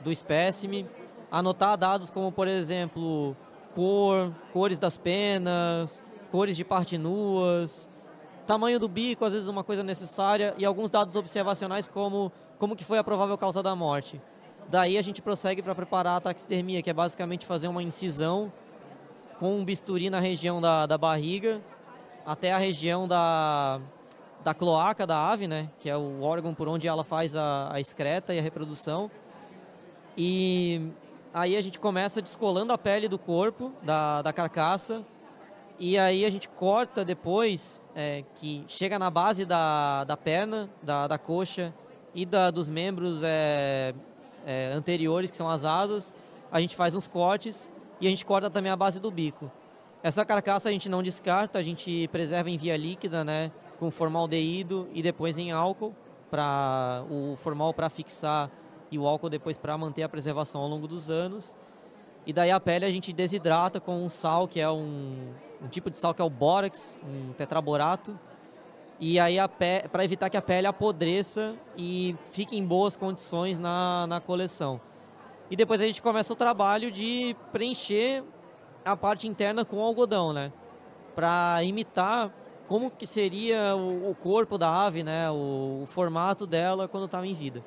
do 0.01 0.11
espécime, 0.11 0.87
anotar 1.31 1.77
dados 1.77 2.11
como, 2.11 2.33
por 2.33 2.49
exemplo, 2.49 3.37
cor, 3.75 4.33
cores 4.53 4.79
das 4.79 4.97
penas, 4.97 6.03
cores 6.33 6.57
de 6.57 6.65
parte 6.65 6.99
nuas, 6.99 7.89
tamanho 8.45 8.81
do 8.81 8.89
bico, 8.89 9.25
às 9.25 9.33
vezes 9.33 9.47
uma 9.47 9.63
coisa 9.63 9.85
necessária, 9.85 10.55
e 10.59 10.65
alguns 10.65 10.91
dados 10.91 11.15
observacionais 11.15 11.87
como 11.87 12.33
como 12.59 12.75
que 12.75 12.85
foi 12.85 12.99
a 12.99 13.05
provável 13.05 13.39
causa 13.39 13.63
da 13.63 13.75
morte. 13.75 14.21
Daí 14.69 14.99
a 14.99 15.03
gente 15.03 15.23
prossegue 15.23 15.63
para 15.63 15.75
preparar 15.75 16.19
a 16.19 16.21
taxidermia, 16.21 16.83
que 16.83 16.91
é 16.91 16.93
basicamente 16.93 17.47
fazer 17.47 17.69
uma 17.69 17.83
incisão 17.83 18.53
com 19.39 19.57
um 19.57 19.65
bisturi 19.65 20.11
na 20.11 20.21
região 20.21 20.61
da, 20.61 20.85
da 20.85 20.99
barriga 20.99 21.61
até 22.27 22.53
a 22.53 22.59
região 22.59 23.09
da, 23.09 23.81
da 24.45 24.53
cloaca 24.53 25.07
da 25.07 25.31
ave, 25.31 25.49
né? 25.49 25.71
Que 25.79 25.89
é 25.89 25.97
o 25.97 26.21
órgão 26.21 26.53
por 26.53 26.69
onde 26.69 26.87
ela 26.87 27.03
faz 27.03 27.35
a, 27.35 27.73
a 27.73 27.81
excreta 27.81 28.35
e 28.35 28.39
a 28.39 28.43
reprodução. 28.43 29.11
E 30.15 30.91
aí 31.33 31.57
a 31.57 31.61
gente 31.63 31.79
começa 31.79 32.21
descolando 32.21 32.71
a 32.71 32.77
pele 32.77 33.09
do 33.09 33.19
corpo, 33.19 33.73
da, 33.83 34.21
da 34.21 34.33
carcaça, 34.35 35.03
e 35.79 35.97
aí 35.97 36.27
a 36.27 36.31
gente 36.31 36.49
corta 36.49 37.05
depois, 37.05 37.81
é, 37.95 38.25
que 38.35 38.65
chega 38.69 38.99
na 38.99 39.09
base 39.09 39.47
da, 39.47 40.05
da 40.05 40.17
perna, 40.17 40.69
da, 40.83 41.07
da 41.07 41.17
coxa 41.17 41.73
e 42.15 42.27
da, 42.27 42.51
dos 42.51 42.69
membros 42.69 43.23
é, 43.23 43.95
é, 44.47 44.73
anteriores, 44.73 45.31
que 45.31 45.37
são 45.37 45.49
as 45.49 45.65
asas. 45.65 46.15
A 46.51 46.61
gente 46.61 46.77
faz 46.77 46.95
uns 46.95 47.07
cortes 47.07 47.71
e 48.01 48.07
a 48.07 48.11
gente 48.11 48.25
corta 48.25 48.49
também 48.49 48.71
a 48.71 48.77
base 48.77 49.01
do 49.01 49.11
bico. 49.11 49.51
Essa 50.03 50.25
carcaça 50.25 50.69
a 50.69 50.73
gente 50.73 50.89
não 50.89 51.03
descarta, 51.03 51.59
a 51.59 51.63
gente 51.63 52.09
preserva 52.09 52.49
em 52.49 52.57
via 52.57 52.77
líquida, 52.77 53.25
né, 53.25 53.51
com 53.79 53.91
formaldeído 53.91 54.89
e 54.93 55.03
depois 55.03 55.37
em 55.39 55.51
álcool, 55.51 55.95
para 56.31 57.05
o 57.11 57.37
formal 57.37 57.75
para 57.75 57.89
fixar 57.89 58.51
e 58.91 58.99
o 58.99 59.07
álcool 59.07 59.29
depois 59.29 59.57
para 59.57 59.77
manter 59.77 60.03
a 60.03 60.09
preservação 60.09 60.61
ao 60.61 60.69
longo 60.69 60.87
dos 60.87 61.11
anos. 61.11 61.57
E 62.27 62.33
daí 62.33 62.51
a 62.51 62.61
pele 62.61 62.85
a 62.85 62.91
gente 62.91 63.13
desidrata 63.13 63.81
com 63.81 64.05
um 64.05 64.09
sal, 64.09 64.47
que 64.47 64.61
é 64.61 64.71
um, 64.71 65.33
um 65.63 65.69
tipo 65.69 65.91
de 65.91 65.97
sal 65.97 66.13
que 66.15 66.21
é 66.21 66.25
o 66.25 66.31
bórax, 66.31 66.95
um 67.03 67.33
tetraborato. 67.33 68.19
E 69.01 69.21
aí 69.21 69.37
para 69.93 70.05
evitar 70.05 70.29
que 70.29 70.37
a 70.37 70.43
pele 70.43 70.67
apodreça 70.67 71.55
e 71.77 72.17
fique 72.33 72.59
em 72.59 72.65
boas 72.65 72.97
condições 72.97 73.59
na, 73.59 74.07
na 74.09 74.21
coleção. 74.21 74.81
E 75.51 75.57
depois 75.57 75.81
a 75.81 75.85
gente 75.85 76.03
começa 76.03 76.33
o 76.33 76.37
trabalho 76.37 76.91
de 76.91 77.37
preencher 77.53 78.25
a 78.85 78.97
parte 78.97 79.29
interna 79.29 79.65
com 79.65 79.81
algodão, 79.81 80.33
né? 80.33 80.53
Para 81.15 81.63
imitar 81.63 82.33
como 82.67 82.91
que 82.91 83.07
seria 83.07 83.75
o, 83.77 84.11
o, 84.11 84.15
corpo 84.15 84.59
da 84.59 84.69
ave, 84.69 85.03
né? 85.03 85.31
O, 85.31 85.83
o 85.83 85.87
formato 85.87 86.47
dela 86.47 86.89
quando 86.89 87.07
estava 87.07 87.27
em 87.27 87.35
vida. 87.35 87.65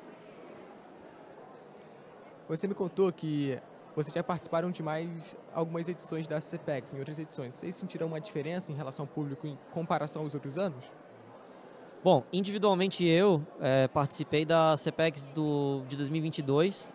Você 2.48 2.68
me 2.68 2.74
contou 2.74 3.10
que 3.12 3.58
vocês 3.96 4.14
já 4.14 4.22
participaram 4.22 4.70
de 4.70 4.82
mais 4.82 5.36
algumas 5.54 5.88
edições 5.88 6.26
da 6.26 6.40
CPEX, 6.40 6.94
em 6.94 6.98
outras 6.98 7.18
edições. 7.18 7.54
Vocês 7.54 7.74
sentiram 7.74 8.06
uma 8.06 8.20
diferença 8.20 8.70
em 8.70 8.74
relação 8.74 9.04
ao 9.04 9.06
público 9.06 9.46
em 9.46 9.58
comparação 9.70 10.22
aos 10.22 10.34
outros 10.34 10.56
anos? 10.56 10.84
Bom, 12.04 12.24
individualmente 12.32 13.06
eu 13.06 13.46
é, 13.60 13.86
participei 13.86 14.44
da 14.44 14.74
CPEX 14.76 15.22
do, 15.32 15.82
de 15.88 15.94
2022, 15.96 16.92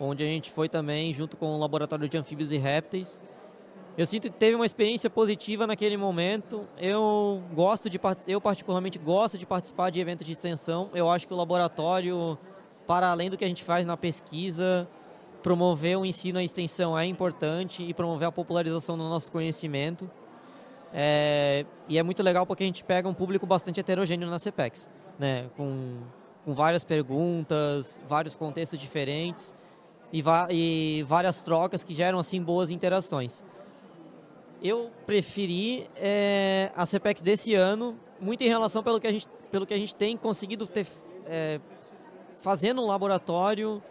onde 0.00 0.24
a 0.24 0.26
gente 0.26 0.50
foi 0.50 0.68
também 0.68 1.12
junto 1.14 1.36
com 1.36 1.54
o 1.54 1.58
Laboratório 1.58 2.08
de 2.08 2.18
Anfíbios 2.18 2.50
e 2.50 2.56
Répteis. 2.56 3.22
Eu 3.96 4.04
sinto 4.06 4.24
que 4.24 4.36
teve 4.36 4.56
uma 4.56 4.66
experiência 4.66 5.08
positiva 5.08 5.68
naquele 5.68 5.96
momento. 5.96 6.66
Eu 6.76 7.40
gosto 7.54 7.88
de 7.88 8.00
eu 8.26 8.40
particularmente 8.40 8.98
gosto 8.98 9.38
de 9.38 9.46
participar 9.46 9.90
de 9.90 10.00
eventos 10.00 10.26
de 10.26 10.32
extensão. 10.32 10.90
Eu 10.92 11.08
acho 11.08 11.28
que 11.28 11.34
o 11.34 11.36
laboratório, 11.36 12.36
para 12.88 13.08
além 13.08 13.30
do 13.30 13.36
que 13.36 13.44
a 13.44 13.48
gente 13.48 13.62
faz 13.62 13.86
na 13.86 13.96
pesquisa, 13.96 14.88
promover 15.44 15.96
o 15.96 16.04
ensino 16.04 16.40
à 16.40 16.42
extensão 16.42 16.98
é 16.98 17.06
importante 17.06 17.84
e 17.84 17.94
promover 17.94 18.26
a 18.26 18.32
popularização 18.32 18.98
do 18.98 19.04
nosso 19.04 19.30
conhecimento. 19.30 20.10
É, 20.92 21.64
e 21.88 21.98
é 21.98 22.02
muito 22.02 22.22
legal 22.22 22.44
porque 22.44 22.64
a 22.64 22.66
gente 22.66 22.84
pega 22.84 23.08
um 23.08 23.14
público 23.14 23.46
bastante 23.46 23.78
heterogêneo 23.78 24.28
na 24.28 24.38
CPEX, 24.38 24.90
né? 25.18 25.48
com, 25.56 25.98
com 26.44 26.54
várias 26.54 26.82
perguntas, 26.82 28.00
vários 28.08 28.34
contextos 28.34 28.78
diferentes 28.78 29.54
e, 30.12 30.22
e, 30.50 31.02
várias 31.04 31.42
trocas 31.42 31.84
que 31.84 31.94
geram 31.94 32.18
assim 32.18 32.42
boas 32.42 32.70
interações. 32.70 33.44
Eu 34.62 34.90
preferi 35.06 35.88
é, 35.96 36.70
a 36.76 36.84
CPEX 36.84 37.22
desse 37.22 37.54
ano, 37.54 37.98
muito 38.20 38.42
em 38.42 38.48
relação 38.48 38.82
pelo 38.82 39.00
que 39.00 39.06
a 39.06 39.12
gente, 39.12 39.26
pelo 39.50 39.64
que 39.64 39.72
a 39.72 39.78
gente 39.78 39.94
tem 39.94 40.16
conseguido 40.16 40.66
ter, 40.66 40.86
é, 41.26 41.60
fazer 42.40 42.72
no 42.72 42.86
laboratório 42.86 43.82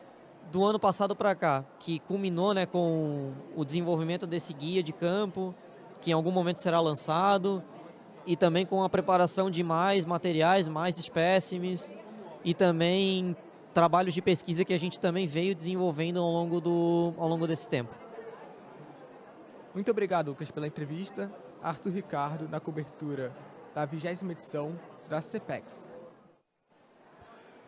do 0.51 0.63
ano 0.63 0.79
passado 0.79 1.15
para 1.15 1.33
cá, 1.33 1.63
que 1.79 1.99
culminou 1.99 2.53
né, 2.53 2.65
com 2.65 3.31
o 3.55 3.63
desenvolvimento 3.63 4.27
desse 4.27 4.53
guia 4.53 4.83
de 4.83 4.91
campo, 4.91 5.55
que 6.01 6.11
em 6.11 6.13
algum 6.13 6.31
momento 6.31 6.59
será 6.59 6.79
lançado, 6.79 7.63
e 8.25 8.35
também 8.35 8.65
com 8.65 8.83
a 8.83 8.89
preparação 8.89 9.49
de 9.49 9.63
mais 9.63 10.05
materiais, 10.05 10.67
mais 10.67 10.97
espécimes, 10.97 11.93
e 12.43 12.53
também 12.53 13.35
trabalhos 13.73 14.13
de 14.13 14.21
pesquisa 14.21 14.65
que 14.65 14.73
a 14.73 14.79
gente 14.79 14.99
também 14.99 15.27
veio 15.27 15.55
desenvolvendo 15.55 16.19
ao 16.19 16.29
longo, 16.29 16.61
do, 16.61 17.13
ao 17.17 17.27
longo 17.27 17.47
desse 17.47 17.67
tempo. 17.67 17.93
Muito 19.73 19.91
obrigado, 19.91 20.29
Lucas, 20.29 20.51
pela 20.51 20.67
entrevista. 20.67 21.31
Arthur 21.61 21.93
Ricardo, 21.93 22.47
na 22.47 22.59
cobertura 22.59 23.33
da 23.75 23.85
20 23.85 24.05
edição 24.31 24.79
da 25.09 25.21
CPEX. 25.21 25.87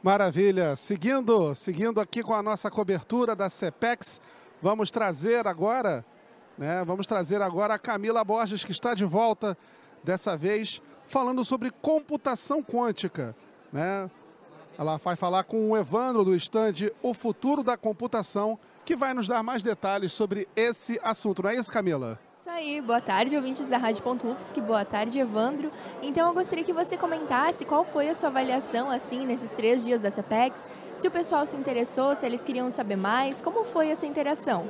Maravilha. 0.01 0.75
Seguindo, 0.75 1.53
seguindo 1.53 2.01
aqui 2.01 2.23
com 2.23 2.33
a 2.33 2.41
nossa 2.41 2.71
cobertura 2.71 3.35
da 3.35 3.49
CPEX, 3.49 4.19
vamos 4.61 4.89
trazer 4.89 5.45
agora, 5.45 6.03
né? 6.57 6.83
Vamos 6.85 7.07
trazer 7.07 7.41
agora 7.41 7.73
a 7.73 7.79
Camila 7.79 8.23
Borges, 8.23 8.63
que 8.63 8.71
está 8.71 8.93
de 8.93 9.05
volta, 9.05 9.57
dessa 10.03 10.37
vez 10.37 10.81
falando 11.05 11.43
sobre 11.43 11.71
computação 11.71 12.63
quântica, 12.63 13.35
né? 13.71 14.09
Ela 14.77 14.97
vai 14.97 15.15
falar 15.15 15.43
com 15.43 15.69
o 15.69 15.77
Evandro 15.77 16.23
do 16.23 16.33
estande 16.33 16.91
O 17.03 17.13
Futuro 17.13 17.61
da 17.63 17.77
Computação, 17.77 18.57
que 18.85 18.95
vai 18.95 19.13
nos 19.13 19.27
dar 19.27 19.43
mais 19.43 19.61
detalhes 19.61 20.13
sobre 20.13 20.47
esse 20.55 20.99
assunto. 21.03 21.43
Não 21.43 21.49
é 21.49 21.55
isso, 21.55 21.71
Camila? 21.71 22.17
Isso 22.39 22.49
aí, 22.49 22.81
boa 22.81 22.99
tarde, 22.99 23.35
ouvintes 23.35 23.67
da 23.67 23.77
Rádio 23.77 24.03
Ufsc, 24.03 24.59
boa 24.61 24.83
tarde, 24.83 25.19
Evandro. 25.19 25.71
Então 26.01 26.27
eu 26.27 26.33
gostaria 26.33 26.63
que 26.63 26.73
você 26.73 26.97
comentasse 26.97 27.65
qual 27.65 27.83
foi 27.83 28.09
a 28.09 28.15
sua 28.15 28.29
avaliação, 28.29 28.89
assim, 28.89 29.25
nesses 29.25 29.51
três 29.51 29.83
dias 29.85 29.99
da 29.99 30.09
CPEX, 30.09 30.67
se 30.95 31.07
o 31.07 31.11
pessoal 31.11 31.45
se 31.45 31.55
interessou, 31.55 32.15
se 32.15 32.25
eles 32.25 32.43
queriam 32.43 32.71
saber 32.71 32.95
mais, 32.95 33.41
como 33.41 33.63
foi 33.65 33.89
essa 33.89 34.07
interação? 34.07 34.67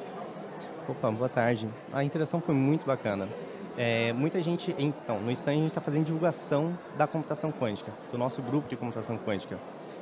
Opa, 0.87 1.11
boa 1.11 1.29
tarde. 1.29 1.69
A 1.93 2.03
interação 2.03 2.41
foi 2.41 2.55
muito 2.55 2.85
bacana. 2.85 3.27
É, 3.77 4.11
muita 4.13 4.41
gente, 4.41 4.75
então, 4.79 5.19
no 5.19 5.31
stand 5.31 5.51
a 5.51 5.55
gente 5.55 5.67
está 5.67 5.81
fazendo 5.81 6.05
divulgação 6.05 6.77
da 6.97 7.05
computação 7.05 7.51
quântica, 7.51 7.91
do 8.11 8.17
nosso 8.17 8.41
grupo 8.41 8.67
de 8.67 8.75
computação 8.75 9.17
quântica. 9.17 9.57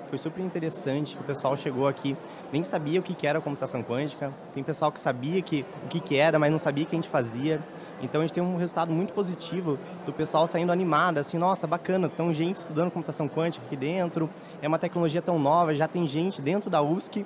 Foi 0.10 0.18
super 0.18 0.42
interessante 0.42 1.16
que 1.16 1.22
o 1.22 1.26
pessoal 1.26 1.56
chegou 1.56 1.88
aqui, 1.88 2.16
nem 2.52 2.64
sabia 2.64 3.00
o 3.00 3.04
que, 3.04 3.28
era 3.28 3.40
computação 3.42 3.84
quântica. 3.84 4.34
Tem 4.54 4.64
pessoal 4.64 4.92
que 4.92 5.00
sabia 5.00 5.42
que, 5.42 5.66
o 5.84 5.88
que, 5.88 6.18
era, 6.18 6.40
mas 6.40 6.50
não 6.50 6.58
sabia 6.58 6.86
o 6.86 6.88
que 6.88 6.96
a 6.96 6.98
gente 6.98 7.10
fazia. 7.10 7.62
Então 8.02 8.22
a 8.22 8.24
gente 8.24 8.34
tem 8.34 8.42
um 8.42 8.56
resultado 8.56 8.92
muito 8.92 9.14
positivo 9.14 9.78
do 10.06 10.14
pessoal 10.14 10.48
saindo 10.48 10.72
animado, 10.72 11.18
assim, 11.18 11.38
nossa, 11.38 11.68
bacana, 11.68 12.08
tem 12.08 12.34
gente 12.34 12.56
estudando 12.56 12.90
computação 12.90 13.28
quântica 13.28 13.64
aqui 13.66 13.76
dentro, 13.76 14.30
é 14.62 14.68
uma 14.68 14.80
tecnologia 14.80 15.22
tão 15.22 15.38
nova, 15.38 15.76
já 15.76 15.88
tem 15.88 16.08
gente 16.08 16.42
dentro 16.42 16.70
da 16.70 16.82
UFSC 16.82 17.26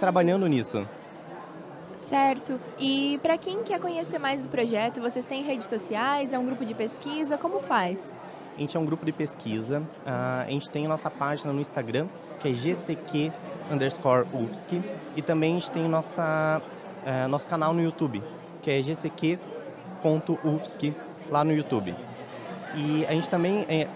trabalhando 0.00 0.48
nisso. 0.48 0.88
Certo. 1.96 2.60
E 2.78 3.18
para 3.22 3.38
quem 3.38 3.62
quer 3.62 3.80
conhecer 3.80 4.18
mais 4.18 4.42
do 4.42 4.48
projeto, 4.48 5.00
vocês 5.00 5.26
têm 5.26 5.42
redes 5.42 5.66
sociais, 5.66 6.32
é 6.32 6.38
um 6.38 6.44
grupo 6.44 6.64
de 6.64 6.74
pesquisa, 6.74 7.38
como 7.38 7.60
faz? 7.60 8.12
A 8.56 8.60
gente 8.60 8.76
é 8.76 8.80
um 8.80 8.84
grupo 8.84 9.04
de 9.04 9.12
pesquisa. 9.12 9.80
Uh, 9.80 10.42
a 10.46 10.50
gente 10.50 10.70
tem 10.70 10.86
a 10.86 10.88
nossa 10.88 11.10
página 11.10 11.52
no 11.52 11.60
Instagram, 11.60 12.06
que 12.40 12.48
é 12.48 12.52
GCQ 12.52 13.32
underscore 13.70 14.26
UFSC. 14.32 14.82
E 15.16 15.22
também 15.22 15.52
a 15.52 15.54
gente 15.60 15.70
tem 15.70 15.88
nossa, 15.88 16.62
uh, 17.04 17.28
nosso 17.28 17.48
canal 17.48 17.72
no 17.72 17.82
YouTube, 17.82 18.22
que 18.62 18.70
é 18.70 18.80
gcq.ufsc, 18.80 19.34
lá 21.30 21.42
no 21.42 21.52
YouTube. 21.52 21.96
E 22.76 23.04
a 23.06 23.12
gente 23.12 23.28
também, 23.28 23.66
é, 23.68 23.88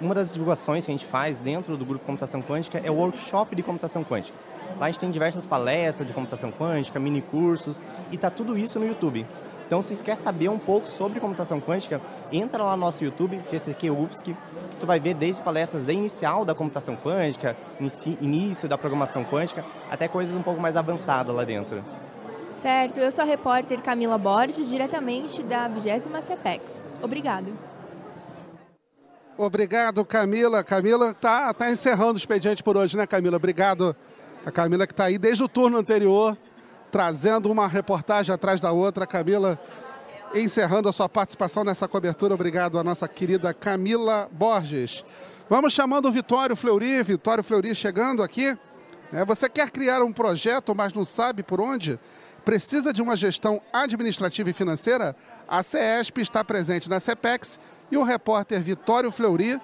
uma 0.00 0.14
das 0.14 0.32
divulgações 0.32 0.84
que 0.84 0.90
a 0.90 0.94
gente 0.94 1.06
faz 1.06 1.38
dentro 1.38 1.76
do 1.76 1.84
grupo 1.84 2.04
Computação 2.04 2.42
Quântica 2.42 2.78
é 2.78 2.90
o 2.90 2.94
workshop 2.94 3.54
de 3.54 3.62
computação 3.62 4.02
quântica. 4.04 4.36
Lá 4.78 4.86
a 4.86 4.90
gente 4.90 5.00
tem 5.00 5.10
diversas 5.10 5.46
palestras 5.46 6.06
de 6.06 6.12
computação 6.12 6.52
quântica, 6.52 6.98
mini 6.98 7.22
cursos, 7.22 7.80
e 8.10 8.18
tá 8.18 8.30
tudo 8.30 8.56
isso 8.58 8.78
no 8.78 8.86
YouTube. 8.86 9.26
Então, 9.66 9.82
se 9.82 9.96
quer 9.96 10.16
saber 10.16 10.48
um 10.48 10.58
pouco 10.58 10.88
sobre 10.88 11.18
computação 11.18 11.60
quântica, 11.60 12.00
entra 12.30 12.62
lá 12.62 12.76
no 12.76 12.82
nosso 12.82 13.02
YouTube, 13.02 13.40
GCQ 13.50 13.90
UFSC, 13.90 14.36
que 14.70 14.76
tu 14.78 14.86
vai 14.86 15.00
ver 15.00 15.14
desde 15.14 15.42
palestras 15.42 15.84
da 15.84 15.92
inicial 15.92 16.44
da 16.44 16.54
computação 16.54 16.94
quântica, 16.96 17.56
início 18.20 18.68
da 18.68 18.78
programação 18.78 19.24
quântica, 19.24 19.64
até 19.90 20.06
coisas 20.06 20.36
um 20.36 20.42
pouco 20.42 20.60
mais 20.60 20.76
avançadas 20.76 21.34
lá 21.34 21.42
dentro. 21.42 21.82
Certo, 22.52 22.98
eu 22.98 23.10
sou 23.10 23.22
a 23.22 23.26
repórter 23.26 23.82
Camila 23.82 24.16
Borges, 24.16 24.68
diretamente 24.68 25.42
da 25.42 25.66
20 25.66 26.22
CEPEX. 26.22 26.86
Obrigado. 27.02 27.52
Obrigado, 29.36 30.04
Camila. 30.04 30.64
Camila 30.64 31.10
está 31.10 31.52
tá 31.52 31.70
encerrando 31.70 32.14
o 32.14 32.16
expediente 32.16 32.62
por 32.62 32.76
hoje, 32.76 32.96
né, 32.96 33.06
Camila? 33.06 33.36
Obrigado. 33.36 33.94
A 34.46 34.52
Camila 34.52 34.86
que 34.86 34.92
está 34.92 35.06
aí 35.06 35.18
desde 35.18 35.42
o 35.42 35.48
turno 35.48 35.76
anterior, 35.76 36.38
trazendo 36.92 37.50
uma 37.50 37.66
reportagem 37.66 38.32
atrás 38.32 38.60
da 38.60 38.70
outra. 38.70 39.04
Camila 39.04 39.60
encerrando 40.32 40.88
a 40.88 40.92
sua 40.92 41.08
participação 41.08 41.64
nessa 41.64 41.88
cobertura. 41.88 42.32
Obrigado 42.32 42.78
à 42.78 42.84
nossa 42.84 43.08
querida 43.08 43.52
Camila 43.52 44.28
Borges. 44.30 45.04
Vamos 45.50 45.72
chamando 45.72 46.06
o 46.06 46.12
Vitório 46.12 46.54
Fleury. 46.54 47.02
Vitório 47.02 47.42
Fleury 47.42 47.74
chegando 47.74 48.22
aqui. 48.22 48.56
É, 49.12 49.24
você 49.24 49.48
quer 49.48 49.68
criar 49.68 50.00
um 50.00 50.12
projeto, 50.12 50.76
mas 50.76 50.92
não 50.92 51.04
sabe 51.04 51.42
por 51.42 51.60
onde? 51.60 51.98
Precisa 52.44 52.92
de 52.92 53.02
uma 53.02 53.16
gestão 53.16 53.60
administrativa 53.72 54.48
e 54.48 54.52
financeira? 54.52 55.16
A 55.48 55.60
CESP 55.60 56.20
está 56.20 56.44
presente 56.44 56.88
na 56.88 57.00
CEPEX 57.00 57.58
e 57.90 57.96
o 57.96 58.04
repórter 58.04 58.62
Vitório 58.62 59.10
Fleury 59.10 59.60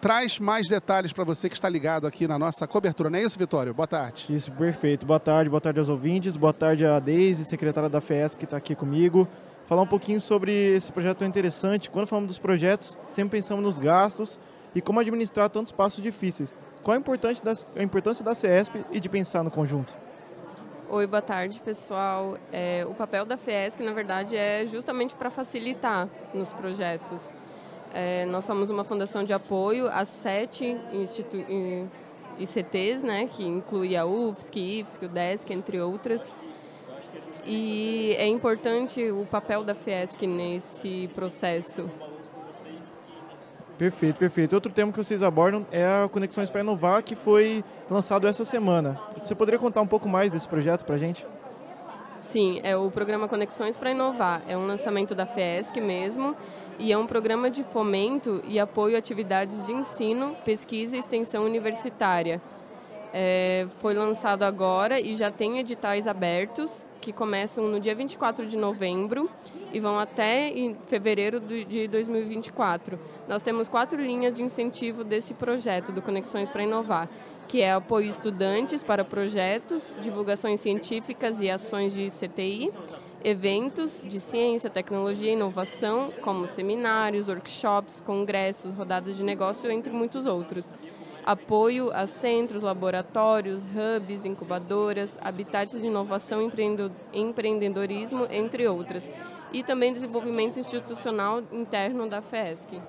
traz 0.00 0.38
mais 0.38 0.66
detalhes 0.66 1.12
para 1.12 1.24
você 1.24 1.48
que 1.48 1.54
está 1.54 1.68
ligado 1.68 2.06
aqui 2.06 2.26
na 2.26 2.38
nossa 2.38 2.66
cobertura. 2.66 3.10
Não 3.10 3.18
é 3.18 3.22
isso, 3.22 3.38
Vitório? 3.38 3.74
Boa 3.74 3.86
tarde. 3.86 4.34
Isso, 4.34 4.50
perfeito. 4.52 5.04
Boa 5.04 5.20
tarde, 5.20 5.50
boa 5.50 5.60
tarde 5.60 5.78
aos 5.78 5.88
ouvintes, 5.88 6.36
boa 6.36 6.52
tarde 6.52 6.86
a 6.86 6.98
Deise, 6.98 7.44
secretária 7.44 7.88
da 7.88 8.00
FES, 8.00 8.36
que 8.36 8.44
está 8.44 8.56
aqui 8.56 8.74
comigo. 8.74 9.28
Falar 9.66 9.82
um 9.82 9.86
pouquinho 9.86 10.20
sobre 10.20 10.52
esse 10.74 10.90
projeto 10.90 11.18
tão 11.18 11.28
interessante. 11.28 11.90
Quando 11.90 12.06
falamos 12.06 12.28
dos 12.28 12.38
projetos, 12.38 12.96
sempre 13.08 13.38
pensamos 13.38 13.62
nos 13.62 13.78
gastos 13.78 14.38
e 14.74 14.80
como 14.80 14.98
administrar 15.00 15.50
tantos 15.50 15.70
passos 15.70 16.02
difíceis. 16.02 16.56
Qual 16.82 16.96
a 16.96 16.98
importância 16.98 17.44
da, 17.44 17.52
a 17.76 17.82
importância 17.82 18.24
da 18.24 18.34
CESP 18.34 18.84
e 18.90 18.98
de 18.98 19.08
pensar 19.08 19.44
no 19.44 19.50
conjunto? 19.50 19.94
Oi, 20.88 21.06
boa 21.06 21.22
tarde, 21.22 21.60
pessoal. 21.60 22.36
É, 22.50 22.84
o 22.88 22.94
papel 22.94 23.24
da 23.24 23.36
FESC, 23.36 23.80
na 23.82 23.92
verdade, 23.92 24.36
é 24.36 24.66
justamente 24.66 25.14
para 25.14 25.30
facilitar 25.30 26.08
nos 26.34 26.52
projetos. 26.52 27.32
É, 27.92 28.24
nós 28.26 28.44
somos 28.44 28.70
uma 28.70 28.84
fundação 28.84 29.24
de 29.24 29.32
apoio 29.32 29.88
a 29.88 30.04
sete 30.04 30.76
institu 30.92 31.36
ICTs, 32.38 33.02
né, 33.02 33.26
que 33.30 33.44
inclui 33.44 33.96
a 33.96 34.06
UFSC, 34.06 34.58
IFSC, 34.58 35.04
o 35.04 35.08
DESC, 35.08 35.52
entre 35.52 35.80
outras. 35.80 36.30
E 37.44 38.14
é 38.18 38.26
importante 38.26 39.10
o 39.10 39.26
papel 39.26 39.64
da 39.64 39.74
FESC 39.74 40.26
nesse 40.26 41.10
processo. 41.14 41.90
Perfeito, 43.76 44.18
perfeito. 44.18 44.52
Outro 44.52 44.70
tema 44.70 44.92
que 44.92 44.98
vocês 44.98 45.22
abordam 45.22 45.66
é 45.72 45.86
a 45.86 46.08
Conexões 46.08 46.50
para 46.50 46.60
Inovar, 46.60 47.02
que 47.02 47.14
foi 47.14 47.64
lançado 47.90 48.26
essa 48.26 48.44
semana. 48.44 49.00
Você 49.22 49.34
poderia 49.34 49.58
contar 49.58 49.80
um 49.80 49.86
pouco 49.86 50.06
mais 50.06 50.30
desse 50.30 50.46
projeto 50.46 50.84
para 50.84 50.96
a 50.96 50.98
gente? 50.98 51.26
Sim, 52.18 52.60
é 52.62 52.76
o 52.76 52.90
programa 52.90 53.26
Conexões 53.26 53.78
para 53.78 53.90
Inovar. 53.90 54.42
É 54.46 54.54
um 54.54 54.66
lançamento 54.66 55.14
da 55.14 55.24
FESC 55.24 55.80
mesmo 55.80 56.36
e 56.80 56.90
é 56.90 56.96
um 56.96 57.06
programa 57.06 57.50
de 57.50 57.62
fomento 57.62 58.40
e 58.48 58.58
apoio 58.58 58.96
a 58.96 58.98
atividades 58.98 59.66
de 59.66 59.72
ensino, 59.72 60.34
pesquisa 60.44 60.96
e 60.96 60.98
extensão 60.98 61.44
universitária. 61.44 62.40
É, 63.12 63.66
foi 63.78 63.92
lançado 63.92 64.44
agora 64.44 64.98
e 64.98 65.14
já 65.14 65.30
tem 65.30 65.58
editais 65.58 66.06
abertos 66.06 66.86
que 67.00 67.12
começam 67.12 67.66
no 67.66 67.78
dia 67.78 67.94
24 67.94 68.46
de 68.46 68.56
novembro 68.56 69.28
e 69.72 69.80
vão 69.80 69.98
até 69.98 70.52
fevereiro 70.86 71.38
de 71.40 71.86
2024. 71.88 72.98
Nós 73.28 73.42
temos 73.42 73.68
quatro 73.68 74.00
linhas 74.00 74.36
de 74.36 74.42
incentivo 74.42 75.04
desse 75.04 75.34
projeto 75.34 75.92
do 75.92 76.00
Conexões 76.00 76.48
para 76.48 76.62
Inovar, 76.62 77.08
que 77.46 77.60
é 77.60 77.72
apoio 77.72 78.08
estudantes 78.08 78.82
para 78.82 79.04
projetos, 79.04 79.92
divulgações 80.00 80.60
científicas 80.60 81.40
e 81.40 81.50
ações 81.50 81.92
de 81.92 82.08
CTI, 82.10 82.72
eventos 83.22 84.00
de 84.04 84.18
ciência, 84.18 84.70
tecnologia 84.70 85.30
e 85.30 85.34
inovação, 85.34 86.12
como 86.22 86.48
seminários, 86.48 87.28
workshops, 87.28 88.00
congressos, 88.00 88.72
rodadas 88.72 89.16
de 89.16 89.22
negócio, 89.22 89.70
entre 89.70 89.92
muitos 89.92 90.26
outros. 90.26 90.74
Apoio 91.24 91.90
a 91.92 92.06
centros, 92.06 92.62
laboratórios, 92.62 93.62
hubs, 93.62 94.24
incubadoras, 94.24 95.18
habitats 95.20 95.78
de 95.78 95.86
inovação 95.86 96.40
e 96.42 96.50
empreendedorismo, 97.12 98.26
entre 98.30 98.66
outras. 98.66 99.12
E 99.52 99.62
também 99.62 99.92
desenvolvimento 99.92 100.58
institucional 100.58 101.42
interno 101.52 102.08
da 102.08 102.22
FESC. 102.22 102.80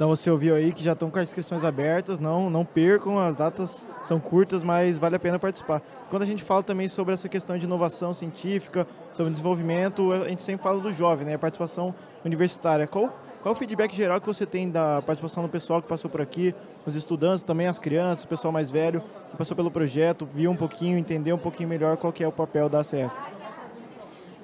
Então 0.00 0.08
você 0.08 0.30
ouviu 0.30 0.54
aí 0.54 0.72
que 0.72 0.82
já 0.82 0.94
estão 0.94 1.10
com 1.10 1.18
as 1.18 1.28
inscrições 1.28 1.62
abertas, 1.62 2.18
não, 2.18 2.48
não 2.48 2.64
percam, 2.64 3.18
as 3.18 3.36
datas 3.36 3.86
são 4.02 4.18
curtas, 4.18 4.62
mas 4.62 4.98
vale 4.98 5.16
a 5.16 5.18
pena 5.18 5.38
participar. 5.38 5.82
Quando 6.08 6.22
a 6.22 6.24
gente 6.24 6.42
fala 6.42 6.62
também 6.62 6.88
sobre 6.88 7.12
essa 7.12 7.28
questão 7.28 7.58
de 7.58 7.66
inovação 7.66 8.14
científica, 8.14 8.86
sobre 9.12 9.30
desenvolvimento, 9.30 10.10
a 10.10 10.26
gente 10.28 10.42
sempre 10.42 10.62
fala 10.62 10.80
do 10.80 10.90
jovem, 10.90 11.26
né? 11.26 11.34
a 11.34 11.38
participação 11.38 11.94
universitária. 12.24 12.86
Qual, 12.86 13.14
qual 13.42 13.52
o 13.52 13.54
feedback 13.54 13.94
geral 13.94 14.22
que 14.22 14.26
você 14.26 14.46
tem 14.46 14.70
da 14.70 15.02
participação 15.02 15.42
do 15.42 15.50
pessoal 15.50 15.82
que 15.82 15.88
passou 15.88 16.10
por 16.10 16.22
aqui, 16.22 16.54
os 16.86 16.96
estudantes, 16.96 17.42
também 17.42 17.66
as 17.66 17.78
crianças, 17.78 18.24
o 18.24 18.28
pessoal 18.28 18.50
mais 18.50 18.70
velho, 18.70 19.02
que 19.30 19.36
passou 19.36 19.54
pelo 19.54 19.70
projeto, 19.70 20.26
viu 20.34 20.50
um 20.50 20.56
pouquinho, 20.56 20.96
entendeu 20.96 21.36
um 21.36 21.38
pouquinho 21.38 21.68
melhor 21.68 21.98
qual 21.98 22.10
que 22.10 22.24
é 22.24 22.26
o 22.26 22.32
papel 22.32 22.70
da 22.70 22.80
ACS? 22.80 23.20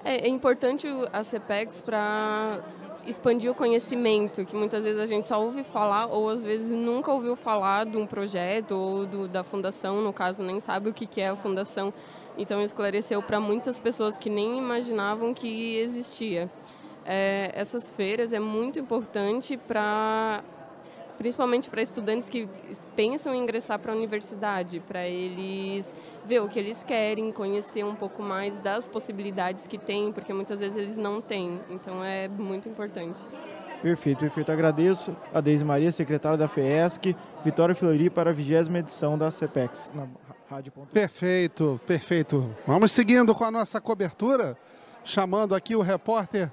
É, 0.04 0.26
é 0.26 0.28
importante 0.28 0.86
a 1.10 1.24
CEPEX 1.24 1.80
para 1.80 2.60
expandir 3.06 3.50
o 3.50 3.54
conhecimento, 3.54 4.44
que 4.44 4.56
muitas 4.56 4.84
vezes 4.84 5.00
a 5.00 5.06
gente 5.06 5.28
só 5.28 5.40
ouve 5.40 5.62
falar 5.62 6.06
ou 6.06 6.28
às 6.28 6.42
vezes 6.42 6.70
nunca 6.70 7.12
ouviu 7.12 7.36
falar 7.36 7.86
de 7.86 7.96
um 7.96 8.06
projeto 8.06 8.72
ou 8.72 9.06
do, 9.06 9.28
da 9.28 9.42
fundação, 9.42 10.00
no 10.02 10.12
caso 10.12 10.42
nem 10.42 10.60
sabe 10.60 10.90
o 10.90 10.92
que, 10.92 11.06
que 11.06 11.20
é 11.20 11.28
a 11.28 11.36
fundação. 11.36 11.92
Então 12.38 12.60
esclareceu 12.60 13.22
para 13.22 13.40
muitas 13.40 13.78
pessoas 13.78 14.18
que 14.18 14.28
nem 14.28 14.58
imaginavam 14.58 15.32
que 15.32 15.76
existia. 15.78 16.50
É, 17.04 17.52
essas 17.54 17.88
feiras 17.88 18.32
é 18.32 18.40
muito 18.40 18.78
importante 18.78 19.56
para 19.56 20.42
principalmente 21.16 21.68
para 21.68 21.82
estudantes 21.82 22.28
que 22.28 22.48
pensam 22.94 23.34
em 23.34 23.42
ingressar 23.42 23.78
para 23.78 23.92
a 23.92 23.96
universidade, 23.96 24.80
para 24.80 25.06
eles 25.06 25.94
ver 26.24 26.40
o 26.40 26.48
que 26.48 26.58
eles 26.58 26.82
querem, 26.82 27.32
conhecer 27.32 27.84
um 27.84 27.94
pouco 27.94 28.22
mais 28.22 28.58
das 28.58 28.86
possibilidades 28.86 29.66
que 29.66 29.78
tem, 29.78 30.12
porque 30.12 30.32
muitas 30.32 30.58
vezes 30.58 30.76
eles 30.76 30.96
não 30.96 31.20
têm. 31.20 31.60
Então 31.70 32.02
é 32.02 32.28
muito 32.28 32.68
importante. 32.68 33.20
Perfeito, 33.82 34.20
perfeito. 34.20 34.50
Agradeço 34.50 35.16
a 35.32 35.40
Deise 35.40 35.64
Maria, 35.64 35.92
secretária 35.92 36.38
da 36.38 36.48
FESC, 36.48 37.14
Vitória 37.44 37.74
Flori 37.74 38.08
para 38.08 38.30
a 38.30 38.32
vigésima 38.32 38.78
edição 38.78 39.18
da 39.18 39.30
CEPEX. 39.30 39.92
Na 39.94 40.06
Rádio. 40.48 40.72
Perfeito, 40.92 41.80
perfeito. 41.84 42.54
Vamos 42.64 42.92
seguindo 42.92 43.34
com 43.34 43.42
a 43.42 43.50
nossa 43.50 43.80
cobertura, 43.80 44.56
chamando 45.02 45.56
aqui 45.56 45.74
o 45.74 45.82
repórter, 45.82 46.52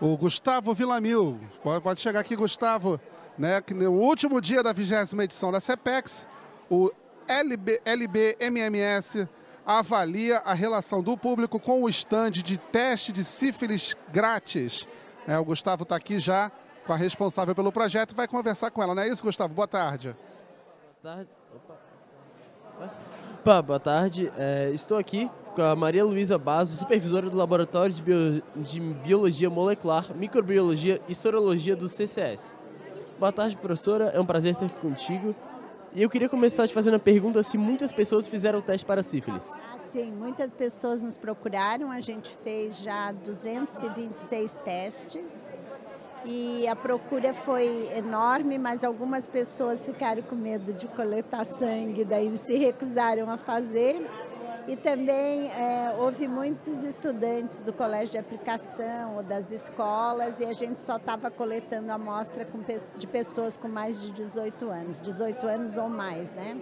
o 0.00 0.14
Gustavo 0.18 0.74
Villamil. 0.74 1.40
Pode 1.82 2.00
chegar 2.00 2.20
aqui, 2.20 2.36
Gustavo 2.36 3.00
né, 3.38 3.60
que 3.60 3.72
no 3.72 3.92
último 3.92 4.40
dia 4.40 4.62
da 4.62 4.72
vigésima 4.72 5.24
edição 5.24 5.52
da 5.52 5.60
CEPEX, 5.60 6.26
o 6.68 6.90
LB, 7.26 7.80
LBMMS 7.84 9.28
avalia 9.64 10.38
a 10.38 10.54
relação 10.54 11.02
do 11.02 11.16
público 11.16 11.60
com 11.60 11.82
o 11.82 11.88
estande 11.88 12.42
de 12.42 12.56
teste 12.56 13.12
de 13.12 13.22
sífilis 13.22 13.94
grátis. 14.10 14.88
É, 15.26 15.38
o 15.38 15.44
Gustavo 15.44 15.82
está 15.82 15.94
aqui 15.94 16.18
já 16.18 16.50
com 16.86 16.92
a 16.94 16.96
responsável 16.96 17.54
pelo 17.54 17.70
projeto 17.70 18.12
e 18.12 18.14
vai 18.14 18.26
conversar 18.26 18.70
com 18.70 18.82
ela, 18.82 18.94
não 18.94 19.02
é 19.02 19.08
isso, 19.08 19.22
Gustavo? 19.22 19.52
Boa 19.52 19.68
tarde. 19.68 20.16
Boa 21.02 21.14
tarde. 21.14 21.30
Opa. 21.54 21.74
Opa 23.40 23.62
boa 23.62 23.78
tarde. 23.78 24.32
É, 24.38 24.70
estou 24.72 24.96
aqui 24.96 25.30
com 25.54 25.62
a 25.62 25.76
Maria 25.76 26.04
Luísa 26.04 26.38
Basso, 26.38 26.76
supervisora 26.76 27.28
do 27.28 27.36
Laboratório 27.36 27.94
de, 27.94 28.00
Bio... 28.00 28.42
de 28.56 28.80
Biologia 28.80 29.50
Molecular, 29.50 30.14
Microbiologia 30.14 31.00
e 31.06 31.14
Sorologia 31.14 31.76
do 31.76 31.88
CCS. 31.88 32.54
Boa 33.18 33.32
tarde, 33.32 33.56
professora. 33.56 34.12
É 34.14 34.20
um 34.20 34.24
prazer 34.24 34.52
estar 34.52 34.66
aqui 34.66 34.76
contigo. 34.76 35.34
E 35.92 36.00
eu 36.00 36.08
queria 36.08 36.28
começar 36.28 36.68
te 36.68 36.74
fazendo 36.74 36.94
a 36.94 36.98
pergunta 37.00 37.42
se 37.42 37.58
muitas 37.58 37.90
pessoas 37.90 38.28
fizeram 38.28 38.60
o 38.60 38.62
teste 38.62 38.86
para 38.86 39.02
sífilis. 39.02 39.50
Ah, 39.72 39.76
sim, 39.76 40.12
muitas 40.12 40.54
pessoas 40.54 41.02
nos 41.02 41.16
procuraram. 41.16 41.90
A 41.90 42.00
gente 42.00 42.30
fez 42.44 42.78
já 42.78 43.10
226 43.10 44.54
testes 44.64 45.32
e 46.24 46.68
a 46.68 46.76
procura 46.76 47.34
foi 47.34 47.88
enorme, 47.96 48.56
mas 48.56 48.84
algumas 48.84 49.26
pessoas 49.26 49.84
ficaram 49.84 50.22
com 50.22 50.36
medo 50.36 50.72
de 50.72 50.86
coletar 50.86 51.44
sangue, 51.44 52.04
daí 52.04 52.36
se 52.36 52.56
recusaram 52.56 53.28
a 53.28 53.36
fazer. 53.36 54.08
E 54.68 54.76
também 54.76 55.50
é, 55.50 55.96
houve 55.98 56.28
muitos 56.28 56.84
estudantes 56.84 57.62
do 57.62 57.72
colégio 57.72 58.12
de 58.12 58.18
aplicação 58.18 59.16
ou 59.16 59.22
das 59.22 59.50
escolas 59.50 60.40
e 60.40 60.44
a 60.44 60.52
gente 60.52 60.78
só 60.78 60.96
estava 60.96 61.30
coletando 61.30 61.90
amostra 61.90 62.44
com, 62.44 62.58
de 62.98 63.06
pessoas 63.06 63.56
com 63.56 63.66
mais 63.66 64.02
de 64.02 64.10
18 64.10 64.68
anos, 64.68 65.00
18 65.00 65.46
anos 65.46 65.78
ou 65.78 65.88
mais, 65.88 66.34
né? 66.34 66.60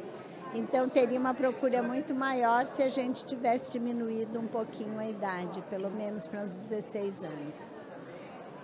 Então 0.55 0.89
teria 0.89 1.19
uma 1.19 1.35
procura 1.35 1.83
muito 1.83 2.15
maior 2.15 2.65
se 2.67 2.81
a 2.81 2.89
gente 2.89 3.27
tivesse 3.27 3.73
diminuído 3.73 4.39
um 4.39 4.47
pouquinho 4.47 5.01
a 5.01 5.07
idade, 5.09 5.61
pelo 5.69 5.91
menos 5.91 6.29
para 6.29 6.45
os 6.45 6.55
16 6.55 7.25
anos. 7.25 7.71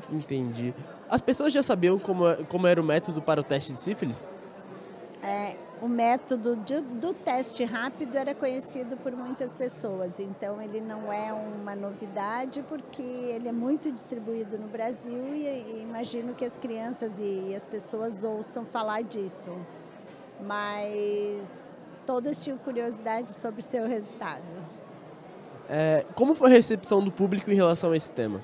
Entendi. 0.09 0.72
As 1.11 1.20
pessoas 1.20 1.53
já 1.53 1.64
sabiam 1.64 1.99
como, 1.99 2.24
como 2.47 2.68
era 2.68 2.80
o 2.80 2.84
método 2.84 3.20
para 3.20 3.40
o 3.40 3.45
teste 3.45 3.72
de 3.72 3.78
sífilis? 3.80 4.30
É, 5.20 5.57
o 5.83 5.89
método 5.89 6.55
de, 6.55 6.80
do 6.80 7.12
teste 7.12 7.64
rápido 7.64 8.16
era 8.16 8.37
conhecido 8.37 8.97
por 8.97 9.11
muitas 9.11 9.53
pessoas, 9.53 10.20
então 10.20 10.62
ele 10.62 10.80
não 10.80 11.12
é 11.12 11.33
uma 11.33 11.74
novidade 11.74 12.64
porque 12.68 13.03
ele 13.03 13.49
é 13.49 13.53
muito 13.53 13.91
distribuído 13.91 14.57
no 14.57 14.68
Brasil 14.68 15.35
e, 15.35 15.45
e 15.45 15.83
imagino 15.83 16.35
que 16.35 16.45
as 16.45 16.57
crianças 16.57 17.18
e, 17.18 17.49
e 17.49 17.55
as 17.57 17.66
pessoas 17.66 18.22
ouçam 18.22 18.64
falar 18.64 19.03
disso. 19.03 19.51
Mas 20.41 21.49
todas 22.07 22.41
tinham 22.41 22.59
curiosidade 22.59 23.33
sobre 23.33 23.59
o 23.59 23.64
seu 23.64 23.85
resultado. 23.89 24.45
É, 25.68 26.05
como 26.14 26.37
foi 26.37 26.51
a 26.51 26.55
recepção 26.55 27.03
do 27.03 27.11
público 27.11 27.51
em 27.51 27.57
relação 27.57 27.91
a 27.91 27.97
esse 27.97 28.11
tema? 28.12 28.41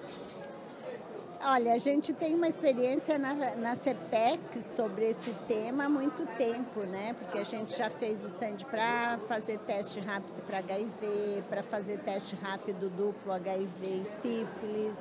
Olha, 1.40 1.74
a 1.74 1.78
gente 1.78 2.12
tem 2.12 2.34
uma 2.34 2.48
experiência 2.48 3.16
na, 3.16 3.32
na 3.54 3.76
CPEC 3.76 4.60
sobre 4.60 5.08
esse 5.08 5.32
tema 5.46 5.84
há 5.84 5.88
muito 5.88 6.26
tempo, 6.36 6.80
né? 6.80 7.14
Porque 7.16 7.38
a 7.38 7.44
gente 7.44 7.76
já 7.76 7.88
fez 7.88 8.24
stand 8.24 8.56
para 8.68 9.18
fazer 9.28 9.58
teste 9.60 10.00
rápido 10.00 10.42
para 10.44 10.58
HIV, 10.58 11.44
para 11.48 11.62
fazer 11.62 12.00
teste 12.00 12.34
rápido 12.34 12.90
duplo 12.90 13.32
HIV 13.32 13.86
e 13.86 14.04
sífilis. 14.04 14.96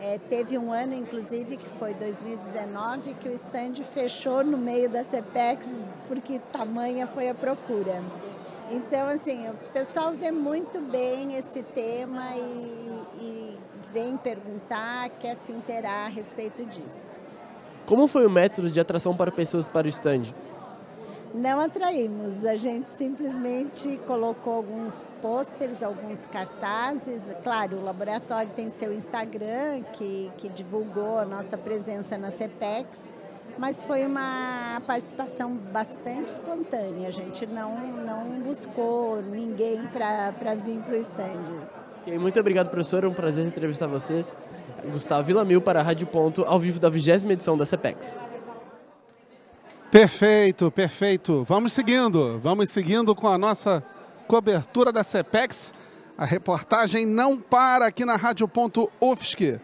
É, 0.00 0.18
teve 0.18 0.58
um 0.58 0.72
ano, 0.72 0.94
inclusive, 0.94 1.56
que 1.56 1.68
foi 1.78 1.94
2019, 1.94 3.14
que 3.14 3.28
o 3.28 3.32
stand 3.32 3.74
fechou 3.94 4.44
no 4.44 4.58
meio 4.58 4.90
da 4.90 5.04
CPEX, 5.04 5.70
porque 6.08 6.40
tamanha 6.52 7.06
foi 7.06 7.28
a 7.28 7.34
procura. 7.34 8.02
Então, 8.70 9.08
assim, 9.08 9.48
o 9.48 9.54
pessoal 9.72 10.12
vê 10.12 10.32
muito 10.32 10.80
bem 10.80 11.36
esse 11.36 11.62
tema 11.62 12.36
e 12.36 12.77
vem 13.92 14.16
perguntar, 14.16 15.08
quer 15.20 15.36
se 15.36 15.52
inteirar 15.52 16.06
a 16.06 16.08
respeito 16.08 16.64
disso. 16.64 17.18
Como 17.86 18.06
foi 18.06 18.26
o 18.26 18.30
método 18.30 18.70
de 18.70 18.78
atração 18.78 19.16
para 19.16 19.30
pessoas 19.32 19.66
para 19.66 19.86
o 19.86 19.88
stand? 19.88 20.34
Não 21.34 21.60
atraímos, 21.60 22.44
a 22.44 22.56
gente 22.56 22.88
simplesmente 22.88 24.00
colocou 24.06 24.54
alguns 24.54 25.06
pôsteres, 25.20 25.82
alguns 25.82 26.24
cartazes. 26.26 27.22
Claro, 27.42 27.76
o 27.76 27.84
laboratório 27.84 28.50
tem 28.56 28.70
seu 28.70 28.92
Instagram, 28.92 29.82
que, 29.92 30.30
que 30.38 30.48
divulgou 30.48 31.18
a 31.18 31.26
nossa 31.26 31.56
presença 31.58 32.16
na 32.16 32.30
CPEX, 32.30 32.88
mas 33.58 33.84
foi 33.84 34.06
uma 34.06 34.80
participação 34.86 35.54
bastante 35.54 36.28
espontânea. 36.28 37.08
A 37.08 37.12
gente 37.12 37.46
não, 37.46 37.76
não 37.78 38.40
buscou 38.40 39.20
ninguém 39.20 39.86
para 39.88 40.54
vir 40.54 40.80
para 40.80 40.94
o 40.94 40.96
stand. 40.96 41.77
Muito 42.16 42.38
obrigado, 42.38 42.70
professor. 42.70 43.04
É 43.04 43.08
um 43.08 43.12
prazer 43.12 43.44
entrevistar 43.44 43.86
você. 43.86 44.24
Gustavo 44.90 45.24
Villamil 45.24 45.60
para 45.60 45.80
a 45.80 45.82
Rádio 45.82 46.06
Ponto, 46.06 46.44
ao 46.44 46.58
vivo 46.58 46.78
da 46.78 46.88
vigésima 46.88 47.32
edição 47.32 47.56
da 47.56 47.66
CEPEX. 47.66 48.18
Perfeito, 49.90 50.70
perfeito. 50.70 51.44
Vamos 51.44 51.72
seguindo, 51.72 52.38
vamos 52.38 52.70
seguindo 52.70 53.14
com 53.14 53.26
a 53.26 53.36
nossa 53.36 53.82
cobertura 54.26 54.92
da 54.92 55.02
CEPEX. 55.02 55.74
A 56.16 56.24
reportagem 56.24 57.06
não 57.06 57.38
para 57.38 57.86
aqui 57.86 58.04
na 58.04 58.16
Rádio 58.16 58.46
Ponto 58.46 58.90
UFSC. 59.00 59.60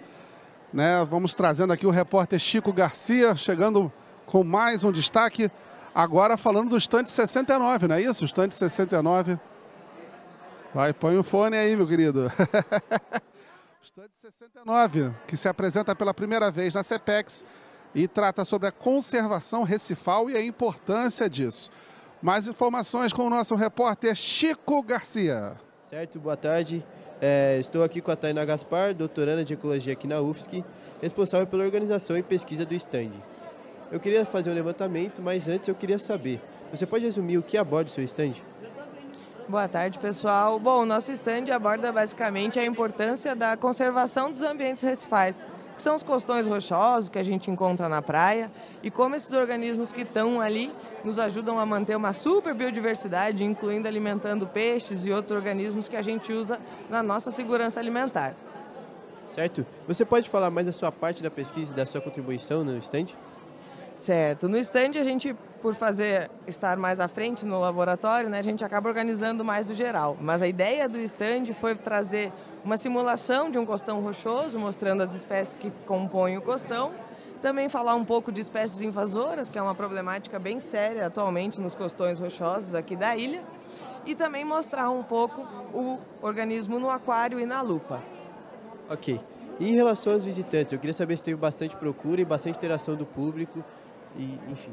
Né, 0.73 1.07
vamos 1.09 1.35
trazendo 1.35 1.73
aqui 1.73 1.87
o 1.87 1.91
repórter 1.91 2.39
Chico 2.39 2.73
Garcia, 2.73 3.37
chegando 3.37 3.93
com 4.27 4.43
mais 4.43 4.83
um 4.83 4.91
destaque. 4.91 5.51
Agora 5.95 6.37
falando 6.37 6.71
do 6.71 6.77
estande 6.77 7.11
69, 7.11 7.87
não 7.87 7.95
é 7.95 8.03
isso? 8.03 8.25
O 8.25 8.27
estande 8.27 8.55
69 8.55 9.39
Vai, 10.75 10.93
põe 10.93 11.17
o 11.17 11.23
fone 11.23 11.57
aí, 11.57 11.77
meu 11.77 11.87
querido. 11.87 12.25
Estande 13.81 14.11
69, 14.21 15.13
que 15.25 15.37
se 15.37 15.49
apresenta 15.49 15.95
pela 15.95 16.13
primeira 16.13 16.51
vez 16.51 16.75
na 16.75 16.83
CEPEX 16.83 17.45
e 17.95 18.09
trata 18.09 18.45
sobre 18.45 18.67
a 18.67 18.73
conservação 18.73 19.63
recifal 19.63 20.29
e 20.29 20.37
a 20.37 20.45
importância 20.45 21.31
disso. 21.31 21.71
Mais 22.21 22.49
informações 22.49 23.13
com 23.13 23.23
o 23.25 23.31
nosso 23.31 23.55
repórter 23.55 24.17
Chico 24.17 24.83
Garcia. 24.83 25.53
Certo, 25.89 26.19
boa 26.19 26.37
tarde. 26.37 26.85
É, 27.21 27.57
estou 27.61 27.85
aqui 27.85 28.01
com 28.01 28.11
a 28.11 28.17
Taina 28.17 28.45
Gaspar, 28.45 28.93
doutoranda 28.95 29.45
de 29.45 29.55
Ecologia 29.55 29.93
aqui 29.93 30.09
na 30.09 30.21
UFSC, 30.21 30.65
responsável 31.01 31.47
pela 31.47 31.63
organização 31.63 32.19
e 32.19 32.23
pesquisa 32.25 32.67
do 32.67 32.75
stand. 32.75 33.13
Eu 33.93 34.01
queria 34.01 34.27
fazer 34.27 34.51
um 34.51 34.55
levantamento, 34.55 35.23
mas 35.23 35.47
antes 35.47 35.69
eu 35.69 35.75
queria 35.77 36.01
saber, 36.01 36.41
você 36.73 36.85
pode 36.85 37.05
resumir 37.05 37.39
o 37.39 37.45
que 37.45 37.57
aborda 37.57 37.89
o 37.89 37.93
seu 37.93 38.03
stand? 38.03 38.35
Boa 39.47 39.69
tarde, 39.69 39.99
pessoal. 39.99 40.59
Bom, 40.59 40.83
o 40.83 40.87
nosso 40.87 41.13
stand 41.13 41.53
aborda 41.55 41.93
basicamente 41.93 42.59
a 42.59 42.65
importância 42.65 43.37
da 43.37 43.55
conservação 43.59 44.31
dos 44.31 44.41
ambientes 44.41 44.83
recifais, 44.83 45.45
que 45.77 45.83
são 45.83 45.95
os 45.95 46.03
costões 46.03 46.47
rochosos 46.47 47.11
que 47.11 47.19
a 47.19 47.23
gente 47.23 47.51
encontra 47.51 47.87
na 47.87 48.01
praia, 48.01 48.51
e 48.83 48.91
como 48.91 49.15
esses 49.15 49.31
organismos 49.35 49.93
que 49.93 50.01
estão 50.01 50.41
ali 50.41 50.73
nos 51.05 51.19
ajudam 51.19 51.61
a 51.61 51.67
manter 51.67 51.95
uma 51.95 52.15
super 52.15 52.55
biodiversidade, 52.55 53.45
incluindo 53.45 53.87
alimentando 53.87 54.47
peixes 54.47 55.05
e 55.05 55.13
outros 55.13 55.37
organismos 55.37 55.89
que 55.89 55.97
a 55.97 56.03
gente 56.03 56.33
usa 56.33 56.59
na 56.89 57.03
nossa 57.03 57.31
segurança 57.31 57.79
alimentar. 57.79 58.35
Certo. 59.35 59.67
Você 59.87 60.07
pode 60.07 60.31
falar 60.31 60.51
mais 60.51 60.67
da 60.67 60.73
sua 60.73 60.91
parte 60.91 61.23
da 61.23 61.31
pesquisa 61.31 61.71
e 61.71 61.77
da 61.77 61.85
sua 61.85 62.01
contribuição 62.01 62.65
no 62.65 62.79
stand? 62.79 63.09
Certo. 64.05 64.51
No 64.51 64.59
stand 64.59 65.01
a 65.01 65.03
gente, 65.03 65.35
por 65.63 65.75
fazer 65.75 66.31
estar 66.47 66.77
mais 66.77 67.01
à 67.01 67.09
frente 67.09 67.47
no 67.47 67.59
laboratório, 67.59 68.29
né, 68.29 68.39
a 68.39 68.43
gente 68.43 68.63
acaba 68.63 68.87
organizando 68.87 69.43
mais 69.43 69.71
o 69.71 69.75
geral. 69.75 70.15
Mas 70.21 70.43
a 70.43 70.47
ideia 70.47 70.87
do 70.87 70.99
stand 70.99 71.47
foi 71.59 71.75
trazer 71.75 72.31
uma 72.63 72.77
simulação 72.77 73.51
de 73.51 73.57
um 73.57 73.65
costão 73.65 74.03
rochoso, 74.03 74.59
mostrando 74.59 75.03
as 75.03 75.15
espécies 75.15 75.57
que 75.57 75.73
compõem 75.87 76.37
o 76.37 76.43
costão. 76.43 76.91
Também 77.41 77.71
falar 77.71 77.95
um 77.95 78.05
pouco 78.05 78.31
de 78.31 78.43
espécies 78.43 78.83
invasoras, 78.83 79.49
que 79.49 79.59
é 79.59 79.63
uma 79.63 79.75
problemática 79.75 80.39
bem 80.39 80.61
séria 80.61 81.07
atualmente 81.07 81.59
nos 81.59 81.75
costões 81.75 82.19
rochosos 82.19 82.75
aqui 82.75 82.95
da 82.95 83.17
ilha. 83.17 83.43
E 84.05 84.15
também 84.15 84.45
mostrar 84.45 84.91
um 84.91 85.03
pouco 85.03 85.41
o 85.73 85.99
organismo 86.21 86.79
no 86.79 86.91
aquário 86.91 87.41
e 87.41 87.47
na 87.47 87.63
lupa. 87.63 88.03
Ok. 88.91 89.19
E 89.59 89.71
em 89.71 89.75
relação 89.75 90.13
aos 90.13 90.27
visitantes, 90.27 90.75
eu 90.75 90.79
queria 90.79 90.93
saber 90.93 91.17
se 91.17 91.23
teve 91.23 91.39
bastante 91.39 91.75
procura 91.75 92.21
e 92.21 92.25
bastante 92.27 92.59
interação 92.59 92.95
do 92.97 93.07
público 93.07 93.65
e 94.17 94.39
enfim. 94.51 94.73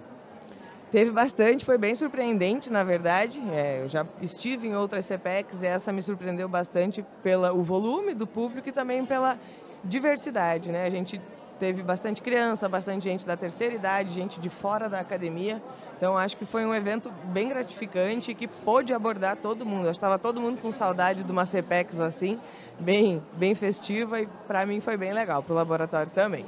Teve 0.91 1.09
bastante, 1.09 1.63
foi 1.63 1.77
bem 1.77 1.95
surpreendente, 1.95 2.69
na 2.69 2.83
verdade. 2.83 3.41
É, 3.53 3.81
eu 3.81 3.87
já 3.87 4.05
estive 4.21 4.67
em 4.67 4.75
outras 4.75 5.05
CPECs 5.05 5.61
e 5.61 5.65
essa 5.65 5.91
me 5.93 6.01
surpreendeu 6.01 6.49
bastante 6.49 7.05
pelo 7.23 7.63
volume 7.63 8.13
do 8.13 8.27
público 8.27 8.67
e 8.67 8.73
também 8.73 9.05
pela 9.05 9.39
diversidade. 9.85 10.69
Né? 10.69 10.85
A 10.85 10.89
gente 10.89 11.21
teve 11.57 11.81
bastante 11.81 12.21
criança, 12.21 12.67
bastante 12.67 13.05
gente 13.05 13.25
da 13.25 13.37
terceira 13.37 13.73
idade, 13.73 14.13
gente 14.13 14.37
de 14.37 14.49
fora 14.49 14.89
da 14.89 14.99
academia. 14.99 15.61
Então 15.95 16.17
acho 16.17 16.35
que 16.35 16.45
foi 16.45 16.65
um 16.65 16.75
evento 16.75 17.09
bem 17.25 17.47
gratificante 17.47 18.33
que 18.33 18.47
pôde 18.47 18.91
abordar 18.91 19.37
todo 19.37 19.65
mundo. 19.65 19.85
Eu 19.85 19.91
estava 19.91 20.19
todo 20.19 20.41
mundo 20.41 20.61
com 20.61 20.73
saudade 20.73 21.23
de 21.23 21.31
uma 21.31 21.45
CPEX 21.45 22.01
assim, 22.01 22.37
bem, 22.77 23.23
bem 23.33 23.55
festiva 23.55 24.19
e 24.19 24.27
para 24.45 24.65
mim 24.65 24.81
foi 24.81 24.97
bem 24.97 25.13
legal, 25.13 25.41
para 25.41 25.53
o 25.53 25.55
laboratório 25.55 26.11
também. 26.13 26.45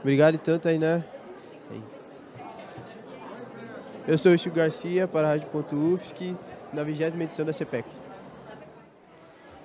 Obrigado 0.00 0.36
tanto 0.36 0.68
aí, 0.68 0.78
né? 0.78 1.02
Eu 4.08 4.16
sou 4.16 4.32
o 4.32 4.38
Chico 4.38 4.54
Garcia, 4.54 5.08
para 5.08 5.26
a 5.26 5.30
Rádio.UFSC, 5.32 6.36
na 6.72 6.84
20 6.84 7.02
edição 7.02 7.44
da 7.44 7.52
CPEX. 7.52 7.86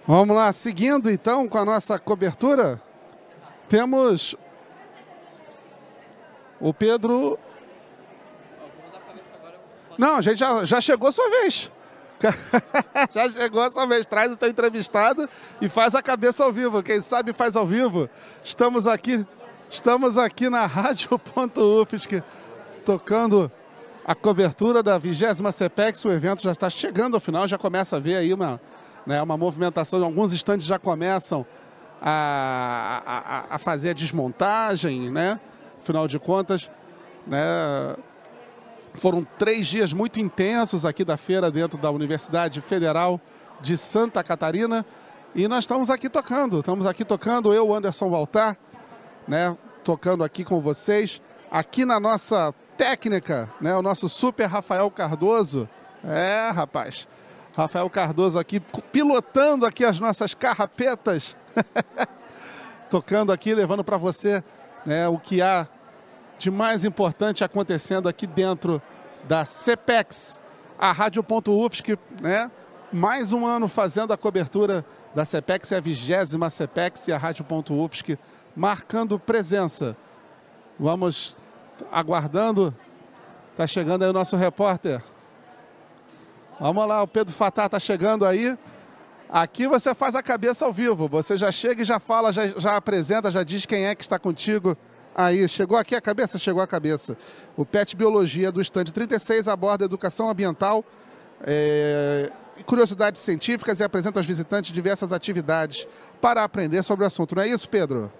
Vamos 0.07 0.35
lá, 0.35 0.51
seguindo 0.51 1.11
então 1.11 1.47
com 1.47 1.59
a 1.59 1.63
nossa 1.63 1.99
cobertura, 1.99 2.81
temos 3.69 4.35
o 6.59 6.73
Pedro. 6.73 7.37
Não, 9.95 10.19
gente 10.23 10.39
já, 10.39 10.65
já 10.65 10.81
chegou 10.81 11.09
a 11.09 11.11
sua 11.11 11.29
vez. 11.29 11.71
já 13.13 13.29
chegou 13.29 13.61
a 13.61 13.69
sua 13.69 13.85
vez. 13.85 14.07
Traz 14.07 14.31
o 14.31 14.37
teu 14.37 14.49
entrevistado 14.49 15.29
e 15.61 15.69
faz 15.69 15.93
a 15.93 16.01
cabeça 16.01 16.43
ao 16.43 16.51
vivo. 16.51 16.81
Quem 16.81 16.99
sabe 16.99 17.31
faz 17.31 17.55
ao 17.55 17.67
vivo. 17.67 18.09
Estamos 18.43 18.87
aqui, 18.87 19.23
estamos 19.69 20.17
aqui 20.17 20.49
na 20.49 20.65
Rádio.UFSC 20.65 22.23
tocando 22.83 23.51
a 24.11 24.15
cobertura 24.15 24.83
da 24.83 24.97
20 24.97 25.23
CPEX, 25.53 26.03
o 26.03 26.11
evento 26.11 26.41
já 26.41 26.51
está 26.51 26.69
chegando 26.69 27.13
ao 27.13 27.21
final, 27.21 27.47
já 27.47 27.57
começa 27.57 27.95
a 27.95 27.99
ver 27.99 28.17
aí 28.17 28.33
uma, 28.33 28.59
né, 29.05 29.21
uma 29.21 29.37
movimentação, 29.37 30.03
alguns 30.03 30.33
instantes 30.33 30.67
já 30.67 30.77
começam 30.77 31.45
a, 32.01 33.01
a, 33.05 33.55
a 33.55 33.57
fazer 33.57 33.91
a 33.91 33.93
desmontagem, 33.93 35.09
né? 35.09 35.39
Afinal 35.79 36.09
de 36.09 36.19
contas, 36.19 36.69
né? 37.25 37.95
Foram 38.95 39.23
três 39.23 39.67
dias 39.67 39.93
muito 39.93 40.19
intensos 40.19 40.85
aqui 40.85 41.05
da 41.05 41.15
feira 41.15 41.49
dentro 41.49 41.77
da 41.77 41.89
Universidade 41.89 42.59
Federal 42.59 43.17
de 43.61 43.77
Santa 43.77 44.21
Catarina. 44.21 44.85
E 45.33 45.47
nós 45.47 45.59
estamos 45.59 45.89
aqui 45.89 46.09
tocando, 46.09 46.59
estamos 46.59 46.85
aqui 46.85 47.05
tocando, 47.05 47.53
eu, 47.53 47.73
Anderson 47.73 48.09
Baltar, 48.09 48.57
né? 49.25 49.55
Tocando 49.85 50.21
aqui 50.21 50.43
com 50.43 50.59
vocês, 50.59 51.21
aqui 51.49 51.85
na 51.85 51.97
nossa 51.97 52.53
técnica, 52.81 53.47
né? 53.61 53.75
O 53.75 53.81
nosso 53.83 54.09
super 54.09 54.47
Rafael 54.47 54.89
Cardoso. 54.89 55.69
É, 56.03 56.49
rapaz. 56.49 57.07
Rafael 57.53 57.87
Cardoso 57.91 58.39
aqui 58.39 58.59
pilotando 58.59 59.67
aqui 59.67 59.85
as 59.85 59.99
nossas 59.99 60.33
carrapetas. 60.33 61.37
Tocando 62.89 63.31
aqui, 63.31 63.53
levando 63.53 63.83
para 63.83 63.97
você 63.97 64.43
né, 64.83 65.07
o 65.07 65.19
que 65.19 65.43
há 65.43 65.67
de 66.39 66.49
mais 66.49 66.83
importante 66.83 67.43
acontecendo 67.43 68.09
aqui 68.09 68.25
dentro 68.25 68.81
da 69.25 69.45
CPEX, 69.45 70.41
a 70.79 70.91
Rádio.UFSC, 70.91 71.99
né? 72.19 72.49
Mais 72.91 73.31
um 73.31 73.45
ano 73.45 73.67
fazendo 73.67 74.11
a 74.11 74.17
cobertura 74.17 74.83
da 75.13 75.23
CPEX, 75.23 75.71
é 75.71 75.77
a 75.77 75.81
vigésima 75.81 76.49
CPEX 76.49 77.09
e 77.09 77.13
a 77.13 77.17
Rádio.UFSC 77.19 78.17
marcando 78.55 79.19
presença. 79.19 79.95
Vamos 80.79 81.37
aguardando. 81.91 82.75
Está 83.51 83.65
chegando 83.67 84.03
aí 84.03 84.09
o 84.09 84.13
nosso 84.13 84.35
repórter. 84.35 85.01
Vamos 86.59 86.87
lá, 86.87 87.01
o 87.01 87.07
Pedro 87.07 87.33
Fatá 87.33 87.65
está 87.65 87.79
chegando 87.79 88.25
aí. 88.25 88.57
Aqui 89.29 89.67
você 89.67 89.95
faz 89.95 90.13
a 90.13 90.21
cabeça 90.21 90.65
ao 90.65 90.73
vivo. 90.73 91.07
Você 91.07 91.37
já 91.37 91.51
chega 91.51 91.81
e 91.81 91.85
já 91.85 91.99
fala, 91.99 92.31
já, 92.31 92.47
já 92.47 92.75
apresenta, 92.75 93.31
já 93.31 93.43
diz 93.43 93.65
quem 93.65 93.85
é 93.85 93.95
que 93.95 94.03
está 94.03 94.19
contigo. 94.19 94.77
Aí, 95.15 95.47
chegou 95.47 95.77
aqui 95.77 95.95
a 95.95 96.01
cabeça? 96.01 96.37
Chegou 96.37 96.61
a 96.61 96.67
cabeça. 96.67 97.17
O 97.57 97.65
PET 97.65 97.95
Biologia 97.95 98.51
do 98.51 98.61
Stand 98.61 98.85
36 98.85 99.47
aborda 99.47 99.85
educação 99.85 100.29
ambiental, 100.29 100.85
é, 101.41 102.31
curiosidades 102.65 103.21
científicas 103.21 103.79
e 103.79 103.83
apresenta 103.83 104.19
aos 104.19 104.25
visitantes 104.25 104.71
diversas 104.71 105.11
atividades 105.11 105.87
para 106.21 106.43
aprender 106.43 106.83
sobre 106.83 107.03
o 107.03 107.07
assunto. 107.07 107.35
Não 107.35 107.43
é 107.43 107.47
isso, 107.47 107.69
Pedro? 107.69 108.11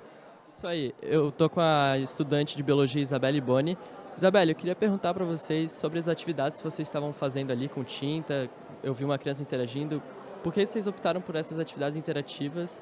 Isso 0.61 0.67
aí. 0.67 0.93
Eu 1.01 1.29
estou 1.29 1.49
com 1.49 1.59
a 1.59 1.97
estudante 1.97 2.55
de 2.55 2.61
biologia 2.61 3.01
Isabelle 3.01 3.41
Boni. 3.41 3.75
Isabelle, 4.15 4.51
eu 4.51 4.55
queria 4.55 4.75
perguntar 4.75 5.11
para 5.11 5.25
vocês 5.25 5.71
sobre 5.71 5.97
as 5.97 6.07
atividades 6.07 6.59
que 6.59 6.63
vocês 6.63 6.87
estavam 6.87 7.11
fazendo 7.11 7.49
ali 7.49 7.67
com 7.67 7.83
tinta. 7.83 8.47
Eu 8.83 8.93
vi 8.93 9.03
uma 9.03 9.17
criança 9.17 9.41
interagindo. 9.41 10.03
Por 10.43 10.53
que 10.53 10.63
vocês 10.63 10.85
optaram 10.85 11.19
por 11.19 11.35
essas 11.35 11.57
atividades 11.57 11.97
interativas 11.97 12.79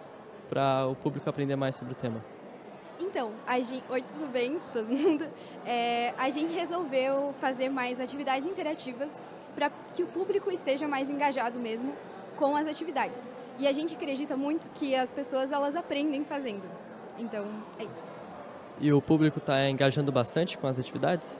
para 0.50 0.88
o 0.88 0.96
público 0.96 1.30
aprender 1.30 1.56
mais 1.56 1.78
sobre 1.78 1.94
o 1.94 1.96
tema? 1.96 2.22
Então, 3.00 3.32
a 3.48 3.58
gente... 3.62 3.86
Oi, 3.90 4.02
tudo 4.02 4.30
bem, 4.30 4.60
todo 4.74 4.90
mundo? 4.90 5.26
É, 5.66 6.14
a 6.18 6.30
gente 6.30 6.52
resolveu 6.52 7.34
fazer 7.40 7.70
mais 7.70 8.02
atividades 8.02 8.46
interativas 8.46 9.18
para 9.56 9.72
que 9.94 10.04
o 10.04 10.08
público 10.08 10.52
esteja 10.52 10.86
mais 10.86 11.10
engajado 11.10 11.58
mesmo 11.58 11.96
com 12.36 12.58
as 12.58 12.68
atividades. 12.68 13.26
E 13.58 13.66
a 13.66 13.72
gente 13.72 13.96
acredita 13.96 14.36
muito 14.36 14.68
que 14.72 14.96
as 14.96 15.14
pessoas 15.14 15.54
elas 15.54 15.78
aprendem 15.78 16.26
fazendo. 16.26 16.68
Então, 17.20 17.46
é 17.78 17.84
isso. 17.84 18.04
E 18.80 18.94
o 18.94 19.02
público 19.02 19.40
está 19.40 19.70
engajando 19.70 20.12
bastante 20.12 20.58
com 20.58 20.66
as 20.66 20.80
atividades? 20.80 21.38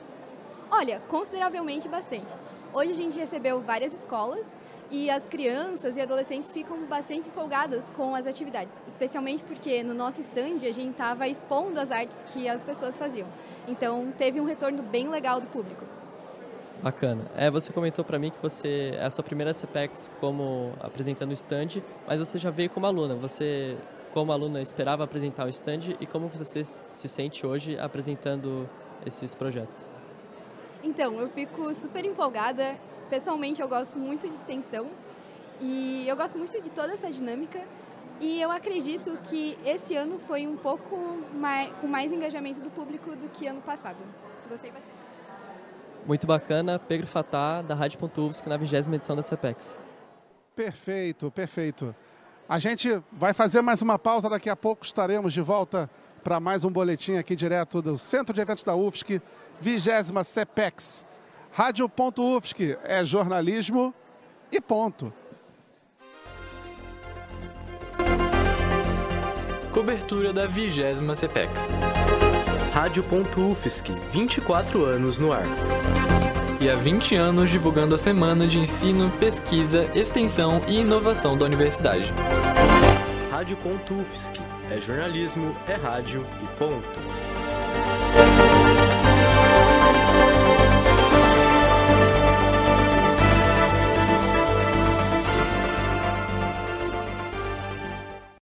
Olha, 0.70 1.00
consideravelmente 1.08 1.88
bastante. 1.88 2.30
Hoje 2.72 2.92
a 2.92 2.94
gente 2.94 3.18
recebeu 3.18 3.60
várias 3.60 3.92
escolas 3.92 4.46
e 4.90 5.08
as 5.08 5.26
crianças 5.26 5.96
e 5.96 6.00
adolescentes 6.00 6.52
ficam 6.52 6.84
bastante 6.86 7.28
empolgadas 7.28 7.90
com 7.90 8.14
as 8.14 8.26
atividades, 8.26 8.80
especialmente 8.86 9.42
porque 9.44 9.82
no 9.82 9.94
nosso 9.94 10.20
stand 10.20 10.56
a 10.56 10.72
gente 10.72 10.90
estava 10.90 11.26
expondo 11.28 11.78
as 11.80 11.90
artes 11.90 12.24
que 12.32 12.48
as 12.48 12.62
pessoas 12.62 12.98
faziam. 12.98 13.26
Então 13.66 14.12
teve 14.18 14.40
um 14.40 14.44
retorno 14.44 14.82
bem 14.82 15.08
legal 15.08 15.40
do 15.40 15.46
público. 15.46 15.84
Bacana. 16.82 17.26
É, 17.36 17.50
você 17.50 17.72
comentou 17.72 18.04
para 18.04 18.18
mim 18.18 18.30
que 18.30 18.40
você 18.40 18.92
é 18.94 19.04
a 19.04 19.10
sua 19.10 19.22
primeira 19.22 19.52
CPEX 19.52 20.10
como 20.18 20.72
apresentando 20.80 21.30
o 21.30 21.34
stand, 21.34 21.82
mas 22.06 22.18
você 22.18 22.38
já 22.38 22.50
veio 22.50 22.70
como 22.70 22.86
aluna. 22.86 23.14
Você, 23.16 23.76
como 24.12 24.32
aluna, 24.32 24.60
esperava 24.60 25.04
apresentar 25.04 25.46
o 25.46 25.48
stand 25.48 25.96
e 26.00 26.06
como 26.06 26.28
você 26.28 26.64
se 26.64 27.08
sente 27.08 27.46
hoje 27.46 27.78
apresentando 27.78 28.68
esses 29.06 29.34
projetos? 29.34 29.90
Então, 30.82 31.14
eu 31.20 31.28
fico 31.28 31.74
super 31.74 32.04
empolgada 32.04 32.76
Pessoalmente, 33.10 33.60
eu 33.60 33.68
gosto 33.68 33.98
muito 33.98 34.28
de 34.28 34.34
extensão 34.34 34.86
e 35.60 36.06
eu 36.06 36.16
gosto 36.16 36.38
muito 36.38 36.62
de 36.62 36.70
toda 36.70 36.92
essa 36.92 37.10
dinâmica. 37.10 37.60
E 38.20 38.40
eu 38.40 38.52
acredito 38.52 39.18
que 39.24 39.58
esse 39.64 39.96
ano 39.96 40.20
foi 40.28 40.46
um 40.46 40.56
pouco 40.56 40.96
mais, 41.34 41.72
com 41.80 41.88
mais 41.88 42.12
engajamento 42.12 42.60
do 42.60 42.70
público 42.70 43.16
do 43.16 43.28
que 43.28 43.48
ano 43.48 43.60
passado. 43.60 43.98
Gostei 44.48 44.70
bastante. 44.70 45.02
Muito 46.06 46.24
bacana. 46.24 46.78
Pedro 46.78 47.06
Fatá, 47.06 47.62
da 47.62 47.74
Rádio.UFSC, 47.74 48.48
na 48.48 48.56
20 48.56 48.94
edição 48.94 49.16
da 49.16 49.22
CPEX. 49.22 49.76
Perfeito, 50.54 51.32
perfeito. 51.32 51.94
A 52.50 52.58
gente 52.58 53.00
vai 53.12 53.32
fazer 53.32 53.62
mais 53.62 53.80
uma 53.80 53.96
pausa, 53.96 54.28
daqui 54.28 54.50
a 54.50 54.56
pouco 54.56 54.84
estaremos 54.84 55.32
de 55.32 55.40
volta 55.40 55.88
para 56.24 56.40
mais 56.40 56.64
um 56.64 56.68
boletim 56.68 57.12
aqui 57.12 57.36
direto 57.36 57.80
do 57.80 57.96
Centro 57.96 58.34
de 58.34 58.40
Eventos 58.40 58.64
da 58.64 58.74
UFSC, 58.74 59.22
20 59.60 59.88
CPEX. 60.24 61.06
Rádio.UFSC 61.52 62.76
é 62.82 63.04
jornalismo 63.04 63.94
e 64.50 64.60
ponto. 64.60 65.12
Cobertura 69.72 70.32
da 70.32 70.46
vigésima 70.46 71.14
CPEX. 71.14 71.52
Rádio.UFSC, 72.72 73.92
24 74.10 74.84
anos 74.84 75.20
no 75.20 75.32
ar. 75.32 75.44
E 76.60 76.68
há 76.68 76.76
20 76.76 77.14
anos 77.16 77.50
divulgando 77.50 77.94
a 77.94 77.98
Semana 77.98 78.46
de 78.46 78.58
Ensino, 78.58 79.10
Pesquisa, 79.12 79.90
Extensão 79.94 80.60
e 80.68 80.80
Inovação 80.80 81.34
da 81.34 81.46
Universidade. 81.46 82.12
Rádio.UFSC 83.30 84.34
é 84.70 84.78
jornalismo, 84.78 85.56
é 85.66 85.74
rádio 85.74 86.26
e 86.42 86.46
ponto. 86.58 87.19